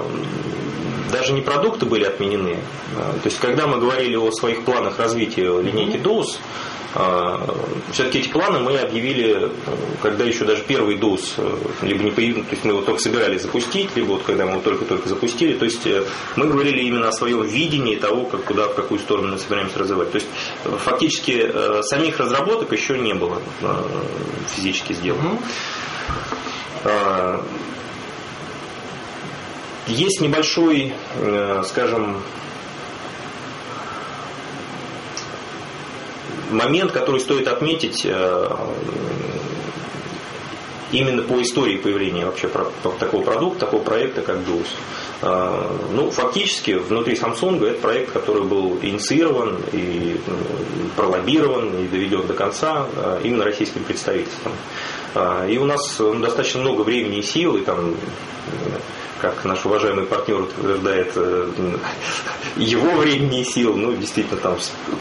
даже 1.12 1.32
не 1.34 1.42
продукты 1.42 1.84
были 1.84 2.04
отменены. 2.04 2.56
Э, 2.96 3.12
то 3.22 3.26
есть, 3.26 3.38
когда 3.38 3.66
мы 3.66 3.78
говорили 3.78 4.16
о 4.16 4.30
своих 4.32 4.64
планах 4.64 4.98
развития 4.98 5.60
линейки 5.60 5.98
DOS, 5.98 6.38
а, 6.38 6.73
Все-таки 7.90 8.20
эти 8.20 8.28
планы 8.28 8.60
мы 8.60 8.78
объявили, 8.78 9.50
когда 10.00 10.24
еще 10.24 10.44
даже 10.44 10.62
первый 10.62 10.96
ДУС 10.96 11.34
э, 11.38 11.56
либо 11.82 12.04
не 12.04 12.12
появился, 12.12 12.44
то 12.44 12.52
есть 12.52 12.64
мы 12.64 12.70
его 12.70 12.82
только 12.82 13.00
собирались 13.00 13.42
запустить, 13.42 13.96
либо 13.96 14.12
вот 14.12 14.22
когда 14.22 14.44
мы 14.46 14.52
его 14.52 14.60
только-только 14.60 15.08
запустили. 15.08 15.54
То 15.54 15.64
есть 15.64 15.84
э, 15.88 16.04
мы 16.36 16.46
говорили 16.46 16.82
именно 16.82 17.08
о 17.08 17.12
своем 17.12 17.42
видении 17.42 17.96
того, 17.96 18.26
как, 18.26 18.44
куда, 18.44 18.68
в 18.68 18.76
какую 18.76 19.00
сторону 19.00 19.32
мы 19.32 19.38
собираемся 19.38 19.80
развивать. 19.80 20.12
То 20.12 20.18
есть 20.18 20.28
фактически 20.84 21.50
э, 21.52 21.82
самих 21.82 22.20
разработок 22.20 22.70
еще 22.70 22.96
не 22.96 23.14
было 23.14 23.42
физически 24.54 24.92
сделано. 24.92 25.38
А, 26.84 27.44
есть 29.88 30.20
небольшой, 30.20 30.94
скажем, 31.64 32.22
момент, 36.50 36.92
который 36.92 37.20
стоит 37.20 37.48
отметить 37.48 38.02
э, 38.04 38.56
именно 40.92 41.22
по 41.22 41.40
истории 41.42 41.76
появления 41.76 42.26
вообще 42.26 42.48
такого 42.98 43.22
продукта, 43.22 43.66
такого 43.66 43.82
проекта, 43.82 44.22
как 44.22 44.36
DOS. 44.38 44.66
Э, 45.22 45.76
ну, 45.92 46.10
фактически 46.10 46.72
внутри 46.72 47.14
Samsung 47.14 47.64
это 47.66 47.80
проект, 47.80 48.12
который 48.12 48.44
был 48.44 48.78
инициирован 48.82 49.58
и 49.72 50.20
пролоббирован 50.96 51.84
и 51.84 51.88
доведен 51.88 52.26
до 52.26 52.34
конца 52.34 52.86
э, 52.94 53.20
именно 53.24 53.44
российским 53.44 53.84
представительством. 53.84 54.52
И 55.48 55.58
у 55.58 55.64
нас 55.64 56.00
достаточно 56.20 56.60
много 56.60 56.82
времени 56.82 57.18
и 57.18 57.22
сил, 57.22 57.56
и 57.56 57.60
там 57.60 57.94
как 59.24 59.44
наш 59.44 59.64
уважаемый 59.64 60.04
партнер 60.04 60.42
утверждает, 60.42 61.12
э, 61.16 61.48
его 62.56 62.90
времени 62.92 63.40
и 63.40 63.44
сил, 63.44 63.74
ну, 63.74 63.94
действительно, 63.94 64.38
там, 64.38 64.58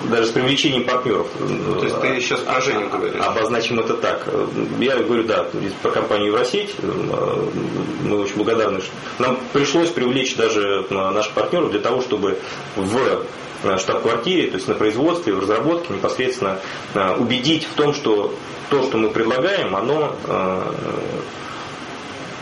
даже 0.09 0.27
с 0.27 0.29
привлечением 0.29 0.85
партнеров. 0.85 1.27
То 1.37 1.83
есть 1.83 2.01
ты 2.01 2.21
сейчас 2.21 2.39
про 2.39 2.61
Женю 2.61 2.89
говоришь? 2.89 3.19
Обозначим 3.19 3.79
это 3.79 3.95
так. 3.95 4.27
Я 4.79 4.97
говорю, 4.97 5.23
да, 5.25 5.45
про 5.81 5.91
компанию 5.91 6.27
Евросеть. 6.27 6.73
Э, 6.81 7.49
мы 8.03 8.21
очень 8.21 8.35
благодарны. 8.37 8.81
Нам 9.19 9.37
пришлось 9.51 9.89
привлечь 9.89 10.35
даже 10.35 10.85
э, 10.89 10.93
наших 10.93 11.33
партнеров 11.33 11.71
для 11.71 11.81
того, 11.81 12.01
чтобы 12.01 12.39
в 12.75 13.25
штаб-квартире, 13.77 14.49
то 14.49 14.55
есть 14.55 14.67
на 14.67 14.75
производстве, 14.75 15.33
в 15.33 15.39
разработке 15.39 15.93
непосредственно 15.93 16.59
убедить 17.17 17.65
в 17.65 17.75
том, 17.75 17.93
что 17.93 18.33
то, 18.69 18.83
что 18.83 18.97
мы 18.97 19.09
предлагаем, 19.09 19.73
оно 19.73 20.17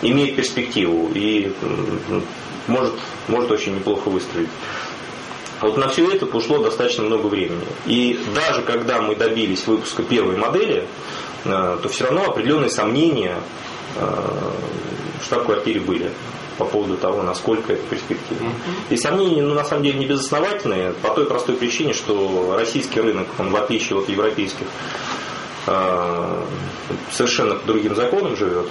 имеет 0.02 0.36
перспективу 0.36 1.12
и 1.14 1.52
может, 2.68 2.94
может 3.28 3.52
очень 3.52 3.76
неплохо 3.76 4.10
выстрелить. 4.10 4.50
А 5.60 5.68
вот 5.68 5.78
на 5.78 5.88
все 5.90 6.12
это 6.12 6.26
ушло 6.26 6.58
достаточно 6.58 7.04
много 7.04 7.28
времени. 7.28 7.66
И 7.86 8.20
даже 8.34 8.64
когда 8.64 9.00
мы 9.02 9.16
добились 9.16 9.68
выпуска 9.68 10.02
первой 10.02 10.36
модели, 10.36 10.88
э, 11.46 11.78
то 11.82 11.88
все 11.90 12.06
равно 12.06 12.26
определенные 12.26 12.72
сомнения 12.72 13.36
э, 13.96 14.22
в 15.22 15.26
штаб-квартире 15.26 15.82
были 15.82 16.12
по 16.58 16.66
поводу 16.66 16.98
того, 16.98 17.22
насколько 17.22 17.74
это 17.74 17.84
перспективно. 17.88 18.52
И 18.90 18.98
сомнения, 18.98 19.44
ну, 19.44 19.54
на 19.54 19.64
самом 19.64 19.84
деле, 19.84 20.00
не 20.00 20.08
безосновательные, 20.08 20.94
по 20.94 21.10
той 21.10 21.26
простой 21.26 21.56
причине, 21.56 21.94
что 21.94 22.56
российский 22.58 23.00
рынок, 23.00 23.28
он 23.38 23.52
в 23.52 23.56
отличие 23.56 24.00
от 24.00 24.10
европейских, 24.10 24.66
э, 25.68 26.44
совершенно 27.12 27.56
по 27.56 27.68
другим 27.68 27.96
законам 27.96 28.36
живет. 28.36 28.68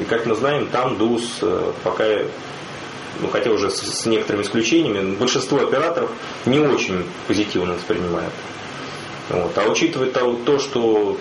И 0.00 0.04
как 0.04 0.26
мы 0.26 0.34
знаем, 0.34 0.68
там 0.68 0.98
ДУС 0.98 1.38
э, 1.42 1.72
пока 1.82 2.04
ну, 3.20 3.28
хотя 3.28 3.50
уже 3.50 3.70
с, 3.70 3.80
с 3.80 4.06
некоторыми 4.06 4.42
исключениями, 4.42 5.16
большинство 5.16 5.58
операторов 5.58 6.10
не 6.46 6.60
очень 6.60 7.04
позитивно 7.26 7.74
воспринимают. 7.74 8.32
Вот. 9.28 9.58
А 9.58 9.68
учитывая 9.68 10.10
то, 10.10 10.40
то, 10.46 10.58
что 10.58 11.18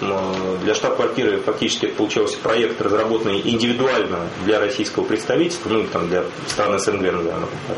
для 0.64 0.74
штаб-квартиры 0.76 1.42
фактически 1.42 1.88
это 1.88 1.96
получался 1.96 2.38
проект, 2.38 2.82
разработанный 2.82 3.42
индивидуально 3.44 4.30
для 4.46 4.60
российского 4.60 5.04
представительства, 5.04 5.70
ну 5.70 5.86
там 5.92 6.08
для 6.08 6.24
стран 6.48 6.80
СНГ, 6.80 7.02
назовем 7.02 7.48
так, 7.68 7.78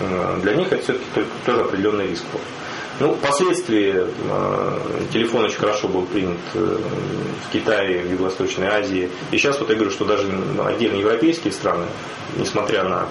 э, 0.00 0.38
для 0.42 0.54
них 0.54 0.72
это 0.72 0.82
все-таки 0.82 1.26
тоже 1.46 1.62
определенный 1.62 2.08
риск 2.08 2.24
был. 2.32 2.40
Ну, 3.02 3.14
впоследствии 3.14 3.96
э, 3.96 4.78
телефон 5.12 5.46
очень 5.46 5.58
хорошо 5.58 5.88
был 5.88 6.06
принят 6.06 6.38
э, 6.54 6.78
в 7.48 7.52
Китае, 7.52 8.02
в 8.02 8.12
Юго-Восточной 8.12 8.68
Азии. 8.68 9.10
И 9.32 9.38
сейчас 9.38 9.58
вот 9.58 9.70
я 9.70 9.74
говорю, 9.74 9.90
что 9.90 10.04
даже 10.04 10.30
отдельно 10.64 10.98
европейские 10.98 11.52
страны, 11.52 11.86
несмотря 12.36 12.84
на 12.84 13.08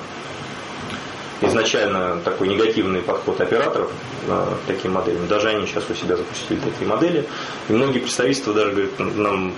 изначально 1.41 2.21
такой 2.23 2.47
негативный 2.47 3.01
подход 3.01 3.41
операторов 3.41 3.91
э, 4.29 4.45
к 4.63 4.67
таким 4.67 4.93
моделям, 4.93 5.27
даже 5.27 5.49
они 5.49 5.67
сейчас 5.67 5.83
у 5.89 5.93
себя 5.93 6.15
запустили 6.15 6.59
такие 6.59 6.87
модели. 6.87 7.27
И 7.67 7.73
многие 7.73 7.99
представительства 7.99 8.53
даже 8.53 8.71
говорят, 8.71 8.97
нам 8.97 9.53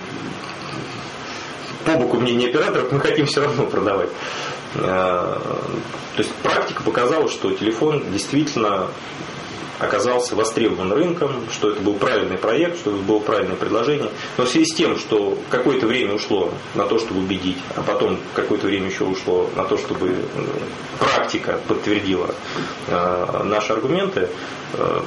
по 1.84 1.92
боку 1.92 2.16
мнения 2.16 2.48
операторов 2.48 2.90
мы 2.90 2.98
хотим 2.98 3.26
все 3.26 3.42
равно 3.42 3.66
продавать. 3.66 4.10
То 4.74 5.38
есть 6.16 6.32
практика 6.42 6.82
показала, 6.82 7.28
что 7.28 7.52
телефон 7.52 8.02
действительно 8.10 8.88
оказался 9.78 10.36
востребован 10.36 10.92
рынком, 10.92 11.30
что 11.52 11.70
это 11.70 11.80
был 11.80 11.94
правильный 11.94 12.38
проект, 12.38 12.78
что 12.78 12.90
это 12.90 13.00
было 13.00 13.18
правильное 13.18 13.56
предложение. 13.56 14.10
Но 14.36 14.44
в 14.44 14.48
связи 14.48 14.66
с 14.66 14.74
тем, 14.74 14.96
что 14.96 15.38
какое-то 15.50 15.86
время 15.86 16.14
ушло 16.14 16.52
на 16.74 16.86
то, 16.86 16.98
чтобы 16.98 17.20
убедить, 17.20 17.58
а 17.76 17.82
потом 17.82 18.18
какое-то 18.34 18.66
время 18.66 18.88
еще 18.88 19.04
ушло 19.04 19.50
на 19.56 19.64
то, 19.64 19.76
чтобы 19.76 20.14
практика 20.98 21.60
подтвердила 21.68 22.34
э, 22.88 23.42
наши 23.44 23.72
аргументы, 23.72 24.28
э, 24.74 25.00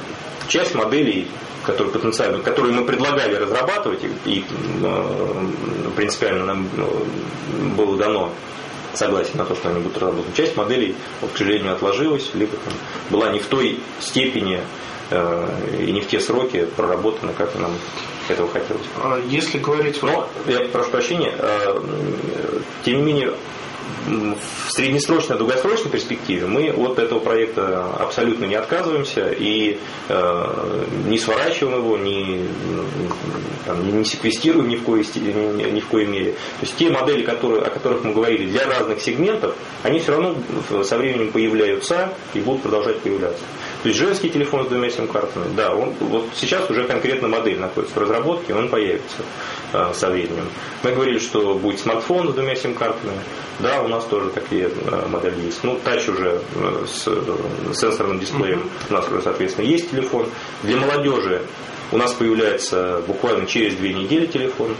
часть 0.48 0.74
моделей, 0.74 1.28
которые 1.64 1.92
потенциально, 1.92 2.38
которые 2.38 2.74
мы 2.74 2.84
предлагали 2.84 3.34
разрабатывать, 3.34 4.00
и 4.24 4.44
принципиально 5.96 6.44
нам 6.46 6.68
было 7.76 7.96
дано 7.98 8.32
согласие 8.98 9.36
на 9.36 9.44
то, 9.44 9.54
что 9.54 9.68
они 9.70 9.80
будут 9.80 9.98
разработаны. 9.98 10.34
Часть 10.34 10.56
моделей, 10.56 10.94
вот, 11.20 11.32
к 11.32 11.38
сожалению, 11.38 11.72
отложилась, 11.72 12.30
либо 12.34 12.52
там, 12.56 12.74
была 13.10 13.30
не 13.30 13.38
в 13.38 13.46
той 13.46 13.78
степени 14.00 14.60
э, 15.10 15.48
и 15.80 15.92
не 15.92 16.00
в 16.00 16.08
те 16.08 16.20
сроки 16.20 16.66
проработана, 16.76 17.32
как 17.32 17.54
нам 17.54 17.72
этого 18.28 18.50
хотелось. 18.50 18.82
А 18.96 19.20
если 19.28 19.58
говорить... 19.58 20.02
Но, 20.02 20.28
я 20.46 20.60
прошу 20.68 20.90
прощения, 20.90 21.34
э, 21.38 21.80
тем 22.84 22.96
не 22.98 23.02
менее, 23.02 23.32
в 24.06 24.72
среднесрочной, 24.72 25.36
долгосрочной 25.36 25.90
перспективе 25.90 26.46
мы 26.46 26.70
от 26.70 26.98
этого 26.98 27.18
проекта 27.18 27.94
абсолютно 27.98 28.44
не 28.44 28.54
отказываемся 28.54 29.30
и 29.30 29.78
э, 30.08 30.84
не 31.06 31.18
сворачиваем 31.18 31.78
его, 31.78 31.98
не, 31.98 32.40
там, 33.66 33.98
не 33.98 34.04
секвестируем 34.04 34.68
ни 34.68 34.76
в, 34.76 34.84
коей, 34.84 35.04
ни, 35.16 35.70
ни 35.70 35.80
в 35.80 35.88
коей 35.88 36.06
мере. 36.06 36.32
То 36.32 36.62
есть 36.62 36.76
те 36.76 36.90
модели, 36.90 37.22
которые, 37.22 37.62
о 37.62 37.70
которых 37.70 38.04
мы 38.04 38.12
говорили 38.12 38.50
для 38.50 38.66
разных 38.66 39.00
сегментов, 39.00 39.54
они 39.82 39.98
все 39.98 40.12
равно 40.12 40.36
со 40.84 40.96
временем 40.96 41.32
появляются 41.32 42.12
и 42.34 42.40
будут 42.40 42.62
продолжать 42.62 42.98
появляться. 43.00 43.44
То 43.82 43.88
есть 43.88 44.00
женский 44.00 44.28
телефон 44.28 44.64
с 44.64 44.68
двумя 44.68 44.90
сим-картами, 44.90 45.54
да, 45.56 45.72
он, 45.72 45.94
вот 46.00 46.26
сейчас 46.34 46.68
уже 46.68 46.84
конкретно 46.84 47.28
модель 47.28 47.60
находится 47.60 47.94
в 47.94 48.02
разработке, 48.02 48.54
он 48.54 48.68
появится 48.68 49.18
э, 49.72 49.92
со 49.94 50.10
временем. 50.10 50.48
Мы 50.82 50.92
говорили, 50.92 51.18
что 51.18 51.54
будет 51.54 51.78
смартфон 51.78 52.30
с 52.30 52.34
двумя 52.34 52.56
сим-картами, 52.56 53.12
да, 53.60 53.82
у 53.82 53.88
нас 53.88 54.04
тоже 54.04 54.30
такие 54.30 54.68
э, 54.68 55.06
модели 55.08 55.46
есть. 55.46 55.62
Ну, 55.62 55.78
тач 55.84 56.08
уже 56.08 56.42
э, 56.54 56.84
с 56.88 57.06
э, 57.06 57.72
сенсорным 57.72 58.18
дисплеем 58.18 58.68
у 58.90 58.92
нас 58.92 59.06
уже, 59.08 59.22
соответственно, 59.22 59.66
есть 59.66 59.90
телефон. 59.90 60.26
Для 60.64 60.76
молодежи 60.76 61.42
у 61.92 61.96
нас 61.96 62.12
появляется 62.14 63.02
буквально 63.06 63.46
через 63.46 63.74
две 63.74 63.92
недели 63.94 64.26
телефон, 64.26 64.74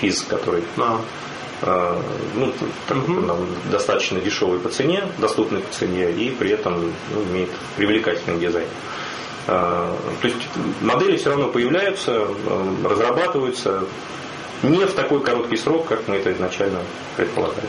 физ, 0.00 0.22
который 0.22 0.62
а. 0.78 1.00
А, 1.62 2.00
ну, 2.34 2.52
угу. 2.88 3.20
нам 3.20 3.46
достаточно 3.70 4.20
дешевый 4.20 4.60
по 4.60 4.70
цене, 4.70 5.04
доступный 5.18 5.60
по 5.60 5.72
цене 5.72 6.10
и 6.10 6.30
при 6.30 6.50
этом 6.50 6.92
ну, 7.14 7.22
имеет 7.30 7.50
привлекательный 7.76 8.38
дизайн. 8.38 8.68
А, 9.46 9.94
то 10.22 10.28
есть 10.28 10.38
модели 10.80 11.16
все 11.16 11.30
равно 11.30 11.48
появляются, 11.48 12.26
разрабатываются 12.84 13.84
не 14.62 14.84
в 14.84 14.92
такой 14.92 15.20
короткий 15.20 15.56
срок, 15.56 15.86
как 15.86 16.08
мы 16.08 16.16
это 16.16 16.32
изначально 16.32 16.80
предполагали. 17.16 17.68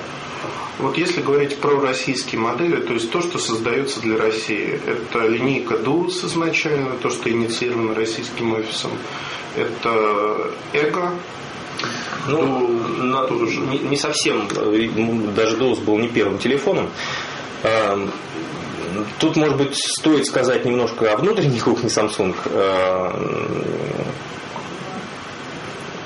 Вот 0.80 0.98
если 0.98 1.22
говорить 1.22 1.58
про 1.58 1.80
российские 1.80 2.42
модели, 2.42 2.78
то 2.78 2.94
есть 2.94 3.12
то, 3.12 3.22
что 3.22 3.38
создается 3.40 4.00
для 4.02 4.18
России, 4.18 4.80
это 4.88 5.28
линейка 5.28 5.76
DUS 5.76 6.26
изначально, 6.26 6.96
то, 6.98 7.10
что 7.10 7.30
инициировано 7.30 7.94
российским 7.94 8.54
офисом, 8.54 8.92
это 9.56 10.52
Эго, 10.74 11.12
ну, 12.32 12.68
на, 12.68 13.28
не, 13.30 13.80
не 13.80 13.98
совсем. 13.98 14.48
Даже 15.36 15.58
DOS 15.58 15.84
был 15.84 15.98
не 16.00 16.08
первым 16.08 16.38
телефоном. 16.40 16.90
А, 17.64 18.00
тут, 19.20 19.36
может 19.36 19.58
быть, 19.58 19.76
стоит 19.76 20.26
сказать 20.26 20.66
немножко 20.66 21.12
о 21.12 21.18
внутренней 21.18 21.60
кухне 21.60 21.90
Samsung. 21.90 22.36
А, 22.46 23.14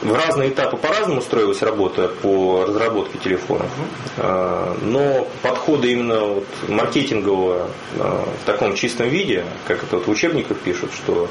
в 0.01 0.13
разные 0.13 0.49
этапы 0.49 0.77
по-разному 0.77 1.21
строилась 1.21 1.63
работа 1.63 2.09
по 2.21 2.65
разработке 2.67 3.17
телефонов, 3.17 3.71
но 4.17 5.27
подходы 5.41 5.93
именно 5.93 6.19
вот 6.19 6.45
маркетингового 6.67 7.71
в 7.95 8.45
таком 8.45 8.75
чистом 8.75 9.07
виде, 9.07 9.45
как 9.67 9.81
это 9.81 9.95
вот 9.95 10.05
в 10.05 10.11
учебниках 10.11 10.59
пишут, 10.59 10.91
что 10.93 11.27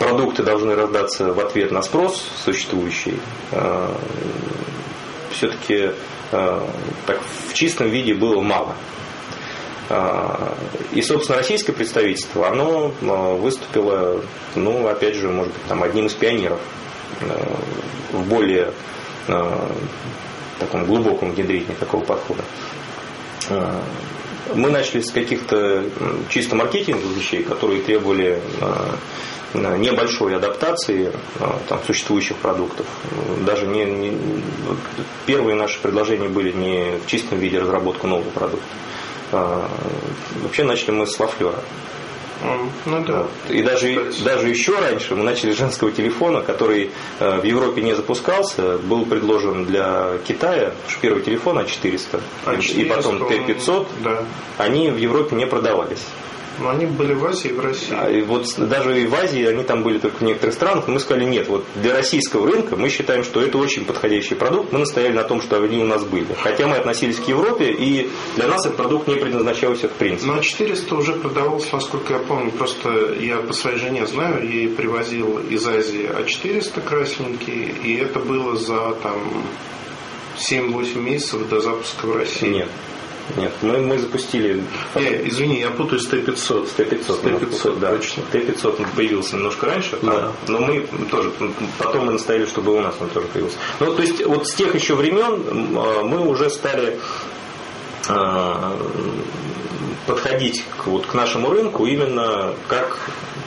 продукты 0.00 0.42
должны 0.42 0.74
раздаться 0.74 1.32
в 1.32 1.38
ответ 1.38 1.70
на 1.70 1.82
спрос 1.82 2.26
существующий, 2.42 3.20
э, 3.52 3.94
все-таки 5.30 5.90
э, 6.32 6.60
так 7.06 7.20
в 7.48 7.52
чистом 7.52 7.90
виде 7.90 8.14
было 8.14 8.40
мало. 8.40 8.74
Э, 9.90 10.54
и, 10.92 11.02
собственно, 11.02 11.36
российское 11.36 11.74
представительство, 11.74 12.48
оно 12.48 12.88
выступило, 13.36 14.22
ну, 14.54 14.88
опять 14.88 15.16
же, 15.16 15.28
может 15.28 15.52
быть, 15.52 15.62
там, 15.68 15.82
одним 15.82 16.06
из 16.06 16.14
пионеров 16.14 16.58
в 18.12 18.26
более 18.26 18.72
таком 20.58 20.86
глубоком 20.86 21.32
внедрении 21.32 21.74
такого 21.78 22.02
подхода. 22.02 22.42
Мы 24.54 24.70
начали 24.70 25.00
с 25.02 25.10
каких-то 25.10 25.84
чисто 26.30 26.56
маркетинговых 26.56 27.16
вещей, 27.16 27.42
которые 27.42 27.82
требовали 27.82 28.40
небольшой 29.54 30.36
адаптации 30.36 31.12
а, 31.40 31.58
там, 31.68 31.80
существующих 31.86 32.36
продуктов. 32.36 32.86
Даже 33.44 33.66
не, 33.66 33.84
не, 33.84 34.18
первые 35.26 35.56
наши 35.56 35.80
предложения 35.80 36.28
были 36.28 36.52
не 36.52 36.98
в 36.98 37.06
чистом 37.06 37.38
виде 37.38 37.58
разработку 37.58 38.06
нового 38.06 38.30
продукта. 38.30 38.66
А, 39.32 39.68
вообще 40.42 40.64
начали 40.64 40.92
мы 40.92 41.06
с 41.06 41.18
Лафлера. 41.18 41.60
Ну, 42.86 43.04
да. 43.04 43.26
И 43.50 43.62
даже, 43.62 44.12
даже 44.24 44.48
еще 44.48 44.78
раньше 44.78 45.14
мы 45.14 45.24
начали 45.24 45.52
с 45.52 45.58
женского 45.58 45.92
телефона, 45.92 46.40
который 46.40 46.90
э, 47.18 47.40
в 47.40 47.44
Европе 47.44 47.82
не 47.82 47.94
запускался, 47.94 48.78
был 48.78 49.04
предложен 49.04 49.66
для 49.66 50.18
Китая, 50.26 50.72
первый 51.02 51.22
телефон 51.22 51.58
А400, 51.58 52.20
А400 52.46 52.80
и 52.80 52.84
потом 52.86 53.22
Т500, 53.24 53.86
да. 54.02 54.24
они 54.56 54.90
в 54.90 54.96
Европе 54.96 55.36
не 55.36 55.46
продавались. 55.46 56.06
Но 56.60 56.70
они 56.70 56.86
были 56.86 57.14
в 57.14 57.24
Азии 57.24 57.48
и 57.48 57.52
в 57.52 57.60
России. 57.60 57.94
А, 57.96 58.10
и 58.10 58.22
вот 58.22 58.46
даже 58.56 59.00
и 59.00 59.06
в 59.06 59.14
Азии 59.14 59.44
они 59.44 59.64
там 59.64 59.82
были 59.82 59.98
только 59.98 60.18
в 60.18 60.22
некоторых 60.22 60.54
странах, 60.54 60.86
но 60.86 60.94
мы 60.94 61.00
сказали, 61.00 61.24
нет, 61.24 61.48
вот 61.48 61.64
для 61.76 61.94
российского 61.94 62.46
рынка 62.46 62.76
мы 62.76 62.90
считаем, 62.90 63.24
что 63.24 63.40
это 63.40 63.58
очень 63.58 63.84
подходящий 63.84 64.34
продукт. 64.34 64.72
Мы 64.72 64.80
настояли 64.80 65.14
на 65.14 65.24
том, 65.24 65.40
что 65.40 65.56
они 65.56 65.78
у 65.78 65.86
нас 65.86 66.04
были. 66.04 66.26
Хотя 66.38 66.66
мы 66.66 66.76
относились 66.76 67.18
к 67.18 67.28
Европе, 67.28 67.72
и 67.72 68.10
для 68.36 68.46
нас 68.46 68.64
этот 68.66 68.76
продукт 68.76 69.08
не 69.08 69.16
предназначался 69.16 69.88
в 69.88 69.92
принципе. 69.92 70.30
Но 70.30 70.40
400 70.40 70.94
уже 70.94 71.12
продавался, 71.14 71.74
насколько 71.74 72.12
я 72.12 72.18
помню, 72.18 72.50
просто 72.52 73.14
я 73.18 73.38
по 73.38 73.52
своей 73.52 73.78
жене 73.78 74.06
знаю, 74.06 74.46
ей 74.48 74.68
привозил 74.68 75.38
из 75.38 75.66
Азии 75.66 76.08
А400 76.08 76.80
красненький, 76.82 77.74
и 77.82 77.96
это 77.96 78.18
было 78.18 78.56
за 78.56 78.92
там 79.02 79.44
7-8 80.36 80.98
месяцев 80.98 81.48
до 81.48 81.60
запуска 81.60 82.06
в 82.06 82.16
России. 82.16 82.48
Нет, 82.48 82.68
нет, 83.36 83.52
мы, 83.62 83.78
мы 83.78 83.98
запустили... 83.98 84.62
Не, 84.94 85.28
извини, 85.28 85.60
я 85.60 85.70
путаю 85.70 86.00
с 86.00 86.06
Т-500. 86.06 86.66
С 86.66 86.72
Т-500. 86.72 87.22
Т-500, 87.22 87.78
да. 87.78 87.96
Точно. 87.96 88.22
Т-500 88.32 88.86
появился 88.96 89.36
немножко 89.36 89.66
раньше, 89.66 89.98
да. 90.02 90.32
но 90.48 90.60
мы 90.60 90.86
тоже, 91.10 91.32
потом 91.78 92.06
мы 92.06 92.12
настояли, 92.12 92.46
чтобы 92.46 92.74
у 92.74 92.80
нас 92.80 92.94
он 93.00 93.08
тоже 93.10 93.26
появился. 93.28 93.58
Ну, 93.80 93.94
то 93.94 94.02
есть, 94.02 94.24
вот 94.24 94.46
с 94.46 94.54
тех 94.54 94.74
еще 94.74 94.94
времен 94.94 95.76
а, 95.76 96.02
мы 96.02 96.26
уже 96.26 96.50
стали 96.50 96.98
а, 98.08 98.76
подходить 100.06 100.64
к, 100.78 100.86
вот, 100.86 101.06
к 101.06 101.14
нашему 101.14 101.50
рынку 101.50 101.86
именно 101.86 102.54
как 102.68 102.98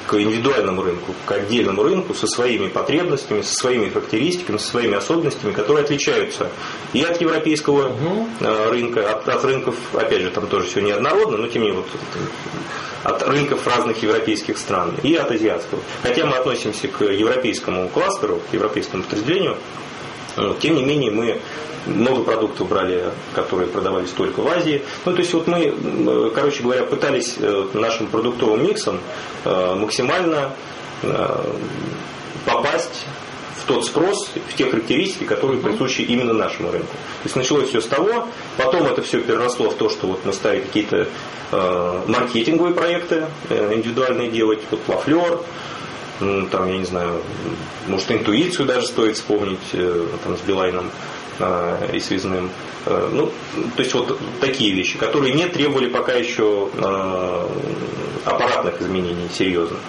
к 0.08 0.16
индивидуальному 0.16 0.84
рынку, 0.84 1.14
к 1.26 1.32
отдельному 1.32 1.84
рынку 1.84 2.14
со 2.14 2.28
своими 2.28 2.68
потребностями, 2.68 3.42
со 3.42 3.54
своими 3.54 3.90
характеристиками, 3.90 4.58
со 4.58 4.68
своими 4.68 4.96
особенностями, 4.96 5.54
которые 5.54 5.84
отличаются 5.84 6.50
и 6.92 7.02
от 7.02 7.22
европейского 7.22 7.88
угу. 7.88 8.28
рынка, 8.70 9.14
от, 9.14 9.28
от 9.28 9.44
рынков, 9.46 9.76
опять 9.94 10.22
же, 10.22 10.30
там 10.30 10.48
тоже 10.48 10.68
все 10.68 10.82
неоднородно, 10.82 11.38
но 11.38 11.48
тем 11.48 11.64
не 11.64 11.70
менее, 11.70 11.84
вот, 11.84 12.02
от 13.04 13.24
рынков 13.28 13.66
разных 13.68 14.02
европейских 14.02 14.58
стран 14.58 14.96
и 15.04 15.16
от 15.16 15.32
азиатского. 15.32 15.82
Хотя 16.02 16.26
мы 16.26 16.38
относимся 16.38 16.88
к 16.88 17.04
европейскому 17.04 17.90
кластеру, 17.90 18.42
к 18.50 18.54
европейскому 18.54 19.04
подразделению, 19.04 19.58
тем 20.60 20.76
не 20.76 20.84
менее 20.84 21.12
мы 21.12 21.42
много 21.86 22.24
продуктов 22.24 22.70
брали, 22.70 23.12
которые 23.34 23.68
продавались 23.68 24.12
только 24.12 24.40
в 24.40 24.48
Азии. 24.48 24.84
Ну, 25.06 25.14
то 25.14 25.20
есть 25.20 25.34
вот 25.34 25.48
мы, 25.48 26.32
короче 26.34 26.64
говоря, 26.64 26.84
пытались 26.84 27.36
э, 27.40 27.68
нашим 27.74 28.08
продуктовым 28.08 28.64
миксом 28.64 29.00
э, 29.44 29.76
максимально 29.76 30.52
э, 31.02 31.44
попасть 32.46 33.06
в 33.64 33.66
тот 33.66 33.86
спрос, 33.86 34.30
в 34.50 34.56
те 34.56 34.66
характеристики, 34.66 35.24
которые 35.24 35.60
присущи 35.60 36.02
именно 36.02 36.34
нашему 36.34 36.72
рынку. 36.72 36.92
То 36.92 37.26
есть 37.26 37.36
началось 37.36 37.70
все 37.70 37.82
с 37.82 37.88
того, 37.88 38.28
потом 38.58 38.88
это 38.88 39.02
все 39.02 39.22
переросло 39.22 39.70
в 39.70 39.76
то, 39.76 39.90
что 39.90 40.08
вот 40.08 40.26
мы 40.26 40.34
стали 40.34 40.60
какие-то 40.62 41.08
э, 41.52 42.02
маркетинговые 42.08 42.74
проекты 42.74 43.28
э, 43.50 43.74
индивидуальные 43.74 44.30
делать, 44.30 44.60
вот 44.70 44.82
Лафлер, 44.88 45.40
ну, 46.20 46.48
там, 46.48 46.68
я 46.68 46.78
не 46.78 46.86
знаю, 46.86 47.22
может, 47.88 48.12
интуицию 48.12 48.66
даже 48.66 48.88
стоит 48.88 49.16
вспомнить 49.16 49.60
э, 49.74 50.08
там, 50.24 50.38
с 50.38 50.42
Билайном 50.42 50.90
э, 51.40 51.90
и 51.94 52.00
связным. 52.00 52.50
Э, 52.86 53.10
ну, 53.12 53.32
то 53.76 53.82
есть 53.82 53.94
вот 53.94 54.20
такие 54.40 54.74
вещи, 54.74 54.98
которые 54.98 55.34
не 55.34 55.48
требовали 55.48 55.88
пока 55.88 56.14
еще 56.14 56.70
аппаратных 58.26 58.82
изменений 58.82 59.28
серьезных. 59.34 59.80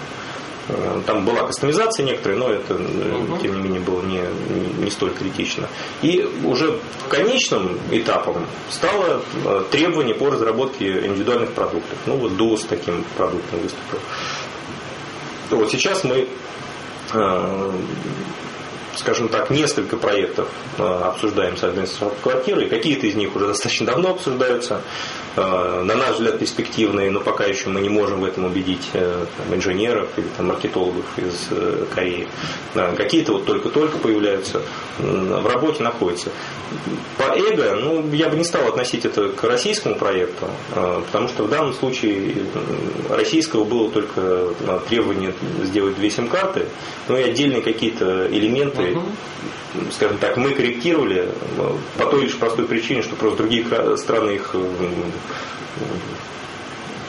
Там 1.07 1.27
была 1.27 1.47
кастомизация 1.47 2.07
некоторая, 2.07 2.39
но 2.39 2.51
это, 2.51 2.81
тем 3.43 3.57
не 3.57 3.61
менее, 3.61 3.81
было 3.83 4.01
не, 4.01 4.23
не 4.83 4.91
столь 4.91 5.11
критично. 5.11 5.69
И 6.01 6.27
уже 6.43 6.79
конечным 7.11 7.79
этапом 7.91 8.47
стало 8.71 9.21
требование 9.71 10.15
по 10.15 10.31
разработке 10.31 11.07
индивидуальных 11.07 11.53
продуктов. 11.53 11.99
Ну, 12.07 12.17
вот 12.17 12.61
с 12.61 12.65
таким 12.65 13.05
продуктом 13.15 13.61
выступил. 13.61 13.99
Вот 15.57 15.71
сейчас 15.71 16.05
мы 16.05 16.29
скажем 18.97 19.29
так, 19.29 19.51
несколько 19.51 19.97
проектов 19.97 20.49
э, 20.79 20.83
обсуждаем 20.83 21.57
с 21.57 21.99
квартирой. 22.23 22.69
Какие-то 22.69 23.07
из 23.07 23.15
них 23.15 23.35
уже 23.35 23.49
достаточно 23.49 23.87
давно 23.87 24.11
обсуждаются. 24.11 24.83
Э, 25.37 25.83
на 25.83 25.97
наш 25.97 26.15
взгляд, 26.15 26.39
перспективные, 26.39 27.11
но 27.11 27.21
пока 27.21 27.45
еще 27.45 27.69
мы 27.69 27.81
не 27.81 27.89
можем 27.89 28.21
в 28.21 28.25
этом 28.25 28.45
убедить 28.45 28.89
э, 28.93 29.27
там, 29.37 29.55
инженеров 29.55 30.09
или 30.17 30.27
там, 30.37 30.47
маркетологов 30.47 31.05
из 31.17 31.49
Кореи. 31.95 32.29
Какие-то 32.75 33.33
вот 33.33 33.45
только-только 33.45 33.99
появляются, 33.99 34.63
в 34.99 35.47
работе 35.47 35.83
находятся. 35.83 36.31
По 37.19 37.37
эго, 37.37 37.75
ну, 37.75 38.09
я 38.13 38.29
бы 38.29 38.37
не 38.37 38.45
стал 38.45 38.69
относить 38.69 39.05
это 39.05 39.29
к 39.29 39.43
российскому 39.45 39.97
проекту, 39.97 40.47
потому 40.71 41.29
что 41.29 41.45
в 41.45 41.51
данном 41.51 41.73
случае 41.73 42.35
российского 43.09 43.65
было 43.65 43.91
только 43.91 44.55
требование 44.89 45.35
сделать 45.63 45.97
две 45.97 46.11
сим-карты, 46.11 46.67
ну 47.09 47.17
и 47.17 47.23
отдельные 47.23 47.63
какие-то 47.63 48.27
элементы 48.31 48.93
угу. 48.93 49.03
Скажем 49.93 50.19
так, 50.19 50.37
мы 50.37 50.53
корректировали 50.53 51.29
по 51.99 52.07
той 52.07 52.25
лишь 52.25 52.37
простой 52.37 52.67
причине, 52.67 53.03
что 53.03 53.17
просто 53.17 53.39
другие 53.39 53.65
страны 53.97 54.31
их 54.33 54.55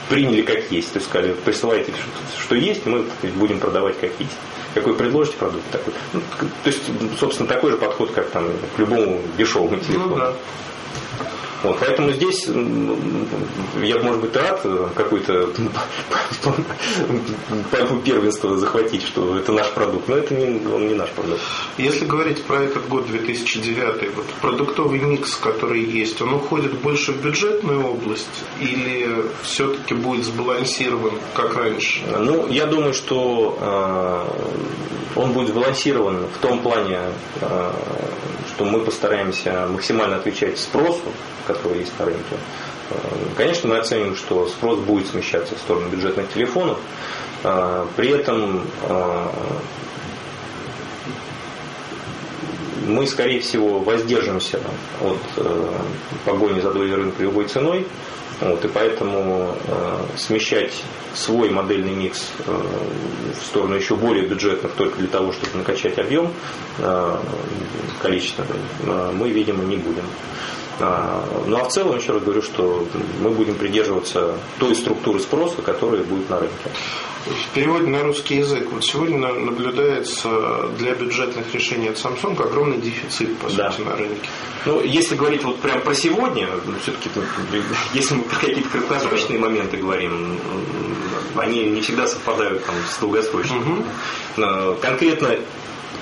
приняли 0.08 0.42
как 0.42 0.70
есть. 0.70 0.92
То 0.92 0.98
есть 0.98 1.08
сказали, 1.08 1.32
присылайте, 1.32 1.92
что 2.38 2.54
есть, 2.54 2.86
мы 2.86 3.04
будем 3.36 3.60
продавать 3.60 3.98
как 4.00 4.10
есть. 4.18 4.32
Какой 4.74 4.94
предложите 4.94 5.38
продукт 5.38 5.64
такой. 5.70 5.94
Ну, 6.12 6.20
то 6.62 6.70
есть, 6.70 6.82
собственно, 7.18 7.48
такой 7.48 7.70
же 7.70 7.76
подход, 7.78 8.10
как 8.12 8.28
там 8.30 8.50
к 8.76 8.78
любому 8.78 9.22
дешевому 9.38 9.78
телефону. 9.78 10.08
Ну, 10.08 10.16
да. 10.16 10.32
Вот, 11.62 11.78
поэтому 11.80 12.12
здесь 12.12 12.46
я, 12.46 13.98
может 14.02 14.20
быть, 14.20 14.36
рад 14.36 14.64
какой-то 14.94 15.50
первенство 18.04 18.56
захватить, 18.56 19.02
что 19.02 19.36
это 19.36 19.52
наш 19.52 19.70
продукт, 19.70 20.08
но 20.08 20.16
это 20.16 20.34
не, 20.34 20.66
он 20.66 20.88
не 20.88 20.94
наш 20.94 21.10
продукт. 21.10 21.40
Если 21.78 22.04
говорить 22.04 22.42
про 22.44 22.62
этот 22.62 22.88
год 22.88 23.06
2009, 23.06 24.14
вот 24.14 24.26
продуктовый 24.40 25.00
микс, 25.00 25.34
который 25.36 25.82
есть, 25.82 26.20
он 26.20 26.34
уходит 26.34 26.74
больше 26.74 27.12
в 27.12 27.22
бюджетную 27.22 27.84
область 27.84 28.26
или 28.60 29.24
все-таки 29.42 29.94
будет 29.94 30.24
сбалансирован, 30.24 31.12
как 31.34 31.56
раньше? 31.56 32.00
Ну, 32.18 32.46
я 32.48 32.66
думаю, 32.66 32.94
что 32.94 33.58
э, 33.60 35.20
он 35.20 35.32
будет 35.32 35.48
сбалансирован 35.48 36.26
в 36.26 36.38
том 36.38 36.60
плане, 36.60 36.98
э, 37.40 37.72
что 38.54 38.64
мы 38.64 38.80
постараемся 38.80 39.66
максимально 39.70 40.16
отвечать 40.16 40.58
спросу, 40.58 41.12
который 41.46 41.80
есть 41.80 41.98
на 41.98 42.06
рынке. 42.06 42.36
Э, 42.90 42.94
конечно, 43.36 43.68
мы 43.68 43.78
оценим, 43.78 44.16
что 44.16 44.46
спрос 44.48 44.78
будет 44.80 45.08
смещаться 45.08 45.54
в 45.54 45.58
сторону 45.58 45.88
бюджетных 45.88 46.32
телефонов. 46.32 46.78
Э, 47.44 47.86
при 47.96 48.10
этом 48.10 48.64
э, 48.88 49.28
мы, 52.86 53.06
скорее 53.06 53.40
всего, 53.40 53.80
воздержимся 53.80 54.60
от 55.00 55.44
погони 56.24 56.60
за 56.60 56.72
долей 56.72 56.94
рынка 56.94 57.22
любой 57.22 57.46
ценой. 57.46 57.86
Вот, 58.40 58.62
и 58.66 58.68
поэтому 58.68 59.54
э, 59.66 59.98
смещать 60.18 60.72
свой 61.14 61.48
модельный 61.48 61.94
микс 61.94 62.28
э, 62.46 62.52
в 63.40 63.46
сторону 63.46 63.76
еще 63.76 63.96
более 63.96 64.26
бюджетных 64.26 64.72
только 64.72 64.98
для 64.98 65.08
того, 65.08 65.32
чтобы 65.32 65.56
накачать 65.56 65.98
объем 65.98 66.30
э, 66.78 67.16
количество, 68.02 68.44
э, 68.82 69.12
мы, 69.14 69.30
видимо, 69.30 69.64
не 69.64 69.76
будем. 69.76 70.04
А, 70.78 71.24
ну 71.46 71.56
а 71.56 71.64
в 71.64 71.68
целом, 71.72 71.96
еще 71.96 72.12
раз 72.12 72.22
говорю, 72.22 72.42
что 72.42 72.86
мы 73.20 73.30
будем 73.30 73.54
придерживаться 73.54 74.34
той 74.58 74.74
структуры 74.74 75.20
спроса, 75.20 75.62
которая 75.62 76.02
будет 76.02 76.28
на 76.28 76.40
рынке. 76.40 76.70
В 77.26 77.54
переводе 77.54 77.86
на 77.86 78.02
русский 78.02 78.36
язык, 78.36 78.68
вот 78.70 78.84
сегодня 78.84 79.18
наблюдается 79.18 80.68
для 80.78 80.94
бюджетных 80.94 81.52
решений 81.52 81.88
от 81.88 81.96
Samsung 81.96 82.40
огромный 82.40 82.78
дефицит, 82.78 83.36
по 83.38 83.50
да. 83.50 83.72
сути, 83.72 83.86
на 83.86 83.96
рынке. 83.96 84.28
Ну, 84.64 84.80
если 84.82 85.16
говорить 85.16 85.42
вот 85.42 85.58
прям 85.58 85.80
про 85.80 85.94
сегодня, 85.94 86.48
все-таки, 86.82 87.10
если 87.94 88.14
мы 88.14 88.22
про 88.24 88.36
какие-то 88.36 88.68
краткосрочные 88.68 89.38
моменты 89.40 89.76
говорим, 89.78 90.38
они 91.34 91.64
не 91.64 91.80
всегда 91.80 92.06
совпадают 92.06 92.64
там, 92.64 92.76
с 92.88 92.98
долгосрочными. 92.98 93.84
Угу. 94.36 94.76
Конкретно 94.80 95.36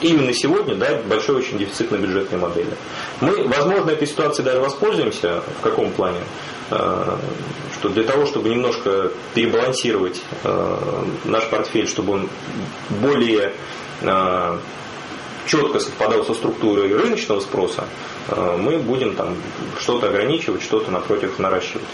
именно 0.00 0.32
сегодня 0.32 0.74
да, 0.74 1.00
большой 1.08 1.36
очень 1.36 1.58
дефицит 1.58 1.90
на 1.90 1.96
бюджетной 1.96 2.38
модели. 2.38 2.70
Мы, 3.20 3.46
возможно, 3.48 3.90
этой 3.90 4.06
ситуацией 4.06 4.44
даже 4.44 4.60
воспользуемся. 4.60 5.42
В 5.58 5.62
каком 5.62 5.90
плане? 5.92 6.20
Э, 6.70 7.16
что 7.74 7.88
для 7.90 8.04
того, 8.04 8.26
чтобы 8.26 8.48
немножко 8.48 9.10
перебалансировать 9.34 10.22
э, 10.42 11.04
наш 11.24 11.48
портфель, 11.50 11.86
чтобы 11.86 12.14
он 12.14 12.28
более 12.88 13.52
э, 14.00 14.58
четко 15.46 15.80
совпадал 15.80 16.24
со 16.24 16.34
структурой 16.34 16.94
рыночного 16.94 17.40
спроса, 17.40 17.84
мы 18.28 18.78
будем 18.78 19.14
там 19.14 19.36
что-то 19.80 20.08
ограничивать, 20.08 20.62
что-то 20.62 20.90
напротив 20.90 21.38
наращивать. 21.38 21.84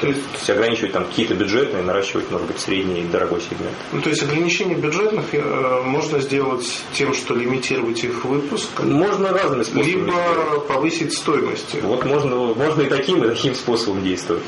То 0.00 0.08
есть, 0.08 0.50
ограничивать 0.50 0.92
там 0.92 1.06
какие-то 1.06 1.34
бюджетные, 1.34 1.82
наращивать, 1.82 2.30
может 2.30 2.46
быть, 2.46 2.58
средний 2.58 3.00
и 3.00 3.04
дорогой 3.04 3.40
сегмент. 3.40 3.74
Ну, 3.92 4.02
то 4.02 4.10
есть 4.10 4.22
ограничение 4.22 4.76
бюджетных 4.76 5.24
э, 5.32 5.82
можно 5.84 6.20
сделать 6.20 6.82
тем, 6.92 7.14
что 7.14 7.34
лимитировать 7.34 8.04
их 8.04 8.24
выпуск? 8.24 8.68
Можно 8.82 9.30
разными 9.30 9.62
способами. 9.62 9.90
Либо 9.90 10.12
сделать. 10.12 10.66
повысить 10.66 11.14
стоимость. 11.14 11.82
Вот 11.82 12.04
можно, 12.04 12.36
можно 12.36 12.82
и 12.82 12.88
таким, 12.90 13.24
и 13.24 13.28
таким 13.28 13.54
способом 13.54 14.02
действовать. 14.02 14.42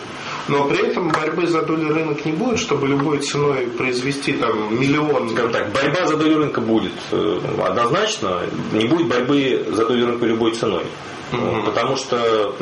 Но 0.49 0.69
при 0.69 0.87
этом 0.87 1.09
борьбы 1.09 1.47
за 1.47 1.63
долю 1.63 1.95
рынка 1.95 2.21
не 2.27 2.33
будет, 2.33 2.59
чтобы 2.59 2.89
любой 2.89 3.21
ценой 3.21 3.69
произвести 3.69 4.33
там 4.35 4.79
миллион. 4.79 5.31
Скажем 5.31 5.53
так, 5.53 5.73
борьба 5.73 6.07
за 6.07 6.17
долю 6.17 6.39
рынка 6.39 6.61
будет 6.61 6.93
э, 7.11 7.41
однозначно. 7.65 8.43
Не 8.73 8.87
будет 8.87 9.09
борьбы 9.09 9.67
за 9.71 9.87
долю 9.87 10.09
рынка 10.09 10.27
любой 10.27 10.53
ценой. 10.55 10.85
Потому 11.31 11.97
что, 11.97 12.55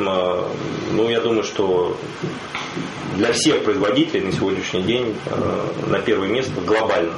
ну, 0.91 1.09
я 1.09 1.21
думаю, 1.21 1.43
что 1.43 1.97
для 3.15 3.31
всех 3.33 3.63
производителей 3.63 4.25
на 4.25 4.31
сегодняшний 4.31 4.83
день 4.83 5.15
э, 5.25 5.67
на 5.87 5.99
первое 5.99 6.27
место 6.27 6.61
глобально 6.61 7.13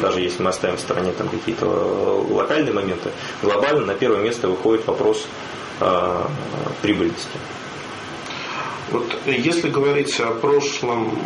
даже 0.00 0.20
если 0.20 0.42
мы 0.42 0.50
оставим 0.50 0.76
в 0.76 0.80
стороне 0.80 1.12
там 1.12 1.28
какие-то 1.28 1.66
локальные 1.66 2.72
моменты, 2.72 3.10
глобально 3.42 3.86
на 3.86 3.94
первое 3.94 4.20
место 4.20 4.48
выходит 4.48 4.86
вопрос 4.86 5.26
э, 5.80 6.22
прибыльности. 6.82 7.38
Вот 8.92 9.16
если 9.26 9.68
говорить 9.68 10.18
о 10.20 10.30
прошлом, 10.30 11.18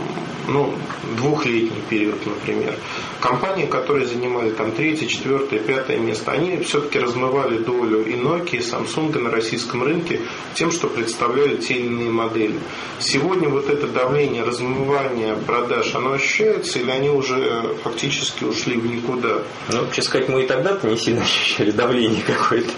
ну, 0.49 0.75
двухлетний 1.17 1.83
период, 1.89 2.25
например, 2.25 2.75
компании, 3.21 3.67
которые 3.67 4.07
занимали 4.07 4.51
там 4.51 4.73
третье, 4.73 5.07
четвертое, 5.07 5.59
пятое 5.59 5.99
место, 5.99 6.33
они 6.33 6.57
все-таки 6.59 6.99
размывали 6.99 7.59
долю 7.59 8.05
и 8.05 8.15
Nokia, 8.15 8.57
и 8.57 8.59
Samsung 8.59 9.17
на 9.19 9.31
российском 9.31 9.83
рынке 9.83 10.21
тем, 10.55 10.71
что 10.71 10.89
представляли 10.89 11.57
те 11.57 11.75
или 11.75 11.87
иные 11.87 12.11
модели. 12.11 12.59
Сегодня 12.99 13.49
вот 13.49 13.69
это 13.69 13.87
давление, 13.87 14.43
размывание 14.43 15.37
продаж, 15.37 15.95
оно 15.95 16.13
ощущается 16.13 16.79
или 16.79 16.91
они 16.91 17.11
уже 17.11 17.77
фактически 17.83 18.45
ушли 18.45 18.77
в 18.77 18.87
никуда? 18.87 19.43
Ну, 19.69 19.87
честно 19.93 20.03
сказать, 20.03 20.29
мы 20.29 20.45
и 20.45 20.47
тогда-то 20.47 20.89
не 20.89 20.97
сильно 20.97 21.23
ощущали 21.23 21.71
давление 21.71 22.23
какое-то. 22.23 22.73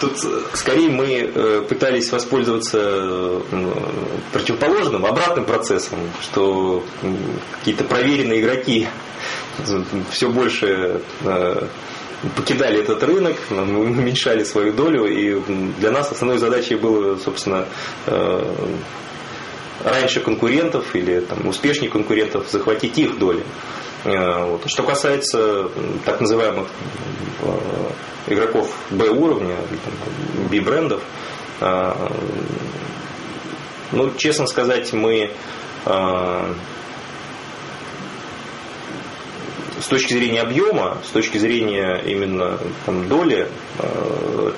Тут 0.00 0.18
скорее 0.54 0.90
мы 0.90 1.06
э, 1.06 1.64
пытались 1.68 2.12
воспользоваться 2.12 3.42
противоположным, 4.32 5.06
обратным 5.06 5.44
процессом, 5.44 5.98
что 6.20 6.84
какие-то 7.58 7.84
проверенные 7.84 8.40
игроки 8.40 8.88
все 10.10 10.28
больше 10.28 11.02
э, 11.24 11.66
покидали 12.36 12.80
этот 12.80 13.02
рынок, 13.02 13.36
уменьшали 13.50 14.44
свою 14.44 14.72
долю, 14.72 15.06
и 15.06 15.40
для 15.78 15.90
нас 15.90 16.10
основной 16.10 16.38
задачей 16.38 16.76
было, 16.76 17.16
собственно, 17.16 17.66
э, 18.06 18.54
раньше 19.84 20.20
конкурентов 20.20 20.94
или 20.94 21.20
там, 21.20 21.46
успешнее 21.48 21.90
конкурентов 21.90 22.48
захватить 22.50 22.98
их 22.98 23.18
доли. 23.18 23.44
Э, 24.04 24.44
вот. 24.44 24.62
Что 24.66 24.82
касается 24.82 25.70
так 26.04 26.20
называемых 26.20 26.68
игроков 28.26 28.70
Б 28.90 29.08
уровня, 29.08 29.56
B-брендов, 30.50 31.02
ну, 33.92 34.12
честно 34.16 34.46
сказать, 34.46 34.92
мы 34.92 35.30
э, 35.86 36.54
точки 39.90 40.14
зрения 40.14 40.40
объема, 40.40 40.98
с 41.04 41.10
точки 41.10 41.36
зрения 41.36 42.00
именно 42.06 42.58
там, 42.86 43.08
доли, 43.08 43.48
э, 43.78 44.52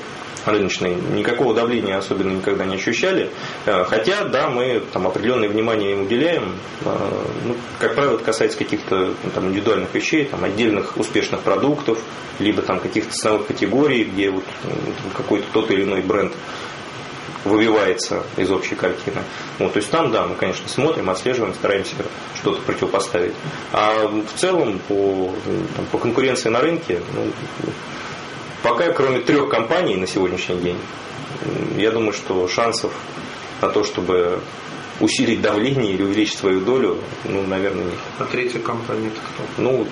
рыночной 0.45 0.97
никакого 0.97 1.55
давления 1.55 1.97
особенно 1.97 2.33
никогда 2.33 2.65
не 2.67 2.77
ощущали. 2.77 3.31
Э, 3.65 3.85
хотя, 3.85 4.25
да, 4.25 4.51
мы 4.51 4.83
там 4.93 5.07
определенное 5.07 5.49
внимание 5.49 5.93
им 5.93 6.03
уделяем. 6.03 6.57
Э, 6.85 6.97
ну, 7.47 7.57
как 7.81 7.95
правило, 7.95 8.17
это 8.17 8.25
касается 8.25 8.59
каких-то 8.59 9.15
ну, 9.25 9.31
там, 9.35 9.49
индивидуальных 9.49 9.95
вещей, 9.95 10.27
там, 10.27 10.45
отдельных 10.45 10.99
успешных 10.99 11.41
продуктов, 11.41 11.99
либо 12.39 12.61
там 12.61 12.79
каких-то 12.79 13.13
ценовых 13.13 13.47
категорий, 13.47 14.05
где 14.05 14.31
вот 14.31 14.45
какой-то 15.17 15.47
тот 15.53 15.71
или 15.71 15.85
иной 15.85 16.03
бренд 16.03 16.33
выбивается 17.45 18.23
из 18.37 18.51
общей 18.51 18.75
картины. 18.75 19.23
Вот, 19.59 19.73
то 19.73 19.79
есть 19.79 19.91
там, 19.91 20.11
да, 20.11 20.27
мы, 20.27 20.35
конечно, 20.35 20.69
смотрим, 20.69 21.11
отслеживаем, 21.11 21.55
стараемся 21.55 21.95
что-то 22.37 22.61
противопоставить. 22.63 23.35
А 23.73 24.07
в 24.07 24.39
целом 24.39 24.81
по, 24.89 25.33
там, 25.77 25.87
по 25.91 25.99
конкуренции 25.99 26.49
на 26.49 26.61
рынке, 26.61 27.01
ну, 27.15 27.27
пока 28.63 28.91
кроме 28.93 29.21
трех 29.21 29.49
компаний 29.49 29.97
на 29.97 30.07
сегодняшний 30.07 30.57
день, 30.57 30.79
я 31.77 31.91
думаю, 31.91 32.13
что 32.13 32.47
шансов 32.49 32.93
на 33.61 33.69
то, 33.69 33.85
чтобы 33.85 34.41
усилить 35.03 35.43
давление 35.43 35.93
или 35.93 36.03
увеличить 36.03 36.39
свою 36.39 36.61
долю, 36.61 36.99
ну, 37.25 37.43
наверное, 37.47 37.85
нет. 37.85 37.95
А 38.19 38.25
третья 38.25 38.61
компания 38.61 39.09
это 39.09 39.21
кто? 39.21 39.63
Ну, 39.63 39.87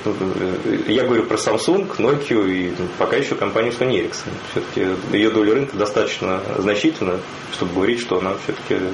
я 0.87 1.05
говорю 1.05 1.25
про 1.25 1.37
Samsung, 1.37 1.97
Nokia 1.99 2.49
и 2.49 2.73
пока 2.99 3.17
еще 3.17 3.35
компанию 3.35 3.73
Sony 3.73 4.01
Ericsson. 4.01 4.31
Все-таки 4.53 4.87
ее 5.17 5.31
доля 5.31 5.55
рынка 5.55 5.77
достаточно 5.77 6.41
значительна, 6.59 7.19
чтобы 7.53 7.75
говорить, 7.75 8.01
что 8.01 8.19
она 8.19 8.35
все-таки 8.45 8.77
Э, 8.81 8.91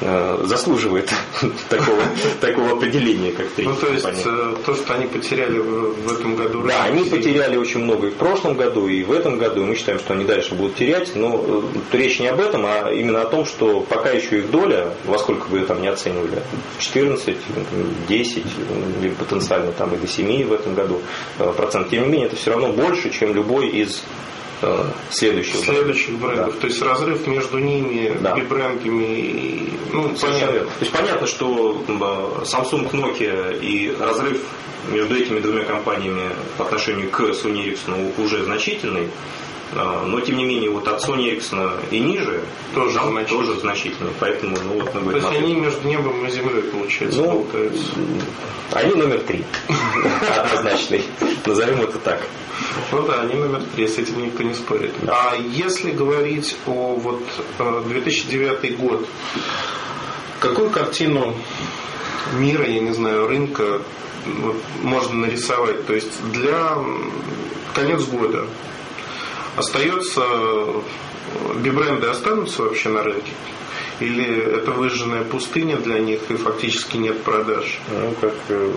заслуживает 0.00 1.10
такого, 1.68 2.02
такого 2.40 2.72
определения, 2.72 3.32
как 3.32 3.48
третья 3.48 3.72
Ну, 3.72 3.76
то 3.76 3.86
есть, 3.88 4.04
компания. 4.04 4.56
то, 4.64 4.74
что 4.74 4.94
они 4.94 5.06
потеряли 5.06 5.58
в, 5.58 5.94
в 6.02 6.12
этом 6.12 6.36
году... 6.36 6.62
Да, 6.62 6.84
они 6.84 7.04
потеряли 7.08 7.56
очень 7.56 7.80
много 7.80 8.08
и 8.08 8.10
в 8.10 8.14
прошлом 8.14 8.56
году, 8.56 8.88
и 8.88 9.02
в 9.04 9.12
этом 9.12 9.38
году, 9.38 9.64
мы 9.64 9.76
считаем, 9.76 9.98
что 9.98 10.14
они 10.14 10.24
дальше 10.24 10.54
будут 10.54 10.76
терять, 10.76 11.14
но 11.14 11.42
э, 11.92 11.96
речь 11.96 12.18
не 12.18 12.26
об 12.26 12.40
этом, 12.40 12.64
а 12.66 12.90
именно 12.92 13.22
о 13.22 13.26
том, 13.26 13.46
что 13.46 13.80
пока 13.80 14.10
еще 14.10 14.40
их 14.40 14.50
доля, 14.50 14.94
во 15.04 15.18
сколько 15.18 15.48
бы 15.48 15.58
ее 15.58 15.66
там 15.66 15.80
не 15.80 15.88
оценивали, 15.88 16.42
14, 16.78 17.36
10, 18.08 18.44
или 19.00 19.10
потенциально 19.10 19.72
там 19.72 19.94
и 19.94 19.96
до 19.96 20.06
7 20.06 20.46
в 20.46 20.52
этом 20.52 20.74
году 20.74 21.00
э, 21.38 21.52
процент, 21.56 21.90
тем 21.90 22.04
не 22.04 22.08
менее, 22.08 22.26
это 22.26 22.36
все 22.36 22.50
равно 22.50 22.72
больше, 22.72 23.10
чем 23.10 23.34
любой 23.34 23.68
из 23.68 24.02
Э, 24.02 24.43
следующих, 25.10 25.56
следующих 25.56 26.14
брендов. 26.18 26.54
Да. 26.54 26.60
То 26.60 26.66
есть 26.66 26.82
разрыв 26.82 27.26
между 27.26 27.58
ними 27.58 28.16
да. 28.20 28.32
и 28.36 28.42
брендами. 28.42 29.70
Ну, 29.92 30.14
понятно. 30.20 30.60
То 30.60 30.80
есть 30.80 30.92
понятно, 30.92 31.26
что 31.26 31.84
Samsung, 31.88 32.90
Nokia 32.90 33.58
и 33.60 33.94
разрыв 33.98 34.40
между 34.90 35.16
этими 35.16 35.40
двумя 35.40 35.64
компаниями 35.64 36.30
по 36.58 36.64
отношению 36.64 37.10
к 37.10 37.20
Sony 37.20 37.64
Ericsson 37.64 38.12
уже 38.22 38.44
значительный. 38.44 39.08
А, 39.76 40.04
но 40.06 40.20
тем 40.20 40.36
не 40.36 40.44
менее 40.44 40.70
вот 40.70 40.86
от 40.86 41.02
Sony 41.04 41.34
Ericsson 41.34 41.80
и 41.90 41.98
ниже 41.98 42.42
тоже, 42.74 42.92
значительный. 42.92 43.24
тоже 43.24 43.60
значительный. 43.60 44.12
Поэтому 44.20 44.56
ну, 44.64 44.80
вот 44.80 44.94
мы 44.94 45.12
То 45.12 45.18
есть 45.18 45.32
они 45.32 45.54
между 45.54 45.88
небом 45.88 46.24
и 46.26 46.30
землей, 46.30 46.62
получается, 46.62 47.20
ну, 47.20 47.26
болтаются. 47.26 47.92
Они 48.72 48.94
номер 48.94 49.20
три. 49.20 49.44
Однозначный. 50.36 51.04
Назовем 51.44 51.80
это 51.82 51.98
так. 51.98 52.26
Ну 52.92 53.02
да, 53.02 53.22
они 53.22 53.34
номер 53.34 53.62
три, 53.74 53.88
с 53.88 53.98
этим 53.98 54.24
никто 54.24 54.42
не 54.42 54.54
спорит. 54.54 54.92
А 55.08 55.34
если 55.36 55.90
говорить 55.90 56.56
о 56.66 56.94
вот 56.94 57.22
2009 57.58 58.58
э, 58.62 58.74
год, 58.74 59.08
какую 60.38 60.70
картину 60.70 61.34
мира, 62.34 62.66
я 62.66 62.80
не 62.80 62.92
знаю, 62.92 63.26
рынка 63.26 63.80
вот, 64.26 64.56
можно 64.82 65.14
нарисовать? 65.26 65.84
То 65.86 65.94
есть 65.94 66.12
для 66.32 66.78
конец 67.74 68.04
года 68.04 68.46
остается 69.56 70.22
бибренды 71.56 72.06
останутся 72.06 72.62
вообще 72.62 72.88
на 72.88 73.02
рынке? 73.02 73.32
Или 74.00 74.58
это 74.58 74.72
выжженная 74.72 75.22
пустыня 75.22 75.76
для 75.76 76.00
них 76.00 76.20
и 76.28 76.34
фактически 76.34 76.96
нет 76.96 77.22
продаж? 77.22 77.78
Ну, 77.90 78.12
как 78.20 78.34
э, 78.48 78.72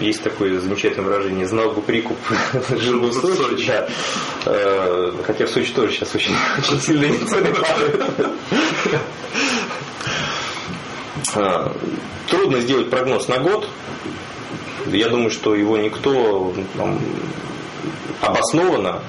есть 0.00 0.22
такое 0.22 0.58
замечательное 0.58 1.06
выражение, 1.06 1.46
знал 1.46 1.70
бы 1.70 1.80
прикуп, 1.80 2.18
жил 2.70 3.00
бы 3.00 3.08
в 3.08 3.12
Сочи. 3.12 3.68
Да. 3.68 3.88
Э, 4.46 5.12
хотя 5.24 5.46
в 5.46 5.50
Сочи 5.50 5.72
тоже 5.72 5.92
сейчас 5.92 6.12
очень, 6.14 6.34
очень 6.58 6.80
сильные 6.80 7.18
цены 7.18 7.54
падают. 7.54 8.10
Трудно 12.28 12.60
сделать 12.60 12.90
прогноз 12.90 13.28
на 13.28 13.38
год. 13.38 13.68
Я 14.86 15.08
думаю, 15.08 15.30
что 15.30 15.54
его 15.54 15.76
никто 15.76 16.52
там, 16.76 16.98
обоснованно 18.20 19.02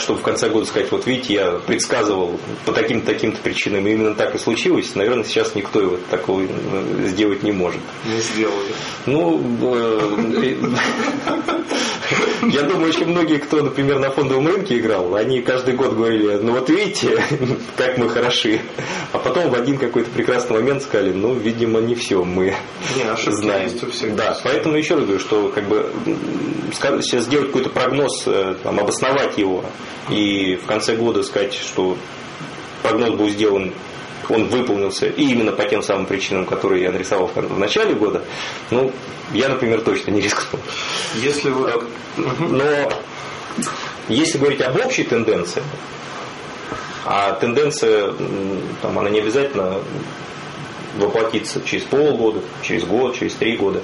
так, 0.00 0.04
чтобы 0.04 0.20
в 0.20 0.22
конце 0.22 0.48
года 0.48 0.66
сказать, 0.66 0.90
вот 0.90 1.06
видите, 1.06 1.34
я 1.34 1.52
предсказывал 1.52 2.38
по 2.64 2.72
таким-то 2.72 3.12
таким-то 3.12 3.40
причинам, 3.40 3.86
и 3.86 3.92
именно 3.92 4.14
так 4.14 4.34
и 4.34 4.38
случилось, 4.38 4.94
наверное, 4.94 5.24
сейчас 5.24 5.54
никто 5.54 5.80
его 5.80 5.98
такого 6.10 6.42
э, 6.42 7.06
сделать 7.08 7.42
не 7.42 7.52
может. 7.52 7.80
Не 8.06 8.20
сделали. 8.20 8.72
Ну, 9.06 9.40
э, 9.62 10.56
я 12.42 12.62
думаю, 12.62 12.88
очень 12.88 13.06
многие, 13.06 13.38
кто, 13.38 13.62
например, 13.62 13.98
на 13.98 14.10
фондовом 14.10 14.46
рынке 14.48 14.78
играл, 14.78 15.14
они 15.14 15.42
каждый 15.42 15.74
год 15.74 15.94
говорили, 15.94 16.38
ну 16.42 16.52
вот 16.52 16.68
видите, 16.68 17.22
как 17.76 17.98
мы 17.98 18.08
хороши. 18.08 18.60
А 19.12 19.18
потом 19.18 19.50
в 19.50 19.54
один 19.54 19.78
какой-то 19.78 20.10
прекрасный 20.10 20.54
момент 20.54 20.82
сказали, 20.82 21.12
ну, 21.12 21.34
видимо, 21.34 21.80
не 21.80 21.94
все 21.94 22.24
мы 22.24 22.54
не, 22.96 23.32
знаем. 23.32 23.70
Да, 24.16 24.38
поэтому 24.42 24.76
еще 24.76 24.94
раз 24.94 25.04
говорю, 25.04 25.20
что 25.20 25.48
как 25.54 25.68
бы 25.68 25.90
сейчас 26.72 27.24
сделать 27.24 27.48
какой-то 27.48 27.70
прогноз, 27.70 28.24
э, 28.26 28.54
там, 28.62 28.78
обосновать 28.78 29.38
его 29.38 29.64
и 30.08 30.56
в 30.56 30.66
конце 30.66 30.96
года 30.96 31.22
сказать, 31.22 31.54
что 31.54 31.96
прогноз 32.82 33.14
был 33.14 33.28
сделан 33.28 33.72
он 34.30 34.48
выполнился 34.48 35.06
и 35.06 35.24
именно 35.24 35.52
по 35.52 35.64
тем 35.64 35.82
самым 35.82 36.06
причинам, 36.06 36.46
которые 36.46 36.82
я 36.84 36.92
нарисовал 36.92 37.30
в 37.34 37.58
начале 37.58 37.94
года, 37.94 38.24
ну, 38.70 38.92
я, 39.32 39.48
например, 39.48 39.80
точно 39.82 40.10
не 40.12 40.20
рискну. 40.20 40.58
Если 41.16 41.50
вы... 41.50 41.84
Но 42.16 42.92
если 44.08 44.38
говорить 44.38 44.60
об 44.60 44.76
общей 44.76 45.04
тенденции, 45.04 45.62
а 47.04 47.32
тенденция, 47.32 48.12
там, 48.82 48.98
она 48.98 49.10
не 49.10 49.20
обязательно 49.20 49.80
воплотится 50.96 51.60
через 51.64 51.84
полгода, 51.84 52.40
через 52.62 52.84
год, 52.84 53.16
через 53.16 53.34
три 53.34 53.56
года. 53.56 53.82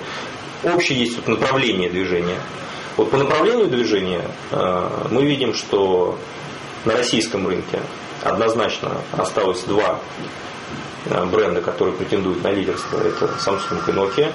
Общее 0.63 0.99
есть 0.99 1.17
вот 1.17 1.29
направление 1.29 1.89
движения. 1.89 2.39
Вот 2.97 3.11
по 3.11 3.17
направлению 3.17 3.69
движения 3.69 4.23
э, 4.51 5.07
мы 5.11 5.25
видим, 5.25 5.55
что 5.55 6.19
на 6.85 6.97
российском 6.97 7.47
рынке 7.47 7.81
однозначно 8.29 8.93
осталось 9.13 9.63
два 9.65 10.01
э, 11.07 11.25
бренда, 11.27 11.61
которые 11.61 11.97
претендуют 11.97 12.43
на 12.43 12.53
лидерство. 12.53 12.99
Это 12.99 13.27
Samsung 13.45 13.81
и 13.87 13.91
Nokia. 13.91 14.33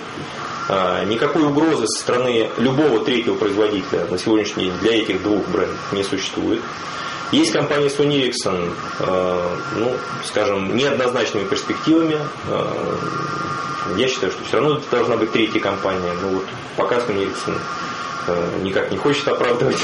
Э, 0.69 1.05
никакой 1.05 1.43
угрозы 1.43 1.87
со 1.87 2.01
стороны 2.01 2.49
любого 2.57 3.03
третьего 3.03 3.35
производителя 3.35 4.05
на 4.05 4.17
сегодняшний 4.17 4.65
день 4.65 4.77
для 4.81 5.01
этих 5.01 5.21
двух 5.23 5.47
брендов 5.47 5.79
не 5.91 6.03
существует. 6.03 6.61
Есть 7.31 7.53
компания 7.53 7.87
Sony 7.87 8.29
Ericsson, 8.29 8.73
ну, 9.77 9.93
скажем, 10.25 10.75
неоднозначными 10.75 11.45
перспективами. 11.45 12.17
Я 13.95 14.07
считаю, 14.09 14.33
что 14.33 14.43
все 14.43 14.57
равно 14.57 14.75
это 14.79 14.91
должна 14.91 15.15
быть 15.15 15.31
третья 15.31 15.61
компания. 15.61 16.11
Ну 16.21 16.27
вот 16.27 16.45
пока 16.75 16.97
Sony 16.97 17.25
Ericsson 17.25 17.55
Э, 17.55 18.10
никак 18.61 18.91
не 18.91 18.97
хочет 18.97 19.27
оправдывать 19.27 19.77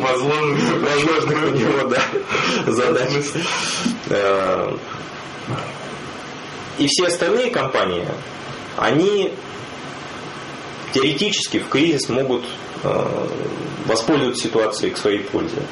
возможных 0.00 1.44
у 1.44 1.50
него 1.50 1.88
да, 1.88 2.02
задач. 2.66 3.10
Э, 4.08 4.72
и 6.78 6.86
все 6.86 7.06
остальные 7.06 7.50
компании, 7.50 8.06
они 8.76 9.32
теоретически 10.92 11.58
в 11.58 11.68
кризис 11.68 12.08
могут 12.08 12.44
э, 12.82 13.28
воспользоваться 13.86 14.42
ситуацией 14.42 14.92
к 14.92 14.98
своей 14.98 15.20
пользе. 15.20 15.62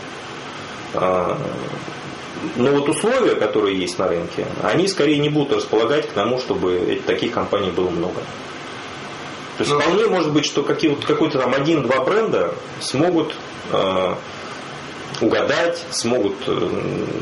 Но 2.56 2.70
вот 2.70 2.88
условия, 2.88 3.34
которые 3.34 3.78
есть 3.78 3.98
на 3.98 4.08
рынке, 4.08 4.46
они 4.62 4.86
скорее 4.88 5.18
не 5.18 5.28
будут 5.28 5.52
располагать 5.52 6.08
к 6.08 6.12
тому, 6.12 6.38
чтобы 6.38 7.00
таких 7.06 7.32
компаний 7.32 7.70
было 7.70 7.90
много. 7.90 8.20
То 9.58 9.64
есть 9.64 9.74
ну, 9.74 9.80
вполне 9.80 10.06
может 10.06 10.32
быть, 10.32 10.44
что 10.46 10.62
какой-то 10.62 11.38
там 11.38 11.52
один-два 11.52 12.04
бренда 12.04 12.54
смогут 12.80 13.34
э, 13.72 14.14
угадать, 15.20 15.84
смогут 15.90 16.36
э, 16.46 16.68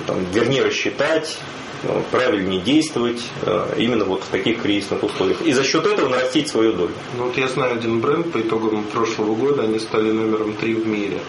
там, 0.06 0.18
вернее 0.34 0.62
рассчитать, 0.62 1.38
э, 1.82 2.02
правильнее 2.10 2.60
действовать 2.60 3.22
э, 3.40 3.76
именно 3.78 4.04
вот 4.04 4.22
в 4.22 4.26
таких 4.26 4.60
кризисных 4.60 5.02
условиях. 5.02 5.40
И 5.40 5.52
за 5.54 5.64
счет 5.64 5.86
этого 5.86 6.10
нарастить 6.10 6.48
свою 6.48 6.74
долю. 6.74 6.92
Ну 7.16 7.24
вот 7.24 7.38
я 7.38 7.48
знаю 7.48 7.76
один 7.76 8.00
бренд 8.00 8.30
по 8.30 8.38
итогам 8.38 8.84
прошлого 8.84 9.34
года, 9.34 9.62
они 9.62 9.78
стали 9.78 10.10
номером 10.10 10.52
три 10.52 10.74
в 10.74 10.86
мире. 10.86 11.20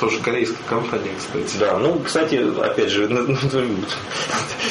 Тоже 0.00 0.18
корейская 0.20 0.62
компания, 0.68 1.12
кстати. 1.16 1.56
Да, 1.58 1.78
ну, 1.78 2.00
кстати, 2.00 2.44
опять 2.60 2.90
же, 2.90 3.08
ну, 3.08 3.36
ну, 3.52 3.66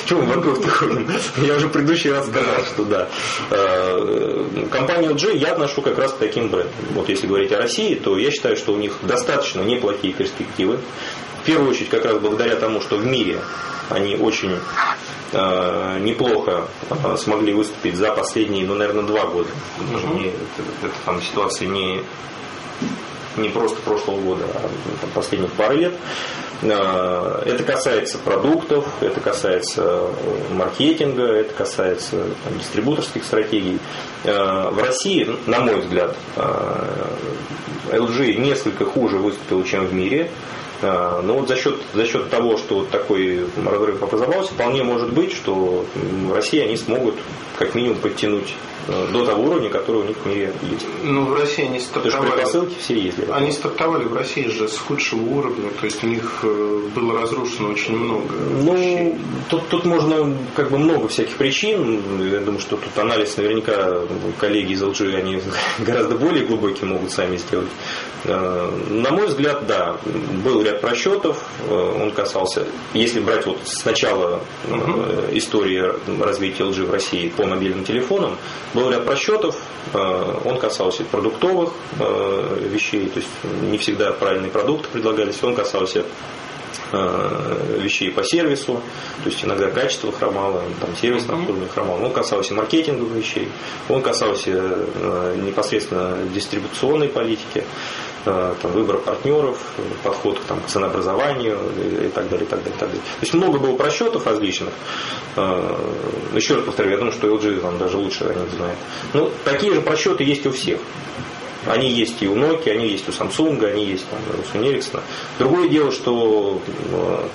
чего 0.06 0.22
мы 0.22 0.36
вокруг 0.36 0.66
ходим? 0.68 1.10
Я 1.38 1.56
уже 1.56 1.68
в 1.68 1.72
предыдущий 1.72 2.12
раз 2.12 2.28
сказал, 2.28 2.64
что 2.66 2.84
да. 2.86 3.10
Э, 3.50 4.68
компанию 4.70 5.12
LG 5.12 5.38
я 5.38 5.54
отношу 5.54 5.82
как 5.82 5.98
раз 5.98 6.14
к 6.14 6.18
таким 6.18 6.50
брендам. 6.50 6.74
Вот 6.92 7.08
если 7.10 7.28
говорить 7.28 7.52
о 7.52 7.58
России, 7.58 7.96
то 7.96 8.18
я 8.18 8.32
считаю, 8.32 8.58
что 8.58 8.74
у 8.74 8.78
них 8.78 9.00
достаточно 9.04 9.62
неплохие 9.62 10.14
перспективы. 10.14 10.80
В 11.42 11.46
первую 11.46 11.72
очередь, 11.72 11.90
как 11.90 12.06
раз 12.06 12.18
благодаря 12.20 12.56
тому, 12.56 12.82
что 12.82 12.98
в 12.98 13.06
мире 13.06 13.40
они 13.90 14.16
очень 14.16 14.58
э, 15.32 16.00
неплохо 16.00 16.68
э, 16.90 17.18
смогли 17.18 17.54
выступить 17.54 17.96
за 17.96 18.12
последние, 18.12 18.66
ну, 18.66 18.76
наверное, 18.76 19.04
два 19.04 19.26
года. 19.26 19.50
Угу. 19.80 20.20
Не, 20.20 20.28
это, 20.28 20.64
это 20.84 20.94
там 21.06 21.22
ситуация 21.22 21.68
не 21.68 22.02
не 23.38 23.50
просто 23.50 23.82
прошлого 23.82 24.22
года, 24.22 24.46
а 24.54 24.70
там, 25.02 25.10
последних 25.14 25.52
пары 25.54 25.78
лет. 25.78 25.94
Э, 26.62 27.44
это 27.46 27.64
касается 27.64 28.18
продуктов, 28.20 28.86
это 29.02 29.20
касается 29.20 30.08
маркетинга, 30.52 31.26
это 31.26 31.54
касается 31.54 32.24
там, 32.44 32.58
дистрибуторских 32.60 33.24
стратегий. 33.24 33.80
В 34.24 34.82
России, 34.82 35.28
на 35.48 35.60
мой 35.60 35.82
взгляд, 35.82 36.16
LG 37.92 38.36
несколько 38.36 38.86
хуже 38.86 39.18
выступил, 39.18 39.64
чем 39.66 39.86
в 39.86 39.94
мире. 39.94 40.30
Но 40.84 41.22
ну, 41.22 41.34
вот 41.40 41.48
за 41.48 41.56
счет, 41.56 41.76
за 41.94 42.06
счет 42.06 42.30
того, 42.30 42.58
что 42.58 42.80
вот 42.80 42.90
такой 42.90 43.46
разрыв 43.66 44.02
образовался, 44.02 44.54
вполне 44.54 44.84
может 44.84 45.14
быть, 45.14 45.34
что 45.34 45.86
в 45.96 46.34
России 46.34 46.60
они 46.60 46.78
смогут 46.78 47.16
как 47.58 47.76
минимум 47.76 47.98
подтянуть 47.98 48.54
Э, 48.86 49.08
до 49.14 49.26
того 49.26 49.44
уровня, 49.44 49.70
который 49.70 50.02
у 50.02 50.04
них 50.04 50.18
в 50.18 50.26
мире 50.26 50.54
есть. 50.62 50.86
Ну, 51.04 51.26
в 51.26 51.34
России 51.34 51.64
они 51.64 51.80
стартовали... 51.80 52.32
предпосылки 52.32 52.76
все 52.80 53.00
ездили. 53.00 53.28
Они 53.32 53.52
стартовали 53.52 54.04
в 54.04 54.14
России 54.14 54.48
же 54.50 54.68
с 54.68 54.78
худшего 54.78 55.22
уровня, 55.22 55.70
то 55.80 55.86
есть 55.86 56.04
у 56.04 56.08
них 56.08 56.40
э, 56.44 56.82
было 56.94 57.22
разрушено 57.22 57.70
очень 57.70 57.96
много 57.96 58.34
Ну, 58.34 59.18
тут, 59.50 59.70
тут 59.70 59.86
можно 59.86 60.36
как 60.56 60.70
бы 60.70 60.80
много 60.80 61.08
всяких 61.08 61.38
причин. 61.38 62.02
Я 62.30 62.40
думаю, 62.40 62.60
что 62.60 62.76
тут 62.76 62.98
анализ 62.98 63.38
наверняка 63.38 64.02
коллеги 64.38 64.74
из 64.74 64.84
LG, 64.84 65.16
они 65.16 65.42
гораздо 65.80 66.16
более 66.16 66.46
глубокие 66.46 66.86
могут 66.86 67.12
сами 67.12 67.38
сделать. 67.38 67.70
Э, 68.26 68.70
на 68.90 69.12
мой 69.12 69.28
взгляд, 69.28 69.66
да, 69.66 69.96
был 70.44 70.62
ряд 70.62 70.73
просчетов, 70.82 71.44
он 71.70 72.12
касался, 72.12 72.66
если 72.94 73.20
брать 73.20 73.46
вот 73.46 73.58
сначала 73.66 74.42
угу. 74.70 75.04
истории 75.32 75.84
развития 76.22 76.64
LG 76.64 76.86
в 76.86 76.92
России 76.92 77.30
по 77.30 77.46
мобильным 77.46 77.84
телефонам, 77.84 78.38
был 78.74 78.90
ряд 78.90 79.06
просчетов, 79.06 79.62
э, 79.94 80.34
он 80.46 80.58
касался 80.58 81.04
продуктовых 81.04 81.72
э, 82.00 82.68
вещей, 82.72 83.08
то 83.08 83.20
есть 83.20 83.30
не 83.62 83.78
всегда 83.78 84.12
правильные 84.12 84.52
продукты 84.52 84.90
предлагались, 84.90 85.42
он 85.44 85.56
касался 85.56 86.06
э, 86.92 87.78
вещей 87.80 88.12
по 88.12 88.24
сервису, 88.24 88.82
то 89.24 89.30
есть 89.30 89.44
иногда 89.44 89.70
качество 89.70 90.12
хромало, 90.12 90.64
там 90.82 90.96
сервисное 91.00 91.36
обслуживание 91.36 91.70
хромало. 91.70 92.06
Он 92.06 92.12
касался 92.12 92.54
маркетинговых 92.54 93.14
вещей, 93.14 93.50
он 93.90 94.02
касался 94.02 94.52
непосредственно 95.38 96.18
дистрибуционной 96.34 97.10
политики. 97.10 97.64
Там, 98.26 98.72
выбор 98.72 99.00
партнеров, 99.00 99.58
подход 100.02 100.40
там, 100.48 100.62
к 100.62 100.68
ценообразованию 100.68 101.60
и 102.06 102.08
так 102.08 102.30
далее, 102.30 102.46
и 102.46 102.50
так 102.50 102.64
далее, 102.64 102.78
и 102.78 102.80
так 102.80 102.90
далее. 102.90 103.04
То 103.20 103.22
есть 103.22 103.34
много 103.34 103.60
было 103.60 103.76
просчетов 103.76 104.26
различных. 104.26 104.74
Э, 105.36 105.78
еще 106.34 106.56
раз 106.56 106.64
повторю, 106.64 106.92
я 106.92 106.98
думаю, 106.98 107.12
что 107.12 107.28
LG 107.28 107.60
там 107.60 107.78
даже 107.78 107.98
лучше 107.98 108.24
о 108.24 108.34
них 108.34 108.50
знает. 108.56 108.78
Но 109.14 109.30
такие 109.44 109.74
же 109.74 109.82
просчеты 109.82 110.24
есть 110.24 110.46
у 110.46 110.52
всех. 110.52 110.80
Они 111.66 111.90
есть 111.90 112.22
и 112.22 112.28
у 112.28 112.36
Nokia, 112.36 112.72
они 112.72 112.88
есть 112.88 113.08
у 113.10 113.12
Samsung, 113.12 113.66
они 113.66 113.86
есть 113.86 114.06
там, 114.10 114.20
у 114.30 114.58
Sony 114.58 114.74
Ericsson. 114.74 115.02
Другое 115.38 115.68
дело, 115.70 115.92
что 115.92 116.62
э, 116.92 117.28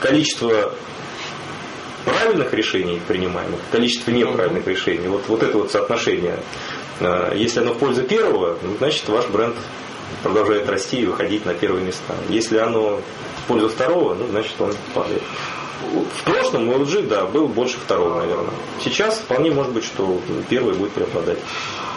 количество 0.00 0.74
правильных 2.04 2.52
решений 2.54 3.00
принимаемых, 3.06 3.60
количество 3.70 4.10
неправильных 4.10 4.66
решений, 4.66 5.08
вот, 5.08 5.22
вот 5.28 5.42
это 5.42 5.58
вот 5.58 5.70
соотношение 5.70 6.38
Э, 7.02 7.32
если 7.34 7.60
оно 7.60 7.74
в 7.74 7.78
пользу 7.78 8.02
первого, 8.02 8.58
ну, 8.62 8.76
значит 8.78 9.08
ваш 9.08 9.26
бренд 9.26 9.56
продолжает 10.22 10.68
расти 10.68 11.00
и 11.00 11.06
выходить 11.06 11.44
на 11.44 11.54
первые 11.54 11.84
места. 11.84 12.14
Если 12.28 12.58
оно 12.58 13.00
в 13.44 13.48
пользу 13.48 13.68
второго, 13.68 14.14
ну, 14.14 14.26
значит 14.28 14.52
он 14.60 14.74
падает. 14.94 15.22
В 15.82 16.22
прошлом 16.24 16.68
у 16.68 16.72
LG, 16.74 17.08
да, 17.08 17.24
был 17.24 17.48
больше 17.48 17.76
второго, 17.78 18.20
наверное. 18.20 18.54
Сейчас 18.84 19.18
вполне 19.18 19.50
может 19.50 19.72
быть, 19.72 19.84
что 19.84 20.20
первый 20.48 20.74
будет 20.74 20.92
преобладать 20.92 21.38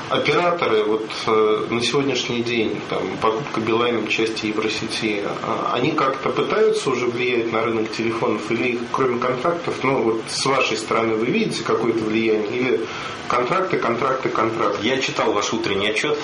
операторы 0.10 0.84
вот 0.84 1.10
э, 1.28 1.66
на 1.70 1.82
сегодняшний 1.82 2.42
день, 2.44 2.80
там, 2.90 3.02
покупка 3.22 3.60
Билайном 3.60 4.08
части 4.08 4.48
Евросети, 4.48 5.24
а, 5.44 5.72
они 5.74 5.92
как-то 5.92 6.30
пытаются 6.30 6.90
уже 6.90 7.08
влиять 7.08 7.52
на 7.52 7.64
рынок 7.64 7.92
телефонов 7.92 8.50
или 8.52 8.80
кроме 8.92 9.20
контрактов, 9.20 9.76
ну 9.84 10.02
вот 10.04 10.22
с 10.30 10.46
вашей 10.46 10.78
стороны 10.78 11.16
вы 11.16 11.26
видите 11.26 11.64
какое-то 11.64 12.04
влияние 12.04 12.52
или 12.52 12.82
контракты, 13.28 13.78
контракты, 13.78 14.30
контракты? 14.30 14.88
Я 14.88 15.00
читал 15.00 15.34
ваш 15.34 15.52
утренний 15.54 15.90
отчет. 15.90 16.18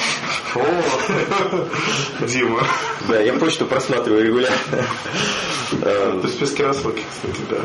О, 0.55 2.25
Дима. 2.25 2.63
Да, 3.07 3.19
я 3.19 3.33
почту 3.33 3.65
просматриваю 3.65 4.25
регулярно. 4.25 4.57
Это 5.81 6.27
в 6.27 6.29
списке 6.29 6.65
рассылки, 6.65 7.03
кстати, 7.09 7.41
да. 7.49 7.57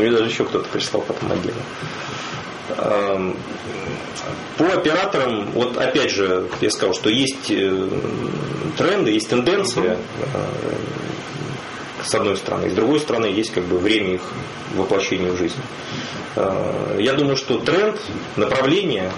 Мне 0.00 0.10
даже 0.10 0.30
еще 0.30 0.44
кто-то 0.44 0.68
прислал 0.68 1.02
потом 1.02 1.32
отдельно. 1.32 1.60
Эм, 2.68 3.36
по 4.58 4.64
операторам, 4.72 5.50
вот 5.52 5.76
опять 5.76 6.10
же, 6.10 6.48
я 6.60 6.70
сказал, 6.70 6.94
что 6.94 7.10
есть 7.10 7.50
э, 7.50 7.88
тренды, 8.76 9.10
есть 9.10 9.28
тенденция, 9.28 9.98
э, 10.34 10.44
с 12.02 12.14
одной 12.14 12.36
стороны, 12.36 12.66
и 12.66 12.70
с 12.70 12.72
другой 12.72 13.00
стороны, 13.00 13.26
есть 13.26 13.52
как 13.52 13.64
бы 13.64 13.78
время 13.78 14.14
их 14.14 14.22
воплощения 14.74 15.30
в 15.30 15.36
жизнь. 15.36 15.60
Э, 16.36 16.96
я 16.98 17.12
думаю, 17.12 17.36
что 17.36 17.58
тренд, 17.58 18.00
направление, 18.36 19.12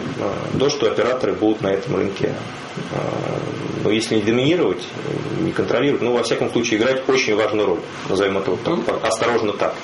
то, 0.59 0.69
что 0.71 0.91
операторы 0.91 1.33
будут 1.35 1.63
на 1.63 1.69
этом 1.69 1.97
рынке, 1.97 2.35
ну, 3.83 3.91
если 3.91 4.17
не 4.17 4.23
доминировать, 4.23 4.83
не 5.41 5.53
контролировать, 5.53 6.03
ну, 6.03 6.13
во 6.13 6.23
всяком 6.23 6.51
случае, 6.51 6.79
играть 6.79 7.09
очень 7.09 7.35
важную 7.35 7.67
роль, 7.67 7.81
назовем 8.09 8.39
это 8.39 8.53
вот 8.53 8.63
так, 8.63 9.05
осторожно 9.05 9.53
так. 9.53 9.75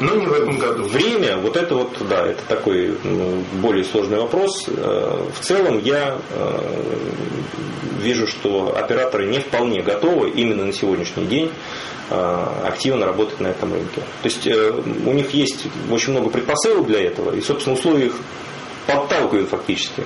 Но 0.00 0.14
не 0.14 0.26
в 0.26 0.32
этом 0.32 0.58
году. 0.58 0.84
Время, 0.84 1.36
вот 1.36 1.56
это 1.56 1.74
вот, 1.74 1.96
да, 2.08 2.26
это 2.26 2.42
такой 2.48 2.96
ну, 3.04 3.44
более 3.60 3.84
сложный 3.84 4.18
вопрос. 4.18 4.64
Э, 4.68 5.26
в 5.38 5.44
целом 5.44 5.78
я 5.84 6.18
э, 6.30 6.58
вижу, 8.00 8.26
что 8.26 8.74
операторы 8.76 9.26
не 9.26 9.40
вполне 9.40 9.82
готовы 9.82 10.30
именно 10.30 10.64
на 10.64 10.72
сегодняшний 10.72 11.26
день 11.26 11.52
э, 12.08 12.46
активно 12.64 13.04
работать 13.04 13.40
на 13.40 13.48
этом 13.48 13.74
рынке. 13.74 14.00
То 14.22 14.28
есть 14.28 14.46
у 14.46 15.12
них 15.12 15.34
есть 15.34 15.66
очень 15.90 16.12
много 16.12 16.30
предпосылок 16.30 16.86
для 16.86 17.02
этого, 17.02 17.36
и, 17.36 17.42
собственно, 17.42 17.76
условия 17.76 18.06
их 18.06 18.14
подталкивают 18.86 19.50
фактически 19.50 20.04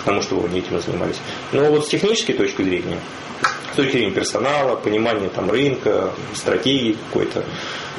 к 0.00 0.04
тому, 0.04 0.20
чтобы 0.20 0.48
они 0.48 0.58
этим 0.58 0.80
занимались. 0.80 1.20
Но 1.52 1.64
вот 1.66 1.86
с 1.86 1.88
технической 1.88 2.34
точки 2.34 2.62
зрения, 2.62 2.98
с 3.78 3.80
точки 3.80 3.92
зрения 3.92 4.10
персонала, 4.10 4.74
понимания 4.74 5.28
там, 5.28 5.48
рынка, 5.50 6.12
стратегии 6.34 6.96
какой-то, 7.08 7.44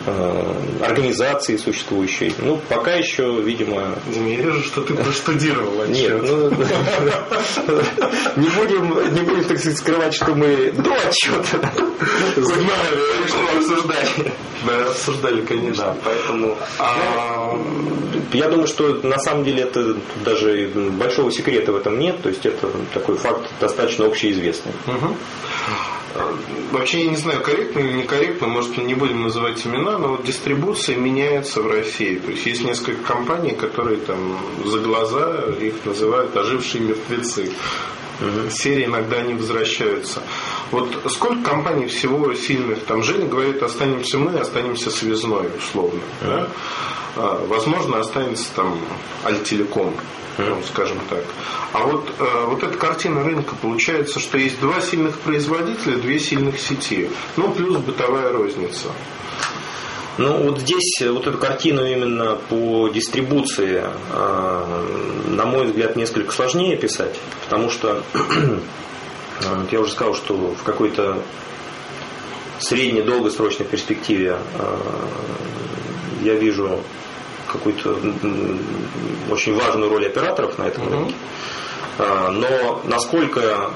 Э, 0.05 0.53
организации 0.81 1.57
существующей. 1.57 2.33
Ну, 2.39 2.59
пока 2.69 2.93
еще, 2.93 3.41
видимо... 3.41 3.95
Я 4.07 4.21
вижу, 4.21 4.63
что 4.63 4.81
ты 4.81 4.93
простудировал 4.93 5.81
отчет. 5.81 6.21
Нет, 6.21 6.23
ну, 6.23 6.49
не 8.37 8.49
будем, 8.49 9.13
не 9.13 9.21
будем, 9.21 9.43
так 9.43 9.59
сказать, 9.59 9.77
скрывать, 9.77 10.13
что 10.13 10.33
мы 10.35 10.71
до 10.71 10.93
отчета 10.93 11.71
знали, 12.37 13.27
что 13.27 13.57
обсуждали. 13.57 14.33
Да, 14.65 14.89
обсуждали, 14.89 15.41
конечно. 15.41 15.83
Да, 15.83 15.97
поэтому 16.03 16.57
а... 16.79 17.57
я 18.33 18.49
думаю, 18.49 18.67
что 18.67 19.01
на 19.03 19.17
самом 19.19 19.43
деле 19.43 19.63
это 19.63 19.97
даже 20.23 20.69
большого 20.91 21.31
секрета 21.31 21.73
в 21.73 21.75
этом 21.75 21.99
нет. 21.99 22.21
То 22.21 22.29
есть 22.29 22.45
это 22.45 22.69
такой 22.93 23.17
факт 23.17 23.49
достаточно 23.59 24.05
общеизвестный. 24.05 24.71
Угу. 24.87 25.15
Вообще 26.71 27.05
я 27.05 27.11
не 27.11 27.17
знаю, 27.17 27.41
корректно 27.41 27.79
или 27.79 27.93
некорректно, 27.93 28.47
может 28.47 28.77
не 28.77 28.93
будем 28.93 29.23
называть 29.23 29.65
имена, 29.65 29.97
но 29.97 30.09
вот 30.09 30.23
дистрибуция 30.23 30.95
меняется 30.97 31.61
в 31.61 31.67
России. 31.67 32.17
То 32.17 32.31
есть 32.31 32.45
есть 32.45 32.63
несколько 32.63 33.03
компаний, 33.03 33.51
которые 33.51 33.97
там 33.97 34.37
за 34.65 34.79
глаза 34.79 35.45
их 35.59 35.85
называют 35.85 36.35
ожившие 36.35 36.83
мертвецы. 36.83 37.51
Угу. 38.21 38.49
Серии 38.51 38.85
иногда 38.85 39.21
не 39.21 39.33
возвращаются. 39.33 40.21
Вот 40.71 40.89
сколько 41.09 41.49
компаний 41.49 41.87
всего 41.87 42.33
сильных? 42.33 42.83
Там 42.85 43.03
Женя 43.03 43.27
говорит, 43.27 43.61
останемся 43.63 44.17
мы, 44.17 44.37
останемся 44.37 44.91
связной, 44.91 45.47
условно. 45.57 46.01
Да? 46.21 46.47
А, 47.15 47.45
возможно, 47.47 47.99
останется 47.99 48.49
там 48.55 48.77
Альтелеком 49.23 49.93
ну, 50.39 50.61
скажем 50.63 50.97
так. 51.09 51.23
А 51.73 51.83
вот, 51.83 52.09
э, 52.17 52.45
вот 52.47 52.63
эта 52.63 52.77
картина 52.77 53.23
рынка 53.23 53.55
получается, 53.61 54.19
что 54.19 54.37
есть 54.37 54.59
два 54.61 54.79
сильных 54.79 55.19
производителя, 55.19 55.97
две 55.97 56.19
сильных 56.19 56.59
сети, 56.59 57.09
ну 57.35 57.51
плюс 57.51 57.77
бытовая 57.77 58.31
розница. 58.31 58.87
Ну, 60.17 60.43
вот 60.43 60.59
здесь 60.59 61.01
вот 61.01 61.27
эту 61.27 61.37
картину 61.37 61.85
именно 61.85 62.35
по 62.49 62.89
дистрибуции, 62.89 63.83
на 64.11 65.45
мой 65.45 65.67
взгляд, 65.67 65.95
несколько 65.95 66.33
сложнее 66.33 66.75
писать, 66.75 67.17
потому 67.45 67.69
что 67.69 68.03
я 69.71 69.79
уже 69.79 69.91
сказал, 69.91 70.15
что 70.15 70.53
в 70.59 70.63
какой-то 70.63 71.21
средней 72.59 73.01
долгосрочной 73.01 73.65
перспективе 73.65 74.37
я 76.21 76.33
вижу 76.35 76.81
какую-то 77.47 77.97
очень 79.31 79.55
важную 79.55 79.89
роль 79.89 80.05
операторов 80.05 80.57
на 80.57 80.63
этом 80.63 80.89
рынке. 80.89 81.15
Но 81.97 82.81
насколько 82.85 83.71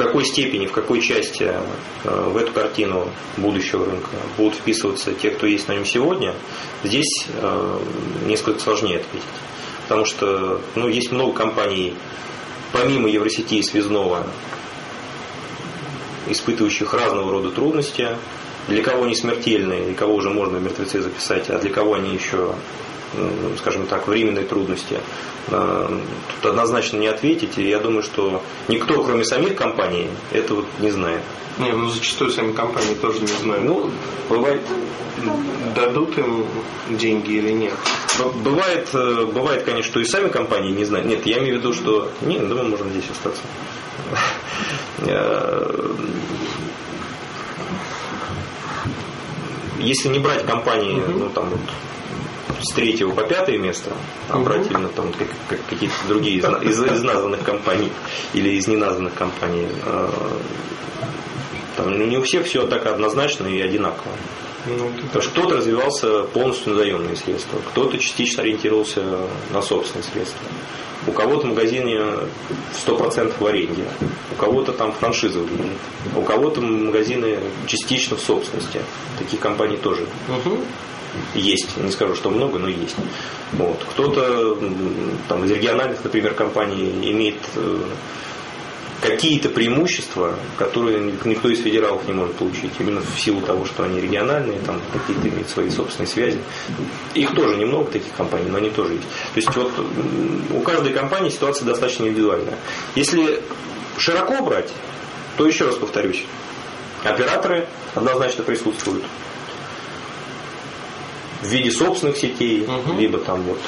какой 0.00 0.24
степени, 0.24 0.66
в 0.66 0.72
какой 0.72 1.00
части 1.00 1.52
в 2.04 2.36
эту 2.36 2.52
картину 2.52 3.08
будущего 3.36 3.84
рынка 3.84 4.16
будут 4.36 4.54
вписываться 4.54 5.12
те, 5.12 5.30
кто 5.30 5.46
есть 5.46 5.68
на 5.68 5.74
нем 5.74 5.84
сегодня, 5.84 6.34
здесь 6.82 7.26
несколько 8.26 8.58
сложнее 8.60 8.96
ответить. 8.96 9.28
Потому 9.82 10.06
что 10.06 10.60
ну, 10.74 10.88
есть 10.88 11.12
много 11.12 11.32
компаний, 11.32 11.94
помимо 12.72 13.08
Евросети 13.08 13.54
и 13.54 13.62
связного, 13.62 14.26
испытывающих 16.28 16.94
разного 16.94 17.30
рода 17.32 17.50
трудности, 17.50 18.08
для 18.68 18.82
кого 18.82 19.04
они 19.04 19.14
смертельные, 19.14 19.84
для 19.84 19.94
кого 19.94 20.14
уже 20.14 20.30
можно 20.30 20.58
мертвецы 20.58 21.00
записать, 21.00 21.50
а 21.50 21.58
для 21.58 21.70
кого 21.70 21.94
они 21.94 22.14
еще, 22.14 22.54
скажем 23.58 23.86
так, 23.86 24.06
временные 24.06 24.44
трудности. 24.44 25.00
А, 25.48 25.90
тут 26.36 26.50
однозначно 26.50 26.96
не 26.98 27.08
ответить, 27.08 27.58
и 27.58 27.68
я 27.68 27.78
думаю, 27.78 28.02
что 28.02 28.42
никто, 28.68 29.02
кроме 29.02 29.24
самих 29.24 29.56
компаний, 29.56 30.08
этого 30.32 30.64
не 30.78 30.90
знает. 30.90 31.22
Не, 31.58 31.72
ну 31.72 31.90
зачастую 31.90 32.30
сами 32.30 32.52
компании 32.52 32.94
тоже 32.94 33.20
не 33.20 33.26
знают. 33.26 33.64
Ну, 33.64 33.90
бывает. 34.28 34.62
Дадут 35.74 36.16
им 36.16 36.46
деньги 36.88 37.32
или 37.32 37.50
нет? 37.50 37.74
Бывает, 38.42 38.88
э, 38.94 39.26
бывает, 39.26 39.64
конечно, 39.64 39.90
что 39.90 40.00
и 40.00 40.04
сами 40.04 40.28
компании 40.28 40.72
не 40.72 40.84
знают. 40.84 41.06
Нет, 41.06 41.26
я 41.26 41.38
имею 41.38 41.56
в 41.56 41.58
виду, 41.58 41.74
что... 41.74 42.10
Не, 42.22 42.38
да 42.38 42.54
мы 42.54 42.64
можем 42.64 42.90
здесь 42.90 43.04
остаться. 43.10 43.42
Э, 45.00 45.96
если 49.78 50.08
не 50.08 50.18
брать 50.18 50.46
компании, 50.46 51.02
ну 51.08 51.28
там 51.30 51.50
вот 51.50 51.60
с 52.62 52.72
третьего 52.74 53.12
по 53.12 53.22
пятое 53.22 53.58
место, 53.58 53.92
а 54.28 54.38
именно 54.38 54.88
там 54.88 55.12
как, 55.12 55.28
как 55.48 55.58
какие-то 55.68 55.94
другие 56.08 56.38
из, 56.38 56.44
из, 56.44 56.82
из 56.82 57.02
названных 57.02 57.42
компаний 57.42 57.90
или 58.34 58.50
из 58.50 58.66
неназванных 58.68 59.14
компаний, 59.14 59.66
э, 59.84 60.08
там 61.76 61.98
ну, 61.98 62.06
не 62.06 62.18
у 62.18 62.22
всех 62.22 62.46
все 62.46 62.66
так 62.66 62.86
однозначно 62.86 63.46
и 63.46 63.60
одинаково. 63.60 64.12
Ну, 64.66 64.90
Потому 65.06 65.22
что 65.22 65.30
кто-то 65.30 65.56
развивался 65.56 66.24
полностью 66.24 66.72
на 66.72 66.78
заемные 66.78 67.16
средства, 67.16 67.58
кто-то 67.70 67.98
частично 67.98 68.42
ориентировался 68.42 69.02
на 69.52 69.62
собственные 69.62 70.04
средства. 70.04 70.46
У 71.06 71.12
кого-то 71.12 71.46
магазине 71.46 71.98
100% 72.86 73.32
в 73.38 73.46
аренде, 73.46 73.84
у 74.32 74.34
кого-то 74.34 74.72
там 74.72 74.92
франшиза, 74.92 75.40
у 76.14 76.22
кого-то 76.22 76.60
магазины 76.60 77.38
частично 77.66 78.18
в 78.18 78.20
собственности. 78.20 78.82
Таких 79.18 79.40
компаний 79.40 79.78
тоже 79.78 80.06
угу. 80.28 80.58
Есть. 81.34 81.76
Не 81.76 81.90
скажу, 81.90 82.14
что 82.14 82.30
много, 82.30 82.58
но 82.58 82.68
есть. 82.68 82.96
Вот. 83.52 83.84
Кто-то 83.90 84.58
там, 85.28 85.44
из 85.44 85.50
региональных, 85.50 86.02
например, 86.04 86.34
компаний 86.34 86.90
имеет 87.02 87.36
э, 87.56 87.82
какие-то 89.00 89.48
преимущества, 89.48 90.36
которые 90.58 91.12
никто 91.24 91.48
из 91.48 91.60
федералов 91.60 92.06
не 92.06 92.12
может 92.12 92.36
получить, 92.36 92.72
именно 92.78 93.00
в 93.00 93.18
силу 93.18 93.40
того, 93.40 93.64
что 93.64 93.84
они 93.84 94.00
региональные, 94.00 94.58
там 94.60 94.80
какие-то 94.92 95.28
имеют 95.28 95.48
свои 95.48 95.70
собственные 95.70 96.08
связи. 96.08 96.38
Их 97.14 97.34
тоже 97.34 97.56
немного 97.56 97.90
таких 97.90 98.12
компаний, 98.12 98.48
но 98.48 98.58
они 98.58 98.70
тоже 98.70 98.94
есть. 98.94 99.08
То 99.34 99.36
есть 99.36 99.56
вот 99.56 99.72
у 100.54 100.60
каждой 100.60 100.92
компании 100.92 101.30
ситуация 101.30 101.66
достаточно 101.66 102.04
индивидуальная. 102.06 102.58
Если 102.94 103.42
широко 103.96 104.42
брать, 104.44 104.70
то 105.36 105.46
еще 105.46 105.66
раз 105.66 105.76
повторюсь, 105.76 106.24
операторы 107.04 107.66
однозначно 107.94 108.44
присутствуют 108.44 109.04
в 111.40 111.46
виде 111.46 111.70
собственных 111.70 112.16
сетей, 112.16 112.62
угу. 112.62 112.98
либо 112.98 113.18
там 113.18 113.42
вот 113.42 113.58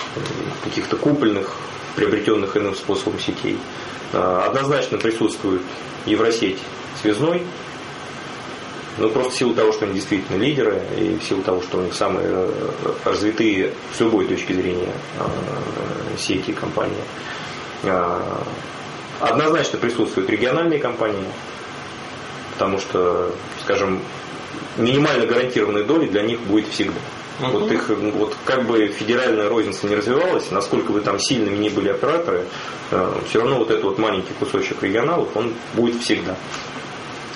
каких-то 0.64 0.97
купленных, 0.97 1.57
приобретенных 1.97 2.57
иным 2.57 2.75
способом 2.75 3.18
сетей. 3.18 3.59
А, 4.12 4.47
однозначно 4.49 4.99
присутствует 4.99 5.62
Евросеть 6.07 6.59
связной, 7.01 7.43
ну, 8.99 9.09
просто 9.09 9.33
в 9.33 9.35
силу 9.37 9.55
того, 9.55 9.73
что 9.73 9.87
они 9.87 9.95
действительно 9.95 10.37
лидеры, 10.37 10.83
и 10.99 11.16
в 11.16 11.25
силу 11.25 11.43
того, 11.43 11.62
что 11.62 11.79
у 11.79 11.81
них 11.81 11.95
самые 11.95 12.27
э, 12.29 12.73
развитые 13.05 13.73
с 13.97 14.01
любой 14.01 14.27
точки 14.27 14.53
зрения 14.53 14.93
а, 15.18 15.31
сети 16.18 16.53
компании. 16.53 17.03
А, 17.85 18.45
однозначно 19.18 19.79
присутствуют 19.79 20.29
региональные 20.29 20.79
компании, 20.79 21.25
потому 22.53 22.79
что, 22.79 23.35
скажем, 23.62 24.01
минимально 24.77 25.27
гарантированной 25.27 25.85
доли 25.85 26.07
для 26.07 26.23
них 26.23 26.41
будет 26.41 26.68
всегда. 26.68 27.01
Угу. 27.43 27.59
Вот 27.59 27.72
их, 27.72 27.88
вот 27.88 28.36
как 28.45 28.66
бы 28.66 28.86
федеральная 28.88 29.49
розница 29.49 29.86
не 29.86 29.97
развивалась, 29.97 30.51
насколько 30.51 30.93
бы 30.93 31.01
там 31.01 31.18
сильными 31.18 31.57
не 31.57 31.70
были 31.70 31.88
операторы, 31.88 32.47
э, 32.90 33.14
все 33.28 33.40
равно 33.40 33.59
вот 33.59 33.70
этот 33.70 33.84
вот 33.84 33.99
маленький 33.99 34.32
кусочек 34.38 34.82
регионалов, 34.82 35.28
он 35.36 35.53
будет 35.74 36.01
всегда. 36.01 36.36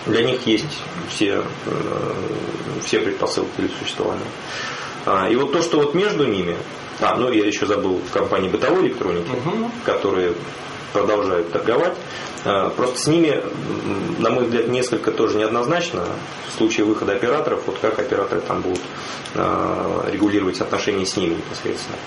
Для 0.06 0.22
них 0.22 0.46
есть 0.46 0.82
все, 1.08 1.42
э, 1.66 2.12
все 2.84 3.00
предпосылки 3.00 3.50
для 3.58 3.68
существования. 3.80 4.22
А, 5.04 5.28
и 5.28 5.36
вот 5.36 5.52
то, 5.52 5.62
что 5.62 5.78
вот 5.78 5.94
между 5.94 6.26
ними, 6.26 6.56
а, 7.00 7.16
ну 7.16 7.30
я 7.30 7.44
еще 7.44 7.66
забыл 7.66 8.00
компании 8.12 8.48
бытовой 8.48 8.86
электроники, 8.86 9.30
угу. 9.30 9.70
которые 9.84 10.34
продолжают 10.92 11.52
торговать. 11.52 11.94
А, 12.44 12.70
просто 12.70 12.98
с 12.98 13.06
ними, 13.06 13.42
на 14.18 14.30
мой 14.30 14.44
взгляд, 14.44 14.68
несколько 14.68 15.10
тоже 15.10 15.36
неоднозначно. 15.36 16.04
В 16.48 16.58
случае 16.58 16.86
выхода 16.86 17.12
операторов, 17.12 17.62
вот 17.66 17.78
как 17.80 17.98
операторы 17.98 18.40
там 18.40 18.62
будут 18.62 18.80
а, 19.34 20.08
регулировать 20.10 20.60
отношения 20.60 21.04
с 21.04 21.16
ними 21.16 21.34
непосредственно. 21.34 21.98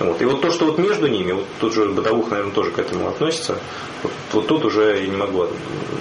Вот. 0.00 0.22
И 0.22 0.24
вот 0.24 0.40
то, 0.40 0.50
что 0.50 0.64
вот 0.64 0.78
между 0.78 1.08
ними, 1.08 1.32
вот 1.32 1.44
тут 1.60 1.74
же 1.74 1.84
бытовух, 1.86 2.30
наверное, 2.30 2.54
тоже 2.54 2.70
к 2.70 2.78
этому 2.78 3.08
относится, 3.08 3.58
вот, 4.02 4.12
вот 4.32 4.46
тут 4.46 4.64
уже 4.64 4.98
я 4.98 5.06
не 5.06 5.16
могу 5.16 5.46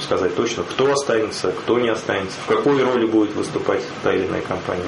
сказать 0.02 0.36
точно, 0.36 0.64
кто 0.64 0.92
останется, 0.92 1.52
кто 1.52 1.78
не 1.80 1.90
останется, 1.90 2.38
в 2.46 2.48
какой 2.48 2.82
роли 2.82 3.06
будет 3.06 3.36
выступать 3.36 3.82
та 4.02 4.14
или 4.14 4.26
иная 4.26 4.42
компания. 4.42 4.88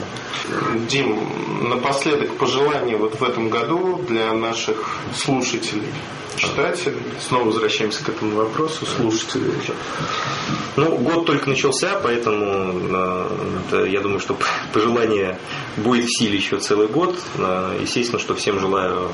Дим, 0.87 1.69
напоследок 1.69 2.37
пожелание 2.37 2.95
вот 2.95 3.19
в 3.19 3.23
этом 3.23 3.49
году 3.49 4.01
для 4.07 4.31
наших 4.31 4.99
слушателей 5.13 5.91
читателей. 6.37 7.01
Снова 7.19 7.45
возвращаемся 7.45 8.03
к 8.03 8.09
этому 8.09 8.35
вопросу, 8.35 8.85
слушателей. 8.85 9.53
Ну, 10.75 10.97
год 10.97 11.25
только 11.25 11.49
начался, 11.49 11.99
поэтому 12.01 12.97
это, 13.67 13.85
я 13.85 14.01
думаю, 14.01 14.19
что 14.19 14.37
пожелание 14.73 15.39
будет 15.77 16.05
в 16.05 16.17
силе 16.17 16.37
еще 16.37 16.59
целый 16.59 16.87
год. 16.87 17.15
Естественно, 17.81 18.19
что 18.19 18.35
всем 18.35 18.59
желаю 18.59 19.09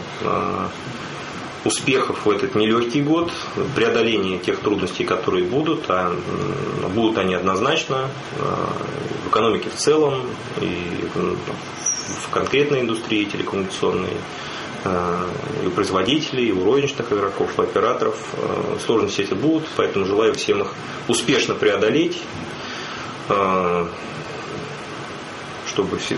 успехов 1.66 2.26
в 2.26 2.30
этот 2.30 2.56
нелегкий 2.56 3.02
год, 3.02 3.32
преодоления 3.76 4.38
тех 4.38 4.60
трудностей, 4.60 5.04
которые 5.04 5.44
будут, 5.44 5.86
а 5.90 6.16
будут 6.94 7.18
они 7.18 7.34
однозначно 7.34 8.10
в 9.26 9.30
экономике 9.30 9.70
в 9.70 9.76
целом 9.76 10.22
и 10.62 10.80
в 11.14 12.30
конкретной 12.32 12.82
индустрии 12.82 13.26
телекоммуникационной 13.26 14.14
Э, 14.77 14.77
и 15.64 15.68
у 15.68 15.72
производителей, 15.72 16.50
и 16.50 16.52
у 16.52 16.64
розничных 16.64 17.12
игроков, 17.12 17.50
и 17.58 17.62
у 17.62 17.64
операторов. 17.64 18.16
Э, 18.34 18.78
сложности 18.86 19.22
эти 19.22 19.34
будут, 19.34 19.64
поэтому 19.76 20.06
желаю 20.06 20.34
всем 20.34 20.62
их 20.62 20.74
успешно 21.08 21.56
преодолеть, 21.56 22.22
э, 23.30 23.88
чтобы 25.68 25.98
все 25.98 26.18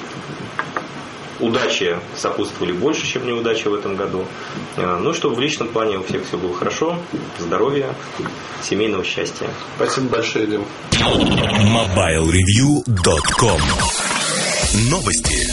удачи 1.40 1.98
сопутствовали 2.18 2.74
больше, 2.74 3.08
чем 3.08 3.26
неудачи 3.26 3.68
в 3.68 3.74
этом 3.74 3.96
году. 3.96 4.26
Ну, 4.76 5.14
чтобы 5.14 5.36
в 5.36 5.40
личном 5.40 5.70
плане 5.70 5.98
у 5.98 6.04
всех 6.04 6.28
все 6.28 6.38
было 6.38 6.54
хорошо, 6.54 7.00
здоровья, 7.38 7.96
семейного 8.62 9.06
счастья. 9.06 9.50
Спасибо 9.78 10.10
большое, 10.10 10.48
Дим. 10.48 10.66
MobileReview.com 10.92 13.62
Новости. 14.90 15.49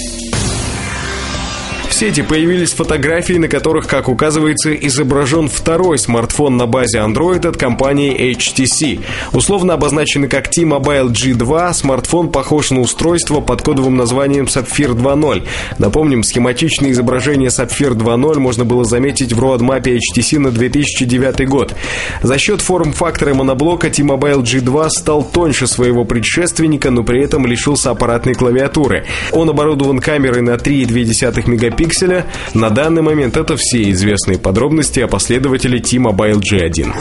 Сети 1.98 2.20
появились 2.20 2.74
фотографии, 2.74 3.38
на 3.38 3.48
которых, 3.48 3.86
как 3.86 4.10
указывается, 4.10 4.74
изображен 4.74 5.48
второй 5.48 5.98
смартфон 5.98 6.58
на 6.58 6.66
базе 6.66 6.98
Android 6.98 7.48
от 7.48 7.56
компании 7.56 8.34
HTC. 8.36 9.00
Условно 9.32 9.72
обозначенный 9.72 10.28
как 10.28 10.50
T-Mobile 10.50 11.08
G2, 11.08 11.72
смартфон 11.72 12.28
похож 12.28 12.70
на 12.70 12.80
устройство 12.80 13.40
под 13.40 13.62
кодовым 13.62 13.96
названием 13.96 14.44
Sapphire 14.44 14.94
2.0. 14.94 15.44
Напомним, 15.78 16.22
схематичное 16.22 16.90
изображение 16.90 17.48
Sapphire 17.48 17.94
2.0 17.94 18.40
можно 18.40 18.66
было 18.66 18.84
заметить 18.84 19.32
в 19.32 19.40
роадмапе 19.40 19.96
HTC 19.96 20.38
на 20.38 20.50
2009 20.50 21.48
год. 21.48 21.74
За 22.22 22.36
счет 22.36 22.60
форм-фактора 22.60 23.32
моноблока 23.32 23.88
T-Mobile 23.88 24.42
G2 24.42 24.90
стал 24.90 25.24
тоньше 25.24 25.66
своего 25.66 26.04
предшественника, 26.04 26.90
но 26.90 27.04
при 27.04 27.24
этом 27.24 27.46
лишился 27.46 27.90
аппаратной 27.90 28.34
клавиатуры. 28.34 29.06
Он 29.32 29.48
оборудован 29.48 30.00
камерой 30.00 30.42
на 30.42 30.56
3,2 30.56 31.48
мегапикселя. 31.48 31.85
На 32.54 32.70
данный 32.70 33.02
момент 33.02 33.36
это 33.36 33.56
все 33.56 33.90
известные 33.90 34.38
подробности 34.38 35.00
о 35.00 35.08
последователе 35.08 35.78
T-Mobile 35.80 36.40
G1. 36.40 36.92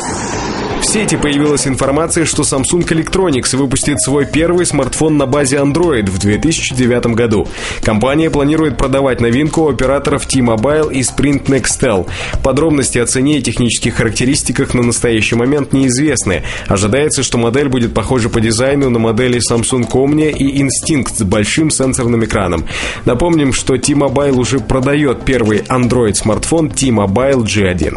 В 0.86 0.88
сети 0.88 1.16
появилась 1.16 1.68
информация, 1.68 2.26
что 2.26 2.44
Samsung 2.44 2.88
Electronics 2.88 3.56
выпустит 3.56 4.00
свой 4.02 4.26
первый 4.26 4.68
смартфон 4.68 5.18
на 5.18 5.26
базе 5.26 5.58
Android 5.58 6.10
в 6.10 6.20
2009 6.20 7.08
году. 7.08 7.48
Компания 7.82 8.30
планирует 8.30 8.78
продавать 8.78 9.20
новинку 9.20 9.62
у 9.64 9.70
операторов 9.70 10.28
T-Mobile 10.28 10.94
и 10.94 11.00
Sprint 11.00 11.46
Nextel. 11.46 12.08
Подробности 12.44 13.00
о 13.00 13.08
цене 13.08 13.40
и 13.40 13.42
технических 13.42 13.96
характеристиках 13.96 14.76
на 14.76 14.84
настоящий 14.84 15.36
момент 15.36 15.74
неизвестны. 15.74 16.44
Ожидается, 16.68 17.24
что 17.24 17.40
модель 17.40 17.68
будет 17.68 17.94
похожа 17.94 18.30
по 18.30 18.40
дизайну 18.40 18.90
на 18.90 19.00
модели 19.00 19.40
Samsung 19.40 19.90
Omnia 19.90 20.32
и 20.32 20.62
Instinct 20.62 21.16
с 21.18 21.24
большим 21.24 21.72
сенсорным 21.72 22.24
экраном. 22.24 22.66
Напомним, 23.06 23.54
что 23.54 23.76
T-Mobile 23.76 24.34
уже 24.34 24.60
продает 24.76 25.24
первый 25.24 25.60
Android 25.60 26.16
смартфон 26.16 26.70
T-Mobile 26.70 27.46
G1. 27.46 27.94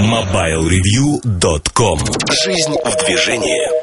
MobileReview.com 0.00 1.98
Жизнь 2.30 2.76
в 2.82 2.96
движении. 3.04 3.82